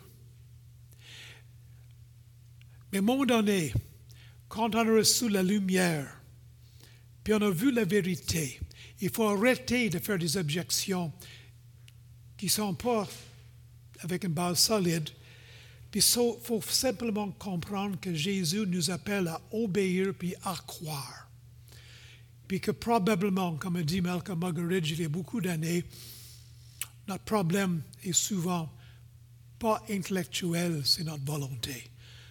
Mais 2.92 2.98
à 2.98 3.00
un 3.00 3.04
moment 3.04 3.26
donné, 3.26 3.72
quand 4.48 4.74
on 4.74 4.78
a 4.78 4.84
reçu 4.84 5.28
la 5.28 5.42
lumière, 5.42 6.20
puis 7.22 7.34
on 7.34 7.42
a 7.42 7.50
vu 7.50 7.72
la 7.72 7.84
vérité, 7.84 8.60
il 9.00 9.10
faut 9.10 9.28
arrêter 9.28 9.90
de 9.90 9.98
faire 9.98 10.18
des 10.18 10.36
objections 10.36 11.12
qui 12.36 12.46
ne 12.46 12.50
sont 12.50 12.74
pas 12.74 13.06
avec 14.00 14.24
une 14.24 14.32
base 14.32 14.60
solide. 14.60 15.08
Puis 15.90 16.00
il 16.00 16.34
faut 16.42 16.62
simplement 16.62 17.30
comprendre 17.32 17.98
que 18.00 18.14
Jésus 18.14 18.66
nous 18.66 18.90
appelle 18.90 19.28
à 19.28 19.40
obéir 19.52 20.14
puis 20.18 20.34
à 20.44 20.54
croire 20.66 21.27
puis 22.48 22.60
que 22.60 22.70
probablement, 22.70 23.56
comme 23.56 23.82
dit 23.82 24.00
Malcolm 24.00 24.40
Muggeridge 24.40 24.90
il 24.92 25.02
y 25.02 25.04
a 25.04 25.08
beaucoup 25.08 25.40
d'années, 25.40 25.84
notre 27.06 27.24
problème 27.24 27.82
est 28.02 28.12
souvent 28.12 28.72
pas 29.58 29.84
intellectuel, 29.90 30.82
c'est 30.84 31.04
notre 31.04 31.24
volonté. 31.24 31.90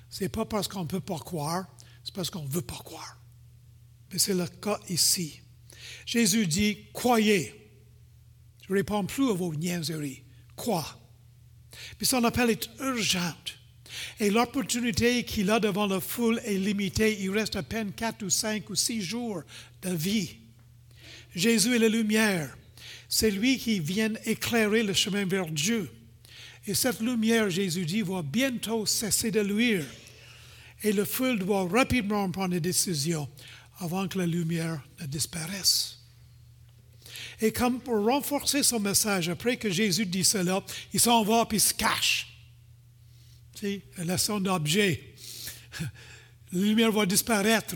Ce 0.10 0.24
n'est 0.24 0.30
pas 0.30 0.46
parce 0.46 0.68
qu'on 0.68 0.84
ne 0.84 0.88
peut 0.88 1.00
pas 1.00 1.20
croire, 1.20 1.68
c'est 2.04 2.14
parce 2.14 2.30
qu'on 2.30 2.44
ne 2.44 2.50
veut 2.50 2.62
pas 2.62 2.78
croire. 2.78 3.18
Mais 4.12 4.20
c'est 4.20 4.34
le 4.34 4.48
cas 4.48 4.80
ici. 4.90 5.42
Jésus 6.06 6.48
dit, 6.48 6.78
croyez. 6.94 7.54
Je 8.66 8.74
ne 8.74 8.78
réponds 8.78 9.06
plus 9.06 9.30
à 9.30 9.34
vos 9.34 9.54
niaiseries. 9.54 10.24
Crois. 10.56 11.00
Puis 11.98 12.08
son 12.08 12.24
appel 12.24 12.50
est 12.50 12.70
urgent. 12.80 13.36
Et 14.20 14.30
l'opportunité 14.30 15.24
qu'il 15.24 15.50
a 15.52 15.60
devant 15.60 15.88
la 15.88 16.00
foule 16.00 16.40
est 16.46 16.58
limitée. 16.58 17.22
Il 17.22 17.32
reste 17.32 17.56
à 17.56 17.64
peine 17.64 17.92
quatre 17.92 18.24
ou 18.24 18.30
cinq 18.30 18.70
ou 18.70 18.76
six 18.76 19.02
jours 19.02 19.44
de 19.82 19.94
vie. 19.94 20.38
Jésus 21.36 21.76
est 21.76 21.80
la 21.80 21.90
lumière. 21.90 22.56
C'est 23.10 23.32
lui 23.32 23.58
qui 23.58 23.80
vient 23.80 24.14
éclairer 24.26 24.84
le 24.84 24.94
chemin 24.94 25.26
vers 25.26 25.48
Dieu. 25.48 25.90
Et 26.66 26.74
cette 26.74 27.00
lumière, 27.00 27.50
Jésus 27.50 27.86
dit, 27.86 28.02
va 28.02 28.22
bientôt 28.22 28.86
cesser 28.86 29.32
de 29.32 29.40
luire. 29.40 29.86
Et 30.84 30.92
la 30.92 31.06
foule 31.06 31.40
doit 31.40 31.68
rapidement 31.68 32.30
prendre 32.30 32.54
des 32.54 32.60
décisions 32.60 33.30
avant 33.80 34.08
que 34.08 34.18
la 34.18 34.26
lumière 34.26 34.82
ne 35.00 35.06
disparaisse. 35.06 36.00
Et 37.40 37.52
comme 37.52 37.80
pour 37.80 38.04
renforcer 38.04 38.64
son 38.64 38.80
message, 38.80 39.30
après 39.30 39.58
que 39.58 39.70
Jésus 39.70 40.06
dit 40.06 40.24
cela, 40.24 40.64
il 40.94 41.00
s'en 41.00 41.24
va 41.24 41.46
puis 41.46 41.58
il 41.58 41.62
se 41.62 41.74
cache. 41.74 42.28
Sais, 43.54 43.82
la 43.98 44.18
son 44.18 44.40
d'objet. 44.40 45.14
La 46.54 46.62
lumière 46.62 46.94
va 46.94 47.06
disparaître. 47.06 47.76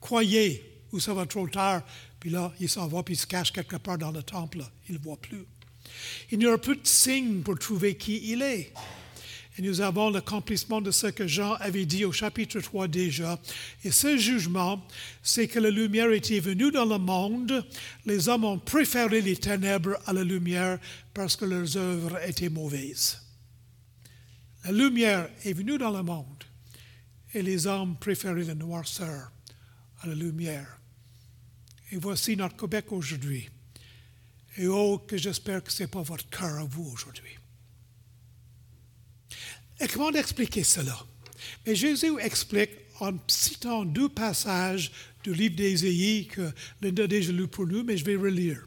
Croyez, 0.00 0.67
ou 0.92 1.00
ça 1.00 1.14
va 1.14 1.26
trop 1.26 1.48
tard? 1.48 1.82
Puis 2.20 2.30
là, 2.30 2.52
il 2.60 2.68
s'en 2.68 2.86
va, 2.88 3.02
puis 3.02 3.14
il 3.14 3.18
se 3.18 3.26
cache 3.26 3.52
quelque 3.52 3.76
part 3.76 3.98
dans 3.98 4.10
le 4.10 4.22
temple. 4.22 4.62
Il 4.88 4.94
ne 4.94 5.00
voit 5.00 5.16
plus. 5.16 5.44
Il 6.30 6.38
n'y 6.38 6.46
aura 6.46 6.58
plus 6.58 6.76
de 6.76 6.86
signe 6.86 7.42
pour 7.42 7.58
trouver 7.58 7.96
qui 7.96 8.32
il 8.32 8.42
est. 8.42 8.72
Et 9.58 9.62
nous 9.62 9.80
avons 9.80 10.10
l'accomplissement 10.10 10.80
de 10.80 10.92
ce 10.92 11.08
que 11.08 11.26
Jean 11.26 11.54
avait 11.54 11.84
dit 11.84 12.04
au 12.04 12.12
chapitre 12.12 12.60
3 12.60 12.86
déjà. 12.86 13.40
Et 13.82 13.90
ce 13.90 14.16
jugement, 14.16 14.86
c'est 15.20 15.48
que 15.48 15.58
la 15.58 15.70
lumière 15.70 16.12
était 16.12 16.38
venue 16.38 16.70
dans 16.70 16.84
le 16.84 16.98
monde. 16.98 17.66
Les 18.06 18.28
hommes 18.28 18.44
ont 18.44 18.58
préféré 18.58 19.20
les 19.20 19.36
ténèbres 19.36 19.98
à 20.06 20.12
la 20.12 20.22
lumière 20.22 20.78
parce 21.12 21.34
que 21.34 21.44
leurs 21.44 21.76
œuvres 21.76 22.20
étaient 22.24 22.48
mauvaises. 22.48 23.20
La 24.64 24.70
lumière 24.70 25.28
est 25.44 25.52
venue 25.52 25.76
dans 25.76 25.90
le 25.90 26.04
monde 26.04 26.44
et 27.34 27.42
les 27.42 27.66
hommes 27.66 27.96
préféraient 27.96 28.44
la 28.44 28.54
noirceur 28.54 29.32
à 30.02 30.06
la 30.06 30.14
lumière. 30.14 30.77
Et 31.90 31.96
voici 31.96 32.36
notre 32.36 32.56
Québec 32.56 32.92
aujourd'hui. 32.92 33.48
Et 34.56 34.66
oh, 34.66 34.98
que 35.06 35.16
j'espère 35.16 35.62
que 35.62 35.72
ce 35.72 35.82
n'est 35.82 35.88
pas 35.88 36.02
votre 36.02 36.28
cœur 36.28 36.58
à 36.58 36.64
vous 36.64 36.90
aujourd'hui. 36.92 37.36
Et 39.80 39.86
comment 39.86 40.12
expliquer 40.12 40.64
cela? 40.64 40.98
Mais 41.66 41.74
Jésus 41.74 42.18
explique 42.20 42.70
en 43.00 43.12
citant 43.28 43.84
deux 43.84 44.08
passages 44.08 44.90
du 45.22 45.32
livre 45.32 45.54
d'Ésaïe 45.54 46.26
que 46.26 46.50
Linda 46.82 47.04
a 47.04 47.06
déjà 47.06 47.32
lu 47.32 47.46
pour 47.46 47.66
nous, 47.66 47.84
mais 47.84 47.96
je 47.96 48.04
vais 48.04 48.16
relire. 48.16 48.66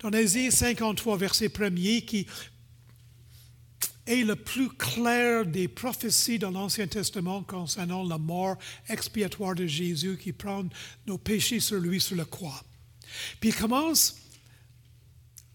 Dans 0.00 0.10
Ésaïe 0.10 0.50
53, 0.50 1.18
verset 1.18 1.48
1er, 1.48 2.04
qui 2.04 2.26
est 4.08 4.24
le 4.24 4.36
plus 4.36 4.70
clair 4.70 5.44
des 5.44 5.68
prophéties 5.68 6.38
dans 6.38 6.50
l'Ancien 6.50 6.86
Testament 6.86 7.42
concernant 7.42 8.02
la 8.04 8.16
mort 8.16 8.56
expiatoire 8.88 9.54
de 9.54 9.66
Jésus 9.66 10.16
qui 10.16 10.32
prend 10.32 10.64
nos 11.06 11.18
péchés 11.18 11.60
sur 11.60 11.78
lui 11.78 12.00
sur 12.00 12.16
la 12.16 12.24
croix. 12.24 12.64
Puis 13.38 13.52
commence 13.52 14.16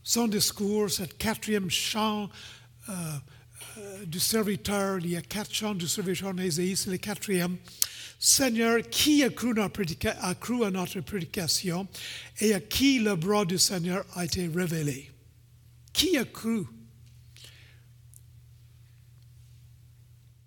son 0.04 0.28
discours, 0.28 0.92
ce 0.92 1.04
quatrième 1.04 1.70
chant 1.70 2.30
euh, 2.90 2.94
euh, 3.78 4.06
du 4.06 4.20
serviteur, 4.20 5.00
il 5.00 5.10
y 5.10 5.16
a 5.16 5.22
quatre 5.22 5.54
chants 5.54 5.74
du 5.74 5.88
serviteur 5.88 6.34
d'Ésaïe, 6.34 6.76
c'est 6.76 6.92
le 6.92 6.98
quatrième. 6.98 7.58
Seigneur, 8.20 8.82
qui 8.90 9.24
a 9.24 9.30
cru, 9.30 9.54
a 9.60 10.36
cru 10.36 10.64
à 10.64 10.72
notre 10.72 11.02
prédication 11.02 11.88
et 12.40 12.54
à 12.54 12.60
qui 12.60 13.00
le 13.00 13.16
bras 13.16 13.46
du 13.46 13.58
Seigneur 13.58 14.06
a 14.16 14.26
été 14.26 14.48
révélé? 14.48 15.10
Qui 15.92 16.18
a 16.18 16.24
cru? 16.24 16.66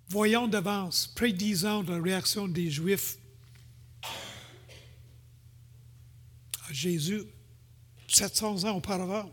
Voyons 0.09 0.47
d'avance, 0.47 1.07
prédisant 1.09 1.83
la 1.83 2.01
réaction 2.01 2.47
des 2.47 2.71
Juifs 2.71 3.19
à 6.69 6.73
Jésus 6.73 7.23
700 8.09 8.65
ans 8.65 8.77
auparavant. 8.77 9.31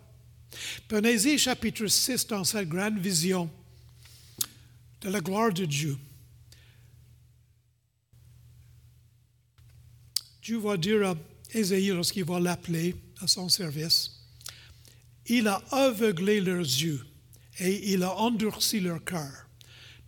Prenez 0.87 1.37
chapitre 1.37 1.87
6 1.87 2.27
dans 2.27 2.43
cette 2.43 2.69
grande 2.69 2.99
vision 2.99 3.49
de 5.01 5.09
la 5.09 5.19
gloire 5.19 5.51
de 5.53 5.65
Dieu. 5.65 5.97
Dieu 10.41 10.57
va 10.57 10.75
dire 10.75 11.07
à 11.07 11.15
Ésaïe 11.53 11.89
lorsqu'il 11.89 12.25
va 12.25 12.39
l'appeler 12.39 12.95
à 13.21 13.27
son 13.27 13.47
service, 13.47 14.11
il 15.27 15.47
a 15.47 15.63
aveuglé 15.71 16.41
leurs 16.41 16.59
yeux 16.59 17.05
et 17.59 17.93
il 17.93 18.03
a 18.03 18.13
endurci 18.15 18.79
leur 18.79 19.03
cœur, 19.03 19.47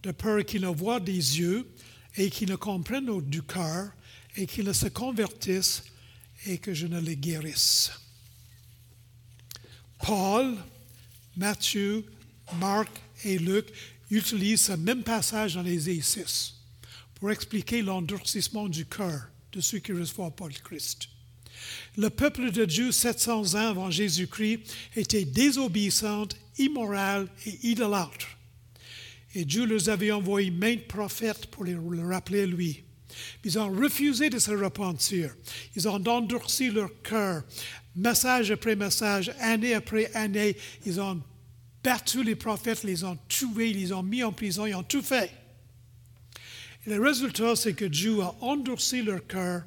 de 0.05 0.11
peur 0.11 0.45
qu'ils 0.45 0.61
ne 0.61 0.67
voient 0.67 0.99
des 0.99 1.39
yeux 1.39 1.67
et 2.15 2.29
qu'ils 2.29 2.49
ne 2.49 2.55
comprennent 2.55 3.21
du 3.21 3.41
cœur 3.41 3.91
et 4.37 4.45
qu'ils 4.45 4.65
ne 4.65 4.73
se 4.73 4.87
convertissent 4.87 5.83
et 6.45 6.59
que 6.59 6.73
je 6.73 6.85
ne 6.85 6.99
les 6.99 7.17
guérisse. 7.17 7.91
Paul, 9.99 10.55
Matthieu, 11.35 12.05
Marc 12.59 12.89
et 13.23 13.39
Luc 13.39 13.67
utilisent 14.11 14.65
ce 14.65 14.73
même 14.73 15.03
passage 15.03 15.55
dans 15.55 15.63
les 15.63 16.01
6 16.01 16.53
pour 17.15 17.31
expliquer 17.31 17.81
l'endurcissement 17.81 18.69
du 18.69 18.85
cœur 18.85 19.21
de 19.53 19.61
ceux 19.61 19.79
qui 19.79 19.93
reçoivent 19.93 20.31
pas 20.31 20.47
le 20.47 20.53
Christ. 20.53 21.09
Le 21.97 22.09
peuple 22.11 22.51
de 22.51 22.65
Dieu, 22.65 22.91
700 22.91 23.55
ans 23.55 23.69
avant 23.69 23.89
Jésus-Christ, 23.89 24.59
était 24.95 25.25
désobéissant, 25.25 26.27
immoral 26.59 27.27
et 27.47 27.69
idolâtre. 27.69 28.34
Et 29.35 29.45
Dieu 29.45 29.65
leur 29.65 29.89
avait 29.89 30.11
envoyé 30.11 30.49
maintes 30.49 30.87
prophètes 30.87 31.47
pour 31.47 31.65
les 31.65 31.75
rappeler 31.75 32.41
à 32.41 32.45
lui. 32.45 32.83
Ils 33.43 33.59
ont 33.59 33.69
refusé 33.69 34.29
de 34.29 34.39
se 34.39 34.51
repentir. 34.51 35.35
Ils 35.75 35.87
ont 35.87 36.03
endurci 36.07 36.71
leur 36.71 36.89
cœur 37.03 37.43
message 37.95 38.51
après 38.51 38.75
message, 38.75 39.31
année 39.39 39.73
après 39.73 40.13
année, 40.13 40.57
ils 40.85 40.99
ont 40.99 41.21
battu 41.83 42.23
les 42.23 42.35
prophètes, 42.35 42.83
les 42.83 43.03
ont 43.03 43.17
tués, 43.27 43.73
les 43.73 43.93
ont 43.93 44.03
mis 44.03 44.23
en 44.23 44.31
prison, 44.31 44.65
ils 44.65 44.75
ont 44.75 44.83
tout 44.83 45.01
fait. 45.01 45.31
Et 46.85 46.89
le 46.89 47.01
résultat, 47.01 47.55
c'est 47.55 47.73
que 47.73 47.85
Dieu 47.85 48.21
a 48.21 48.35
endurci 48.41 49.01
leur 49.01 49.25
cœur 49.25 49.63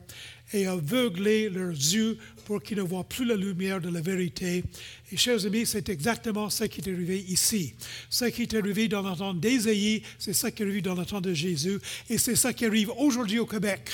et 0.53 0.67
aveuglé 0.67 1.49
leurs 1.49 1.71
yeux 1.71 2.19
pour 2.45 2.63
qu'ils 2.63 2.79
ne 2.79 2.83
voient 2.83 3.09
plus 3.09 3.25
la 3.25 3.37
lumière 3.37 3.81
de 3.81 3.91
la 3.91 4.01
vérité. 4.01 4.65
Et 5.13 5.17
chers 5.17 5.45
amis, 5.45 5.67
c'est 5.67 5.89
exactement 5.89 6.49
ce 6.49 6.65
qui 6.65 6.81
est 6.81 6.91
arrivé 6.91 7.21
ici. 7.29 7.75
Ce 8.09 8.25
qui 8.27 8.43
est 8.43 8.55
arrivé 8.55 8.89
dans 8.89 9.03
le 9.03 9.17
temps 9.17 9.35
d'Ésaïe, 9.35 10.03
c'est 10.19 10.33
ce 10.33 10.47
qui 10.47 10.63
est 10.63 10.67
arrivé 10.67 10.81
dans 10.81 10.95
le 10.95 11.21
de 11.21 11.35
Jésus, 11.35 11.79
et 12.09 12.19
c'est 12.19 12.37
ce 12.37 12.49
qui 12.49 12.67
arrive 12.67 12.91
aujourd'hui 12.97 13.39
au 13.39 13.47
Québec. 13.47 13.91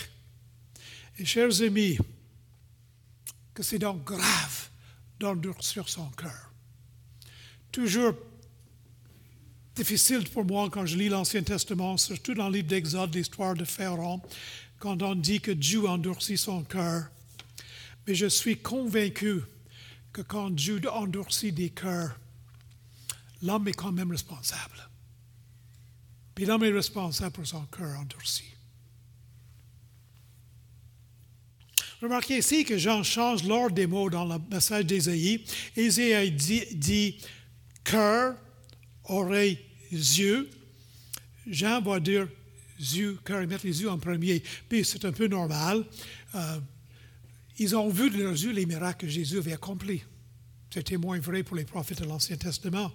Et 1.18 1.24
chers 1.24 1.62
amis, 1.62 1.98
que 3.52 3.62
c'est 3.62 3.78
donc 3.78 4.04
grave 4.04 4.68
d'endurcir 5.18 5.88
son 5.88 6.08
cœur. 6.10 6.52
Toujours 7.70 8.14
difficile 9.74 10.28
pour 10.30 10.44
moi 10.44 10.68
quand 10.70 10.86
je 10.86 10.96
lis 10.96 11.08
l'Ancien 11.08 11.42
Testament, 11.42 11.96
surtout 11.96 12.34
dans 12.34 12.48
le 12.48 12.56
livre 12.56 12.68
d'Exode, 12.68 13.14
l'histoire 13.14 13.54
de 13.54 13.64
Pharaon, 13.64 14.20
quand 14.78 15.02
on 15.02 15.14
dit 15.14 15.40
que 15.40 15.50
Dieu 15.50 15.86
endurcit 15.86 16.38
son 16.38 16.62
cœur. 16.62 17.08
Mais 18.06 18.14
je 18.14 18.26
suis 18.26 18.58
convaincu 18.58 19.42
que 20.12 20.22
quand 20.22 20.50
Dieu 20.50 20.80
endurcit 20.92 21.52
des 21.52 21.70
cœurs, 21.70 22.18
l'homme 23.42 23.66
est 23.68 23.72
quand 23.72 23.92
même 23.92 24.10
responsable. 24.10 24.88
Puis 26.34 26.44
l'homme 26.44 26.64
est 26.64 26.72
responsable 26.72 27.32
pour 27.32 27.46
son 27.46 27.64
cœur 27.66 27.98
endurci. 27.98 28.44
Remarquez 32.02 32.38
ici 32.38 32.64
que 32.64 32.76
Jean 32.76 33.02
change 33.02 33.44
l'ordre 33.44 33.74
des 33.74 33.86
mots 33.86 34.10
dans 34.10 34.26
le 34.26 34.38
message 34.50 34.84
d'Ésaïe. 34.84 35.44
Ésaïe 35.74 36.30
dit, 36.30 36.66
dit 36.72 37.18
cœur, 37.82 38.36
oreille, 39.04 39.58
yeux. 39.90 40.50
Jean 41.46 41.80
va 41.82 42.00
dire 42.00 42.28
yeux, 42.78 43.18
cœur, 43.24 43.42
et 43.42 43.46
mettre 43.46 43.66
les 43.66 43.82
yeux 43.82 43.90
en 43.90 43.98
premier. 43.98 44.42
Puis 44.68 44.84
c'est 44.84 45.04
un 45.04 45.12
peu 45.12 45.26
normal. 45.26 45.84
Euh, 46.34 46.60
ils 47.58 47.76
ont 47.76 47.88
vu 47.88 48.10
de 48.10 48.18
leurs 48.18 48.32
yeux 48.32 48.52
les 48.52 48.66
miracles 48.66 49.06
que 49.06 49.08
Jésus 49.08 49.38
avait 49.38 49.52
accomplis. 49.52 50.02
C'était 50.72 50.96
moins 50.96 51.20
vrai 51.20 51.44
pour 51.44 51.56
les 51.56 51.64
prophètes 51.64 52.02
de 52.02 52.06
l'Ancien 52.06 52.36
Testament. 52.36 52.92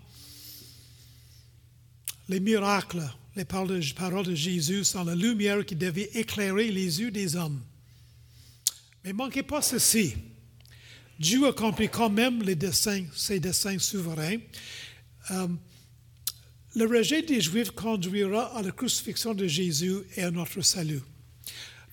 Les 2.28 2.42
miracles, 2.42 3.04
les 3.36 3.46
paroles 3.46 3.82
de 4.26 4.36
Jésus 4.36 4.84
sont 4.84 5.06
la 5.06 5.16
lumière 5.16 5.66
qui 5.66 5.76
devait 5.76 6.10
éclairer 6.14 6.72
les 6.72 7.00
yeux 7.00 7.10
des 7.10 7.36
hommes. 7.36 7.62
Mais 9.04 9.14
manquez 9.14 9.44
pas 9.44 9.62
ceci. 9.62 10.14
Dieu 11.20 11.48
accomplit 11.48 11.90
quand 11.90 12.10
même 12.10 12.44
les 12.44 12.56
desseins, 12.56 13.06
ses 13.16 13.40
desseins 13.40 13.80
souverains. 13.80 14.38
Euh, 15.32 15.48
le 16.76 16.86
rejet 16.86 17.22
des 17.22 17.42
Juifs 17.42 17.72
conduira 17.72 18.56
à 18.56 18.62
la 18.62 18.72
crucifixion 18.72 19.34
de 19.34 19.48
Jésus 19.48 19.98
et 20.16 20.24
à 20.24 20.32
notre 20.32 20.62
salut. 20.62 21.02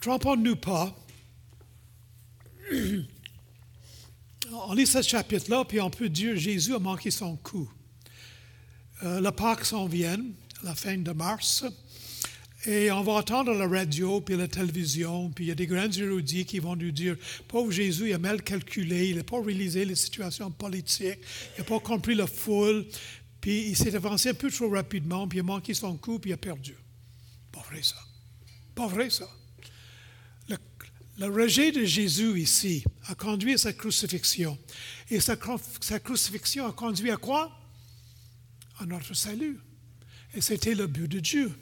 Trompons-nous 0.00 0.56
pas. 0.56 0.94
On 4.52 4.74
lit 4.74 4.86
ce 4.86 5.02
chapitre-là, 5.02 5.64
puis 5.64 5.80
on 5.80 5.90
peut 5.90 6.08
dire 6.08 6.36
Jésus 6.36 6.74
a 6.74 6.78
manqué 6.78 7.10
son 7.10 7.36
coup. 7.36 7.70
Euh, 9.02 9.20
la 9.20 9.32
Pâques 9.32 9.64
s'en 9.64 9.86
vient, 9.86 10.18
la 10.62 10.74
fin 10.74 10.96
de 10.96 11.12
mars. 11.12 11.64
Et 12.66 12.90
on 12.90 13.02
va 13.02 13.12
entendre 13.12 13.52
la 13.52 13.68
radio, 13.68 14.20
puis 14.20 14.36
la 14.36 14.48
télévision, 14.48 15.30
puis 15.30 15.44
il 15.44 15.48
y 15.48 15.50
a 15.52 15.54
des 15.54 15.68
grands 15.68 15.90
érudits 15.90 16.44
qui 16.44 16.58
vont 16.58 16.74
nous 16.74 16.90
dire 16.90 17.16
Pauvre 17.46 17.70
Jésus, 17.70 18.08
il 18.08 18.14
a 18.14 18.18
mal 18.18 18.42
calculé, 18.42 19.10
il 19.10 19.16
n'a 19.16 19.22
pas 19.22 19.40
réalisé 19.40 19.84
les 19.84 19.94
situations 19.94 20.50
politiques, 20.50 21.20
il 21.56 21.60
n'a 21.60 21.64
pas 21.64 21.78
compris 21.78 22.16
la 22.16 22.26
foule, 22.26 22.84
puis 23.46 23.68
il 23.68 23.76
s'est 23.76 23.94
avancé 23.94 24.30
un 24.30 24.34
peu 24.34 24.50
trop 24.50 24.68
rapidement, 24.68 25.28
puis 25.28 25.38
il 25.38 25.40
a 25.42 25.44
manqué 25.44 25.72
son 25.72 25.96
coup, 25.96 26.18
puis 26.18 26.30
il 26.30 26.34
a 26.34 26.36
perdu. 26.36 26.74
Pas 27.52 27.60
vrai 27.60 27.80
ça. 27.80 27.94
Pas 28.74 28.88
vrai 28.88 29.08
ça. 29.08 29.30
Le, 30.48 30.56
le 31.16 31.26
rejet 31.26 31.70
de 31.70 31.84
Jésus 31.84 32.40
ici 32.40 32.82
a 33.06 33.14
conduit 33.14 33.54
à 33.54 33.58
sa 33.58 33.72
crucifixion. 33.72 34.58
Et 35.10 35.20
sa, 35.20 35.36
sa 35.80 36.00
crucifixion 36.00 36.66
a 36.66 36.72
conduit 36.72 37.12
à 37.12 37.18
quoi? 37.18 37.56
À 38.80 38.84
notre 38.84 39.14
salut. 39.14 39.60
Et 40.34 40.40
c'était 40.40 40.74
le 40.74 40.88
but 40.88 41.06
de 41.06 41.20
Dieu. 41.20 41.52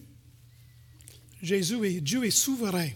Jésus 1.42 1.84
est, 1.84 2.00
Dieu 2.00 2.24
est 2.24 2.30
souverain. 2.30 2.88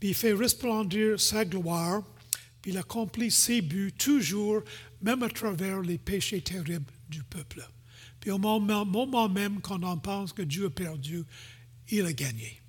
Puis 0.00 0.08
il 0.08 0.14
fait 0.16 0.32
resplendir 0.32 1.20
sa 1.20 1.44
gloire, 1.44 2.02
puis 2.62 2.72
il 2.72 2.78
accomplit 2.78 3.30
ses 3.30 3.62
buts 3.62 3.92
toujours, 3.96 4.60
même 5.00 5.22
à 5.22 5.28
travers 5.28 5.82
les 5.82 5.98
péchés 5.98 6.40
terribles 6.40 6.92
du 7.10 7.22
peuple. 7.22 7.68
Puis 8.20 8.30
au 8.30 8.38
moment, 8.38 9.28
même 9.28 9.60
qu'on 9.60 9.82
en 9.82 9.98
pense 9.98 10.32
que 10.32 10.42
Dieu 10.42 10.66
a 10.66 10.70
perdu, 10.70 11.24
il 11.88 12.06
a 12.06 12.12
gagné. 12.12 12.60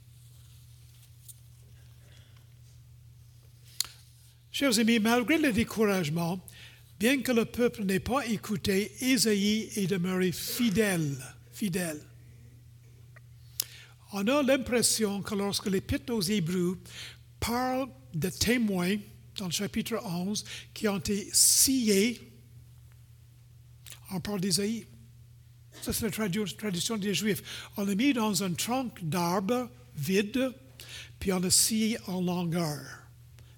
Chers 4.52 4.80
amis, 4.80 5.00
malgré 5.00 5.38
le 5.38 5.54
découragement, 5.54 6.40
bien 7.00 7.22
que 7.22 7.32
le 7.32 7.46
peuple 7.46 7.84
n'ait 7.84 8.00
pas 8.00 8.26
écouté, 8.28 8.92
Isaïe 9.02 9.70
est 9.76 9.88
demeuré 9.88 10.32
fidèle, 10.32 11.18
fidèle. 11.52 12.02
On 14.14 14.28
a 14.28 14.44
l'impression 14.44 15.22
que 15.22 15.36
lorsque 15.36 15.68
l'Épître 15.68 16.14
aux 16.14 16.22
Hébreux 16.22 16.78
parle 17.40 17.88
de 18.14 18.30
témoins, 18.30 18.98
dans 19.38 19.46
le 19.46 19.52
chapitre 19.52 20.02
11, 20.04 20.44
qui 20.74 20.88
ont 20.88 20.98
été 20.98 21.30
sciés, 21.32 22.31
on 24.14 24.20
parle 24.20 24.42
d'Isaïe. 24.42 24.86
Ça, 25.82 25.94
c'est 25.94 26.06
la 26.06 26.30
tradition 26.58 26.98
des 26.98 27.14
Juifs. 27.14 27.70
On 27.78 27.86
l'a 27.86 27.96
mis 27.96 28.14
dans 28.14 28.44
un 28.44 28.54
tronc 28.54 28.92
d'arbre 29.02 29.70
vide, 29.96 30.54
puis 31.20 31.32
on 31.34 31.40
l'a 31.40 31.50
scié 31.50 31.98
en 32.08 32.22
longueur. 32.22 32.82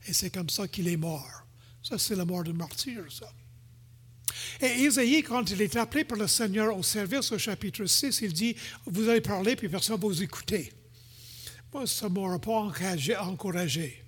Et 0.08 0.14
c'est 0.14 0.30
comme 0.30 0.50
ça 0.50 0.68
qu'il 0.68 0.88
est 0.88 0.98
mort. 0.98 1.44
Ça, 1.82 1.98
c'est 1.98 2.16
la 2.16 2.26
mort 2.26 2.44
de 2.44 2.52
martyr, 2.52 3.04
ça. 3.10 3.32
Et 4.62 4.84
Isaïe, 4.84 5.24
quand 5.24 5.50
il 5.50 5.62
est 5.62 5.76
appelé 5.76 6.04
par 6.04 6.18
le 6.18 6.28
Seigneur 6.28 6.78
au 6.78 6.84
service 6.84 7.32
au 7.32 7.38
chapitre 7.38 7.86
6, 7.86 8.22
il 8.22 8.34
dit, 8.34 8.56
vous 8.86 9.10
allez 9.10 9.22
parler, 9.22 9.56
puis 9.56 9.70
personne 9.70 9.98
ne 9.98 10.02
va 10.02 10.08
vous 10.08 10.24
écouter. 10.24 10.72
Moi, 11.74 11.88
ça 11.88 12.08
ne 12.08 12.14
m'aura 12.14 12.40
pas 12.40 12.72
encouragé. 13.22 14.04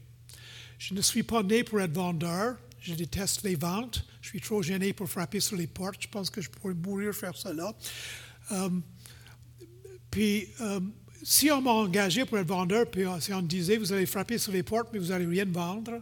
Je 0.78 0.94
ne 0.94 1.02
suis 1.02 1.24
pas 1.24 1.42
né 1.44 1.64
pour 1.64 1.82
être 1.82 1.94
vendeur. 1.94 2.58
Je 2.80 2.94
déteste 2.94 3.44
les 3.44 3.56
ventes. 3.56 4.06
Je 4.26 4.32
suis 4.32 4.42
trop 4.42 4.64
gêné 4.64 4.92
pour 4.92 5.08
frapper 5.08 5.40
sur 5.40 5.56
les 5.56 5.68
portes. 5.68 6.02
Je 6.02 6.08
pense 6.08 6.32
que 6.32 6.42
je 6.42 6.50
pourrais 6.50 6.74
mourir 6.74 7.14
faire 7.14 7.38
cela. 7.38 7.72
Euh, 8.54 8.70
puis, 10.10 10.48
euh, 10.62 10.80
si 11.22 11.52
on 11.52 11.62
m'a 11.62 11.70
engagé 11.70 12.26
pour 12.26 12.40
être 12.40 12.48
vendeur, 12.48 12.90
puis 12.90 13.04
si 13.20 13.32
on 13.34 13.44
me 13.44 13.48
disait, 13.48 13.78
vous 13.78 13.94
allez 13.94 14.08
frapper 14.08 14.40
sur 14.40 14.52
les 14.52 14.64
portes, 14.64 14.90
mais 14.92 14.98
vous 14.98 15.10
n'allez 15.10 15.28
rien 15.28 15.46
vendre, 15.46 16.02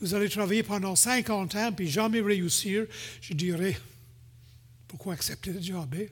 vous 0.00 0.14
allez 0.14 0.28
travailler 0.28 0.62
pendant 0.62 0.94
50 0.94 1.56
ans, 1.56 1.72
puis 1.72 1.88
jamais 1.88 2.20
réussir, 2.20 2.86
je 3.20 3.34
dirais, 3.34 3.76
pourquoi 4.86 5.14
accepter 5.14 5.52
le 5.52 5.60
job? 5.60 5.96
Hein? 5.98 6.06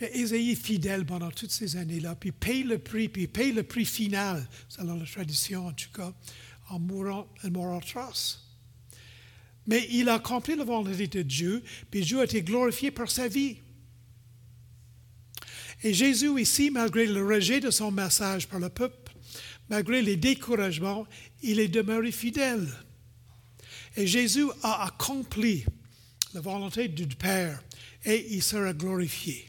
Mais 0.00 0.10
est 0.14 0.54
fidèle 0.54 1.04
pendant 1.04 1.30
toutes 1.30 1.50
ces 1.50 1.76
années-là, 1.76 2.14
puis 2.14 2.32
paye 2.32 2.62
le 2.62 2.78
prix, 2.78 3.10
puis 3.10 3.26
paye 3.26 3.52
le 3.52 3.62
prix 3.62 3.84
final, 3.84 4.48
selon 4.70 4.96
la 4.96 5.04
tradition 5.04 5.66
en 5.66 5.72
tout 5.72 5.92
cas, 5.94 6.14
en 6.70 6.78
mourant 6.78 7.28
un 7.44 7.50
mort 7.50 7.76
atroce. 7.76 8.51
Mais 9.66 9.86
il 9.90 10.08
a 10.08 10.14
accompli 10.14 10.56
la 10.56 10.64
volonté 10.64 11.06
de 11.06 11.22
Dieu, 11.22 11.62
puis 11.90 12.00
Dieu 12.00 12.20
a 12.20 12.24
été 12.24 12.42
glorifié 12.42 12.90
par 12.90 13.10
sa 13.10 13.28
vie. 13.28 13.58
Et 15.84 15.94
Jésus 15.94 16.40
ici, 16.40 16.70
malgré 16.70 17.06
le 17.06 17.24
rejet 17.24 17.60
de 17.60 17.70
son 17.70 17.90
message 17.90 18.48
par 18.48 18.60
le 18.60 18.68
peuple, 18.68 19.12
malgré 19.68 20.02
les 20.02 20.16
découragements, 20.16 21.06
il 21.42 21.60
est 21.60 21.68
demeuré 21.68 22.12
fidèle. 22.12 22.68
Et 23.96 24.06
Jésus 24.06 24.46
a 24.62 24.84
accompli 24.86 25.64
la 26.34 26.40
volonté 26.40 26.88
du 26.88 27.06
Père 27.06 27.62
et 28.04 28.34
il 28.34 28.42
sera 28.42 28.72
glorifié. 28.72 29.48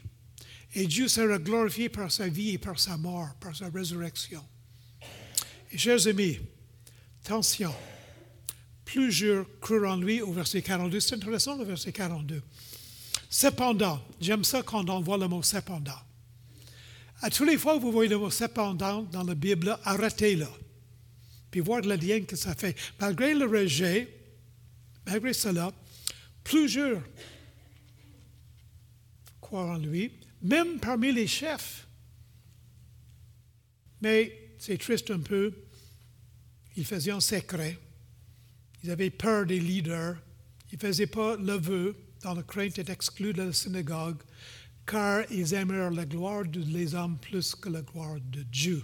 Et 0.74 0.86
Dieu 0.86 1.08
sera 1.08 1.38
glorifié 1.38 1.88
par 1.88 2.10
sa 2.10 2.28
vie 2.28 2.50
et 2.50 2.58
par 2.58 2.78
sa 2.80 2.96
mort, 2.96 3.34
par 3.40 3.54
sa 3.54 3.68
résurrection. 3.68 4.42
Et 5.70 5.78
chers 5.78 6.06
amis, 6.08 6.38
attention, 7.24 7.72
plus 8.84 9.10
je 9.10 9.44
crois 9.60 9.92
en 9.92 9.96
lui 9.96 10.20
au 10.20 10.32
verset 10.32 10.62
42, 10.62 11.00
c'est 11.00 11.14
intéressant 11.16 11.56
le 11.56 11.64
verset 11.64 11.92
42. 11.92 12.42
Cependant, 13.30 14.00
j'aime 14.20 14.44
ça 14.44 14.62
quand 14.62 14.88
on 14.90 15.00
voit 15.00 15.18
le 15.18 15.26
mot 15.26 15.42
cependant. 15.42 15.98
À 17.20 17.30
tous 17.30 17.44
les 17.44 17.56
fois 17.56 17.76
que 17.76 17.80
vous 17.80 17.92
voyez 17.92 18.10
le 18.10 18.18
mot 18.18 18.30
cependant 18.30 19.02
dans 19.02 19.24
la 19.24 19.34
Bible, 19.34 19.78
arrêtez-le. 19.84 20.46
Puis 21.50 21.60
voir 21.60 21.80
le 21.80 21.94
lien 21.94 22.20
que 22.22 22.36
ça 22.36 22.54
fait. 22.54 22.76
Malgré 23.00 23.34
le 23.34 23.46
rejet, 23.46 24.12
malgré 25.06 25.32
cela, 25.32 25.72
plusieurs 26.42 27.00
croient 29.40 29.72
en 29.72 29.78
lui, 29.78 30.12
même 30.42 30.78
parmi 30.78 31.12
les 31.12 31.26
chefs. 31.26 31.86
Mais 34.00 34.54
c'est 34.58 34.78
triste 34.78 35.10
un 35.10 35.20
peu, 35.20 35.52
ils 36.76 36.84
faisaient 36.84 37.12
en 37.12 37.20
secret. 37.20 37.78
Ils 38.84 38.90
avaient 38.90 39.10
peur 39.10 39.46
des 39.46 39.58
leaders. 39.58 40.16
Ils 40.70 40.74
ne 40.74 40.80
faisaient 40.80 41.06
pas 41.06 41.36
le 41.36 41.54
vœu 41.54 41.96
dans 42.22 42.34
la 42.34 42.42
crainte 42.42 42.76
d'être 42.76 42.90
exclus 42.90 43.32
de 43.32 43.42
la 43.42 43.52
synagogue, 43.52 44.18
car 44.86 45.24
ils 45.30 45.54
aimèrent 45.54 45.90
la 45.90 46.04
gloire 46.04 46.44
des 46.44 46.94
hommes 46.94 47.18
plus 47.18 47.54
que 47.54 47.70
la 47.70 47.80
gloire 47.80 48.16
de 48.20 48.42
Dieu. 48.42 48.82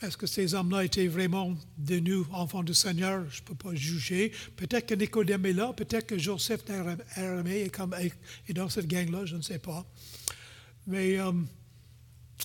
Est-ce 0.00 0.16
que 0.16 0.26
ces 0.28 0.54
hommes-là 0.54 0.84
étaient 0.84 1.08
vraiment 1.08 1.56
de 1.76 1.98
nous, 1.98 2.24
enfants 2.30 2.62
du 2.62 2.74
Seigneur? 2.74 3.28
Je 3.30 3.40
ne 3.40 3.46
peux 3.46 3.54
pas 3.54 3.74
juger. 3.74 4.30
Peut-être 4.56 4.86
que 4.86 4.94
Nicodème 4.94 5.44
est 5.46 5.52
là, 5.52 5.72
peut-être 5.72 6.06
que 6.06 6.18
Joseph 6.18 6.64
d'Aramée 6.66 7.68
est, 8.46 8.52
dans 8.52 8.68
cette 8.68 8.86
gang-là, 8.86 9.24
je 9.24 9.36
ne 9.36 9.42
sais 9.42 9.58
pas. 9.58 9.84
Mais 10.86 11.18
euh, 11.18 11.32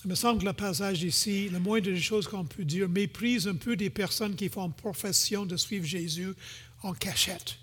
il 0.04 0.10
me 0.10 0.14
semble 0.14 0.40
que 0.40 0.46
le 0.46 0.52
passage 0.52 1.02
ici, 1.02 1.48
le 1.48 1.58
moindre 1.58 1.86
des 1.86 2.00
choses 2.00 2.26
qu'on 2.26 2.44
peut 2.44 2.64
dire, 2.64 2.88
méprise 2.88 3.46
un 3.46 3.54
peu 3.54 3.76
des 3.76 3.90
personnes 3.90 4.34
qui 4.34 4.48
font 4.48 4.70
profession 4.70 5.46
de 5.46 5.56
suivre 5.56 5.84
Jésus 5.84 6.32
en 6.82 6.92
cachette. 6.94 7.56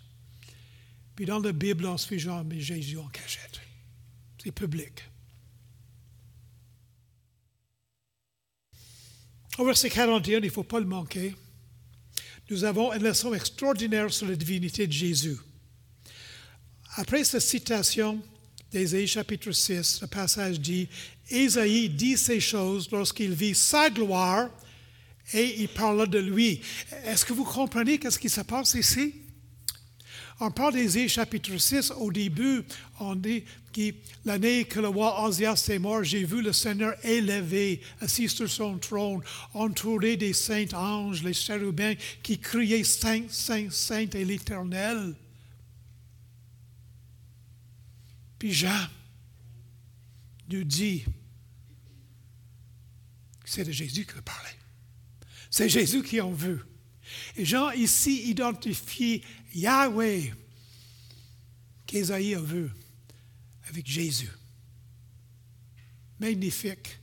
Puis 1.16 1.26
dans 1.26 1.40
la 1.40 1.52
Bible, 1.52 1.86
on 1.86 1.98
suit 1.98 2.20
Jésus 2.20 2.98
en 2.98 3.08
cachette. 3.08 3.60
C'est 4.42 4.52
public. 4.52 5.04
Au 9.58 9.66
verset 9.66 9.90
41, 9.90 10.38
il 10.40 10.46
ne 10.46 10.50
faut 10.50 10.64
pas 10.64 10.80
le 10.80 10.86
manquer, 10.86 11.36
nous 12.50 12.64
avons 12.64 12.94
une 12.94 13.04
leçon 13.04 13.34
extraordinaire 13.34 14.12
sur 14.12 14.28
la 14.28 14.36
divinité 14.36 14.88
de 14.88 14.92
Jésus. 14.94 15.38
Après 16.96 17.24
cette 17.24 17.42
citation 17.42 18.22
d'Ésaïe 18.72 19.08
chapitre 19.08 19.52
6, 19.52 20.02
le 20.02 20.08
passage 20.08 20.60
dit 20.60 20.88
Ésaïe 21.30 21.90
dit 21.90 22.18
ces 22.18 22.40
choses 22.40 22.90
lorsqu'il 22.92 23.34
vit 23.34 23.56
sa 23.56 23.90
gloire 23.90 24.50
et 25.34 25.62
il 25.62 25.70
parle 25.70 26.08
de 26.08 26.20
lui. 26.20 26.62
Est-ce 27.06 27.26
que 27.26 27.34
vous 27.34 27.44
comprenez 27.44 27.98
qu'est-ce 27.98 28.20
qui 28.20 28.30
se 28.30 28.42
passe 28.42 28.76
ici? 28.76 29.14
On 30.40 30.52
parle 30.52 30.74
d'Ésaïe 30.74 31.10
chapitre 31.10 31.58
6, 31.58 31.92
au 31.98 32.12
début, 32.12 32.64
on 33.00 33.16
dit 33.16 33.44
que 33.74 33.92
l'année 34.24 34.64
que 34.64 34.80
le 34.80 34.88
roi 34.88 35.26
Osias 35.26 35.68
est 35.70 35.80
mort, 35.80 36.04
j'ai 36.04 36.24
vu 36.24 36.42
le 36.42 36.54
Seigneur 36.54 36.94
élevé, 37.04 37.82
assis 38.00 38.30
sur 38.30 38.50
son 38.50 38.78
trône, 38.78 39.22
entouré 39.54 40.16
des 40.16 40.34
saints 40.34 40.74
anges, 40.74 41.24
les 41.24 41.34
chérubins, 41.34 41.96
qui 42.24 42.40
criaient 42.40 42.84
Saint, 42.84 43.24
Saint, 43.30 43.70
Saint 43.70 44.08
et 44.14 44.24
l'Éternel. 44.24 45.16
Puis 48.40 48.54
Jean 48.54 48.88
nous 50.48 50.64
dit, 50.64 51.04
c'est 53.46 53.66
de 53.66 53.72
Jésus 53.72 54.06
qui 54.06 54.22
parlait. 54.22 54.58
C'est 55.52 55.68
Jésus 55.68 56.02
qui 56.04 56.22
en 56.22 56.32
veut. 56.32 56.66
Et 57.36 57.44
Jean 57.44 57.72
ici 57.72 58.30
identifie 58.30 59.24
Yahweh 59.54 60.34
qu'Ésaïe 61.86 62.36
a 62.36 62.42
vu 62.42 62.70
avec 63.68 63.86
Jésus. 63.86 64.32
Magnifique 66.20 67.00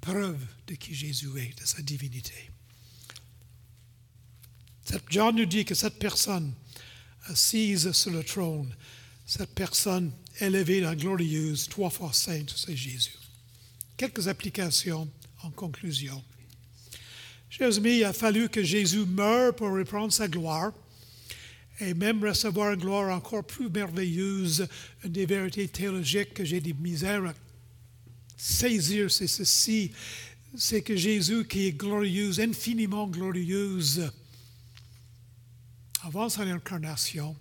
preuve 0.00 0.44
de 0.66 0.74
qui 0.74 0.94
Jésus 0.94 1.30
est, 1.38 1.58
de 1.58 1.66
sa 1.66 1.82
divinité. 1.82 2.50
Jean 5.08 5.32
nous 5.32 5.46
dit 5.46 5.64
que 5.64 5.74
cette 5.74 5.98
personne 5.98 6.54
assise 7.24 7.90
sur 7.92 8.10
le 8.10 8.22
trône, 8.22 8.74
cette 9.24 9.54
personne 9.54 10.12
élevée 10.40 10.80
dans 10.80 10.94
glorieuse, 10.94 11.68
trois 11.68 11.90
fois 11.90 12.12
sainte, 12.12 12.52
c'est 12.56 12.76
Jésus. 12.76 13.16
Quelques 13.96 14.28
applications 14.28 15.08
en 15.42 15.50
conclusion. 15.50 16.22
Chers 17.48 17.78
amis, 17.78 17.98
il 17.98 18.04
a 18.04 18.12
fallu 18.12 18.48
que 18.48 18.62
Jésus 18.62 19.06
meure 19.06 19.54
pour 19.54 19.70
reprendre 19.72 20.12
sa 20.12 20.28
gloire 20.28 20.72
et 21.80 21.94
même 21.94 22.22
recevoir 22.24 22.72
une 22.72 22.80
gloire 22.80 23.14
encore 23.14 23.44
plus 23.44 23.68
merveilleuse, 23.68 24.66
des 25.04 25.26
vérités 25.26 25.68
théologiques 25.68 26.34
que 26.34 26.44
j'ai 26.44 26.60
des 26.60 26.72
misères 26.72 27.34
saisir, 28.36 29.10
c'est 29.10 29.26
ceci, 29.26 29.92
c'est 30.56 30.82
que 30.82 30.96
Jésus 30.96 31.46
qui 31.46 31.66
est 31.66 31.72
glorieuse, 31.72 32.38
infiniment 32.40 33.06
glorieuse, 33.08 34.10
avant 36.02 36.28
son 36.28 36.42
incarnation, 36.42 37.36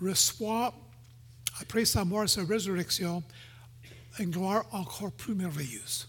reçoit, 0.00 0.74
après 1.62 1.84
sa 1.84 2.04
mort 2.04 2.28
sa 2.28 2.44
résurrection, 2.44 3.22
une 4.18 4.30
gloire 4.30 4.66
encore 4.72 5.12
plus 5.12 5.34
merveilleuse 5.34 6.08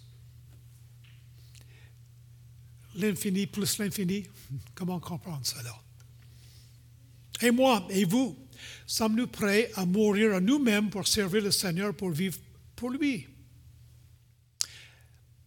l'infini 2.96 3.48
plus 3.48 3.80
l'infini. 3.80 4.28
Comment 4.76 5.00
comprendre 5.00 5.44
cela? 5.44 5.76
Et 7.42 7.50
moi 7.50 7.88
et 7.90 8.06
vous, 8.06 8.38
Sommes-nous 8.86 9.28
prêts 9.28 9.72
à 9.76 9.86
mourir 9.86 10.36
à 10.36 10.40
nous-mêmes 10.40 10.90
pour 10.90 11.08
servir 11.08 11.44
le 11.44 11.52
Seigneur, 11.52 11.94
pour 11.94 12.12
vivre 12.12 12.38
pour 12.76 12.90
lui? 12.90 13.28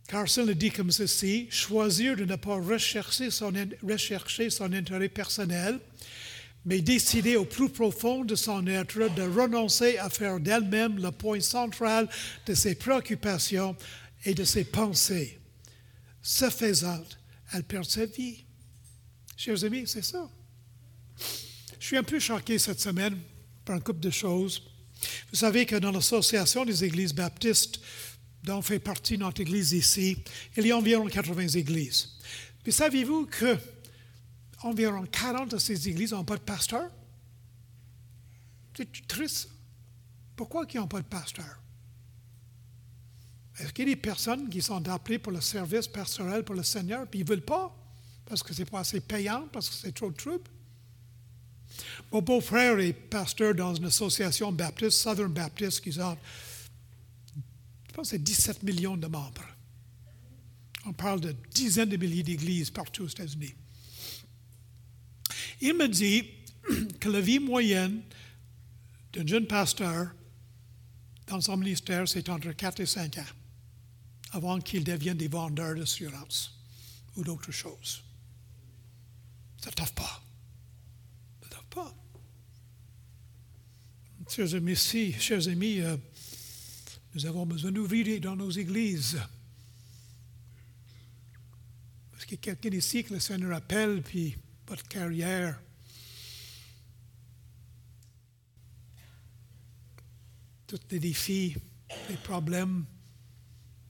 Carson 0.08 0.44
le 0.44 0.54
dit 0.54 0.70
comme 0.70 0.90
ceci, 0.90 1.48
choisir 1.50 2.16
de 2.16 2.24
ne 2.24 2.36
pas 2.36 2.54
rechercher 2.54 3.30
son 3.30 3.54
intérêt 4.72 5.08
personnel, 5.08 5.80
mais 6.66 6.80
décider 6.82 7.36
au 7.36 7.44
plus 7.44 7.70
profond 7.70 8.24
de 8.24 8.34
son 8.34 8.66
être 8.66 8.98
de 9.14 9.22
renoncer 9.22 9.98
à 9.98 10.10
faire 10.10 10.40
d'elle-même 10.40 10.98
le 11.00 11.12
point 11.12 11.40
central 11.40 12.08
de 12.44 12.54
ses 12.54 12.74
préoccupations 12.74 13.76
et 14.24 14.34
de 14.34 14.42
ses 14.42 14.64
pensées. 14.64 15.38
Ce 16.20 16.50
faisant, 16.50 17.04
elle 17.52 17.62
perd 17.62 17.84
sa 17.84 18.04
vie. 18.04 18.44
Chers 19.36 19.62
amis, 19.62 19.84
c'est 19.86 20.04
ça. 20.04 20.28
Je 21.78 21.86
suis 21.86 21.96
un 21.96 22.02
peu 22.02 22.18
choqué 22.18 22.58
cette 22.58 22.80
semaine 22.80 23.16
par 23.64 23.76
un 23.76 23.80
couple 23.80 24.00
de 24.00 24.10
choses. 24.10 24.60
Vous 25.30 25.36
savez 25.36 25.66
que 25.66 25.76
dans 25.76 25.92
l'Association 25.92 26.64
des 26.64 26.82
Églises 26.82 27.14
baptistes, 27.14 27.80
dont 28.42 28.60
fait 28.60 28.80
partie 28.80 29.18
notre 29.18 29.40
Église 29.40 29.72
ici, 29.72 30.16
il 30.56 30.66
y 30.66 30.72
a 30.72 30.76
environ 30.76 31.06
80 31.06 31.48
églises. 31.48 32.08
Mais 32.64 32.72
saviez-vous 32.72 33.26
que 33.26 33.56
environ 34.62 35.04
40 35.06 35.50
de 35.50 35.58
ces 35.58 35.88
églises 35.88 36.12
n'ont 36.12 36.24
pas 36.24 36.36
de 36.36 36.42
pasteur? 36.42 36.90
C'est 38.76 39.06
triste. 39.06 39.50
Pourquoi 40.34 40.66
ils 40.72 40.76
n'ont 40.76 40.86
pas 40.86 41.00
de 41.00 41.06
pasteur? 41.06 41.60
Est-ce 43.58 43.72
qu'il 43.72 43.88
y 43.88 43.92
a 43.92 43.94
des 43.94 44.00
personnes 44.00 44.50
qui 44.50 44.60
sont 44.60 44.86
appelées 44.88 45.18
pour 45.18 45.32
le 45.32 45.40
service 45.40 45.88
pastoral 45.88 46.44
pour 46.44 46.54
le 46.54 46.62
Seigneur, 46.62 47.06
puis 47.06 47.20
ils 47.20 47.24
ne 47.24 47.28
veulent 47.28 47.40
pas, 47.40 47.74
parce 48.26 48.42
que 48.42 48.52
ce 48.52 48.60
n'est 48.60 48.66
pas 48.66 48.80
assez 48.80 49.00
payant, 49.00 49.48
parce 49.50 49.70
que 49.70 49.74
c'est 49.74 49.92
trop 49.92 50.10
de 50.10 50.16
troubles? 50.16 50.50
Mon 52.12 52.20
beau-frère 52.20 52.78
est 52.78 52.92
pasteur 52.92 53.54
dans 53.54 53.74
une 53.74 53.86
association 53.86 54.52
baptiste, 54.52 54.98
Southern 54.98 55.32
Baptist, 55.32 55.80
qui 55.80 55.98
a, 55.98 56.16
je 57.88 57.92
pense, 57.94 58.10
c'est 58.10 58.22
17 58.22 58.62
millions 58.62 58.96
de 58.96 59.06
membres. 59.06 59.46
On 60.84 60.92
parle 60.92 61.20
de 61.20 61.34
dizaines 61.50 61.88
de 61.88 61.96
milliers 61.96 62.22
d'églises 62.22 62.70
partout 62.70 63.04
aux 63.04 63.08
États-Unis. 63.08 63.54
Il 65.60 65.74
me 65.74 65.88
dit 65.88 66.24
que 67.00 67.08
la 67.08 67.20
vie 67.20 67.38
moyenne 67.38 68.02
d'un 69.12 69.26
jeune 69.26 69.46
pasteur 69.46 70.14
dans 71.26 71.40
son 71.40 71.56
ministère, 71.56 72.06
c'est 72.08 72.28
entre 72.28 72.52
4 72.52 72.80
et 72.80 72.86
5 72.86 73.18
ans, 73.18 73.24
avant 74.32 74.60
qu'il 74.60 74.84
devienne 74.84 75.16
des 75.16 75.28
vendeurs 75.28 75.74
d'assurance 75.74 76.56
ou 77.16 77.24
d'autres 77.24 77.52
choses. 77.52 78.02
Ça 79.62 79.70
ne 79.70 79.86
pas. 79.94 80.22
Ça 81.50 81.56
ne 81.56 81.74
pas. 81.74 81.94
Chers 84.28 84.54
amis, 84.54 84.76
chers 84.76 85.48
amis, 85.48 85.80
euh, 85.80 85.96
nous 87.14 87.26
avons 87.26 87.46
besoin 87.46 87.72
d'ouvrir 87.72 88.20
dans 88.20 88.36
nos 88.36 88.50
églises. 88.50 89.18
Parce 92.12 92.24
qu'il 92.24 92.36
y 92.36 92.50
a 92.50 92.54
quelqu'un 92.54 92.76
ici 92.76 93.04
que 93.04 93.14
le 93.14 93.20
Seigneur 93.20 93.52
appelle, 93.52 94.02
puis 94.02 94.36
votre 94.66 94.86
carrière. 94.88 95.60
Tous 100.66 100.80
les 100.90 100.98
défis, 100.98 101.56
les 102.08 102.16
problèmes, 102.16 102.84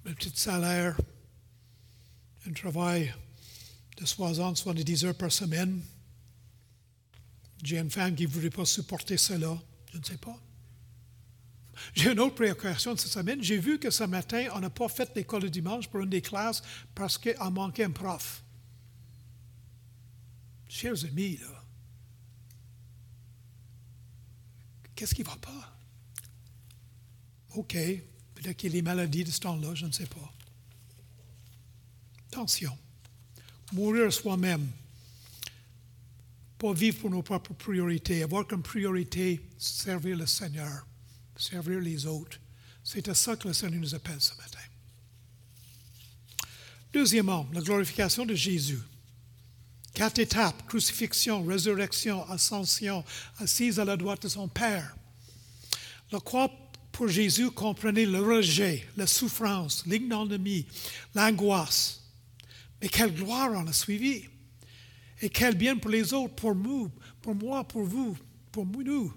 le 0.04 0.14
petit 0.14 0.30
salaire, 0.34 0.96
un 2.46 2.52
travail 2.52 3.14
de 3.96 4.04
60, 4.04 4.58
70 4.58 5.04
heures 5.06 5.16
par 5.16 5.32
semaine. 5.32 5.80
J'ai 7.62 7.78
une 7.78 7.90
femme 7.90 8.14
qui 8.14 8.24
ne 8.24 8.28
voudrait 8.28 8.50
pas 8.50 8.66
supporter 8.66 9.16
cela. 9.16 9.56
Je 9.92 9.98
ne 9.98 10.04
sais 10.04 10.18
pas. 10.18 10.38
J'ai 11.94 12.12
une 12.12 12.20
autre 12.20 12.34
préoccupation 12.34 12.94
de 12.94 12.98
cette 12.98 13.12
semaine. 13.12 13.42
J'ai 13.42 13.58
vu 13.58 13.78
que 13.78 13.90
ce 13.90 14.04
matin, 14.04 14.48
on 14.54 14.60
n'a 14.60 14.70
pas 14.70 14.88
fait 14.88 15.10
l'école 15.16 15.42
de 15.42 15.48
dimanche 15.48 15.88
pour 15.88 16.00
une 16.00 16.10
des 16.10 16.22
classes 16.22 16.62
parce 16.94 17.16
qu'il 17.16 17.36
manquait 17.50 17.84
un 17.84 17.90
prof. 17.90 18.42
Chers 20.76 21.06
amis, 21.06 21.38
là, 21.38 21.64
qu'est-ce 24.94 25.14
qui 25.14 25.22
ne 25.22 25.26
va 25.26 25.36
pas? 25.36 25.78
OK, 27.54 27.72
peut-être 27.72 28.58
qu'il 28.58 28.68
y 28.68 28.72
a 28.74 28.76
des 28.76 28.82
maladies 28.82 29.24
de 29.24 29.30
ce 29.30 29.40
temps-là, 29.40 29.74
je 29.74 29.86
ne 29.86 29.92
sais 29.92 30.04
pas. 30.04 30.34
Attention, 32.28 32.76
mourir 33.72 34.12
soi-même, 34.12 34.70
pas 36.58 36.74
vivre 36.74 36.98
pour 36.98 37.08
nos 37.08 37.22
propres 37.22 37.54
priorités, 37.54 38.22
avoir 38.22 38.46
comme 38.46 38.62
priorité 38.62 39.48
servir 39.56 40.18
le 40.18 40.26
Seigneur, 40.26 40.86
servir 41.38 41.80
les 41.80 42.04
autres. 42.04 42.38
C'est 42.84 43.08
à 43.08 43.14
ça 43.14 43.34
que 43.34 43.48
le 43.48 43.54
Seigneur 43.54 43.80
nous 43.80 43.94
appelle 43.94 44.20
ce 44.20 44.34
matin. 44.36 44.58
Deuxièmement, 46.92 47.48
la 47.54 47.62
glorification 47.62 48.26
de 48.26 48.34
Jésus. 48.34 48.82
Quatre 49.96 50.18
étapes, 50.18 50.66
crucifixion, 50.68 51.42
résurrection, 51.42 52.28
ascension, 52.28 53.02
assise 53.38 53.80
à 53.80 53.84
la 53.86 53.96
droite 53.96 54.24
de 54.24 54.28
son 54.28 54.46
Père. 54.46 54.94
La 56.12 56.20
croix 56.20 56.50
pour 56.92 57.08
Jésus 57.08 57.50
comprenait 57.50 58.04
le 58.04 58.20
rejet, 58.20 58.86
la 58.98 59.06
souffrance, 59.06 59.84
l'ignominie, 59.86 60.66
l'angoisse. 61.14 62.02
Mais 62.82 62.90
quelle 62.90 63.14
gloire 63.14 63.56
en 63.56 63.66
a 63.66 63.72
suivi. 63.72 64.24
Et 65.22 65.30
quel 65.30 65.54
bien 65.54 65.78
pour 65.78 65.90
les 65.90 66.12
autres, 66.12 66.34
pour 66.34 66.54
nous, 66.54 66.90
pour 67.22 67.34
moi, 67.34 67.66
pour 67.66 67.84
vous, 67.84 68.18
pour 68.52 68.66
nous. 68.66 69.14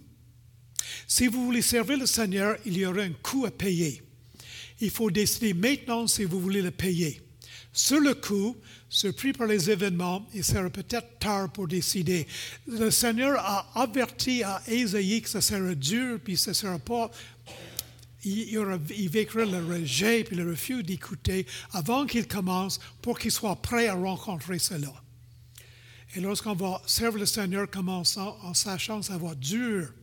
Si 1.06 1.28
vous 1.28 1.44
voulez 1.44 1.62
servir 1.62 1.98
le 1.98 2.06
Seigneur, 2.06 2.56
il 2.66 2.78
y 2.78 2.86
aura 2.86 3.02
un 3.02 3.12
coût 3.22 3.46
à 3.46 3.52
payer. 3.52 4.02
Il 4.80 4.92
faut 4.92 5.12
décider 5.12 5.54
maintenant 5.54 6.08
si 6.08 6.24
vous 6.24 6.40
voulez 6.40 6.62
le 6.62 6.72
payer. 6.72 7.22
Sur 7.74 8.00
le 8.00 8.16
coup, 8.16 8.56
surpris 8.90 9.34
par 9.34 9.48
les 9.48 9.70
événements, 9.70 10.28
il 10.34 10.44
sera 10.44 10.70
peut-être 10.70 11.20
tard 11.20 11.52
pour 11.52 11.68
décider. 11.68 12.28
Le 12.68 12.90
Seigneur 12.90 13.40
a 13.40 13.82
averti 13.82 14.44
à 14.44 14.62
Ésaïe 14.68 15.22
que 15.22 15.30
ce 15.30 15.40
sera 15.40 15.76
dur, 15.76 16.20
puis 16.24 16.36
ce 16.36 16.50
ne 16.50 16.56
sera 16.56 16.80
pas. 16.80 17.12
Il, 18.26 18.50
il 18.98 19.10
vécra 19.10 19.46
le 19.46 19.66
rejet 19.66 20.26
puis 20.26 20.36
le 20.36 20.50
refus 20.50 20.84
d'écouter 20.84 21.46
avant 21.72 22.06
qu'il 22.06 22.28
commence 22.28 22.80
pour 23.02 23.18
qu'il 23.18 23.32
soit 23.32 23.56
prêt 23.56 23.88
à 23.88 23.94
rencontrer 23.94 24.60
cela. 24.60 24.94
Et 26.16 26.20
lorsqu'on 26.20 26.56
va 26.56 26.82
servir 26.86 27.20
le 27.20 27.26
Seigneur 27.26 27.70
commençant 27.70 28.38
en 28.42 28.54
sachant 28.54 29.00
que 29.00 29.06
ça 29.06 29.18
va 29.18 29.36
dur, 29.36 29.94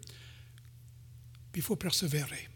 il 1.55 1.63
faut 1.63 1.77
persévérer. 1.77 2.49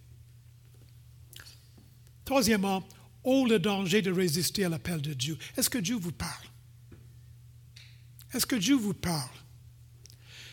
Troisièmement, 2.24 2.86
Oh, 3.22 3.46
le 3.46 3.58
danger 3.58 4.02
de 4.02 4.10
résister 4.10 4.64
à 4.64 4.68
l'appel 4.68 5.00
de 5.02 5.12
Dieu. 5.12 5.36
Est-ce 5.56 5.70
que 5.70 5.78
Dieu 5.78 5.96
vous 5.96 6.12
parle? 6.12 6.46
Est-ce 8.32 8.46
que 8.46 8.56
Dieu 8.56 8.76
vous 8.76 8.94
parle? 8.94 9.28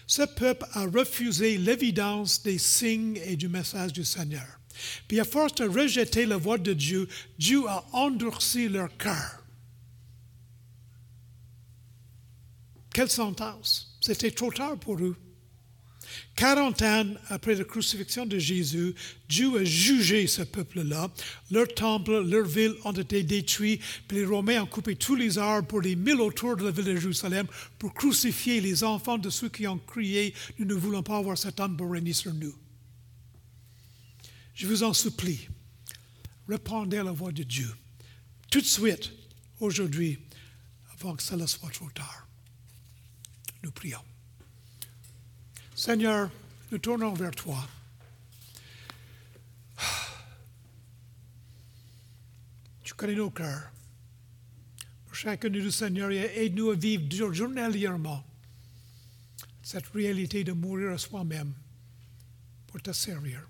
Ce 0.07 0.23
peuple 0.23 0.65
a 0.71 0.85
refusé 0.85 1.57
l'évidence 1.57 2.41
des 2.41 2.57
signes 2.57 3.19
et 3.25 3.35
du 3.35 3.49
message 3.49 3.93
du 3.93 4.05
Seigneur. 4.05 4.47
Puis 5.07 5.19
à 5.19 5.25
force 5.25 5.55
de 5.55 5.65
rejeter 5.65 6.25
la 6.25 6.37
voix 6.37 6.57
de 6.57 6.73
Dieu, 6.73 7.07
Dieu 7.37 7.67
a 7.67 7.85
endurci 7.93 8.69
leur 8.69 8.95
cœur. 8.97 9.43
Quelle 12.93 13.09
sentence! 13.09 13.97
C'était 14.01 14.31
trop 14.31 14.51
tard 14.51 14.77
pour 14.79 14.97
eux. 14.99 15.17
40 16.37 16.81
ans 16.83 17.05
après 17.29 17.55
la 17.55 17.63
crucifixion 17.65 18.25
de 18.25 18.37
Jésus, 18.37 18.93
Dieu 19.27 19.57
a 19.57 19.63
jugé 19.63 20.27
ce 20.27 20.43
peuple-là. 20.43 21.11
Leur 21.51 21.67
temple, 21.73 22.21
leur 22.21 22.45
ville 22.45 22.75
ont 22.85 22.93
été 22.93 23.23
détruits, 23.23 23.81
puis 24.07 24.19
les 24.19 24.25
Romains 24.25 24.61
ont 24.61 24.67
coupé 24.67 24.95
tous 24.95 25.15
les 25.15 25.37
arbres 25.37 25.67
pour 25.67 25.81
les 25.81 25.95
mille 25.95 26.21
autour 26.21 26.55
de 26.55 26.63
la 26.63 26.71
ville 26.71 26.85
de 26.85 26.95
Jérusalem 26.95 27.47
pour 27.79 27.93
crucifier 27.93 28.61
les 28.61 28.83
enfants 28.83 29.17
de 29.17 29.29
ceux 29.29 29.49
qui 29.49 29.67
ont 29.67 29.79
crié 29.79 30.33
Nous 30.59 30.65
ne 30.65 30.75
voulons 30.75 31.03
pas 31.03 31.17
avoir 31.17 31.37
cet 31.37 31.59
homme 31.59 31.75
pour 31.75 31.91
régner 31.91 32.13
sur 32.13 32.33
nous. 32.33 32.55
Je 34.53 34.67
vous 34.67 34.83
en 34.83 34.93
supplie, 34.93 35.49
répondez 36.47 36.97
à 36.97 37.03
la 37.03 37.11
voix 37.11 37.31
de 37.31 37.43
Dieu 37.43 37.69
tout 38.49 38.61
de 38.61 38.65
suite, 38.65 39.11
aujourd'hui, 39.59 40.19
avant 40.93 41.15
que 41.15 41.23
cela 41.23 41.47
soit 41.47 41.71
trop 41.71 41.89
tard. 41.91 42.27
Nous 43.63 43.71
prions. 43.71 44.01
Seigneur, 45.77 46.31
nous 46.71 46.79
tournons 46.79 47.13
vers 47.13 47.29
toi. 47.29 47.69
Tu 52.83 52.95
connais 52.95 53.13
nos 53.13 53.29
cœurs. 53.29 53.71
Pour 55.05 55.13
chacun 55.13 55.49
de 55.49 55.61
nous, 55.61 55.69
Seigneur, 55.69 56.09
aide-nous 56.09 56.71
à 56.71 56.75
vivre 56.75 57.31
journalièrement 57.31 58.25
cette 59.61 59.85
réalité 59.89 60.43
de 60.43 60.51
mourir 60.51 60.93
à 60.93 60.97
soi-même 60.97 61.53
pour 62.65 62.81
te 62.81 62.91
servir, 62.91 63.47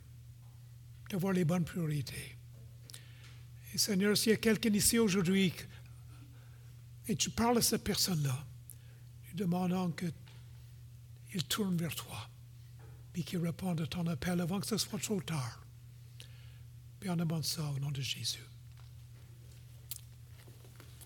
d'avoir 1.09 1.31
les 1.31 1.45
bonnes 1.45 1.63
priorités. 1.63 2.35
Et 3.73 3.77
Seigneur, 3.77 4.17
s'il 4.17 4.31
y 4.31 4.35
a 4.35 4.37
quelqu'un 4.37 4.73
ici 4.73 4.99
aujourd'hui 4.99 5.53
et 7.07 7.15
tu 7.15 7.29
parles 7.29 7.59
à 7.59 7.61
cette 7.61 7.85
personne-là, 7.85 8.45
nous 9.29 9.37
demandons 9.37 9.91
que 9.91 10.07
il 11.37 11.43
tourne 11.43 11.77
vers 11.77 11.93
toi. 11.93 12.29
puis 13.13 13.23
qu'il 13.23 13.39
réponde 13.39 13.81
à 13.81 13.87
ton 13.87 14.05
appel 14.07 14.41
avant 14.41 14.59
que 14.59 14.67
ce 14.67 14.77
soit 14.77 14.99
trop 14.99 15.21
tard. 15.21 15.63
Puis 16.99 17.09
on 17.09 17.15
demande 17.15 17.43
ça 17.43 17.63
au 17.75 17.79
nom 17.79 17.89
de 17.91 18.01
Jésus. 18.01 18.43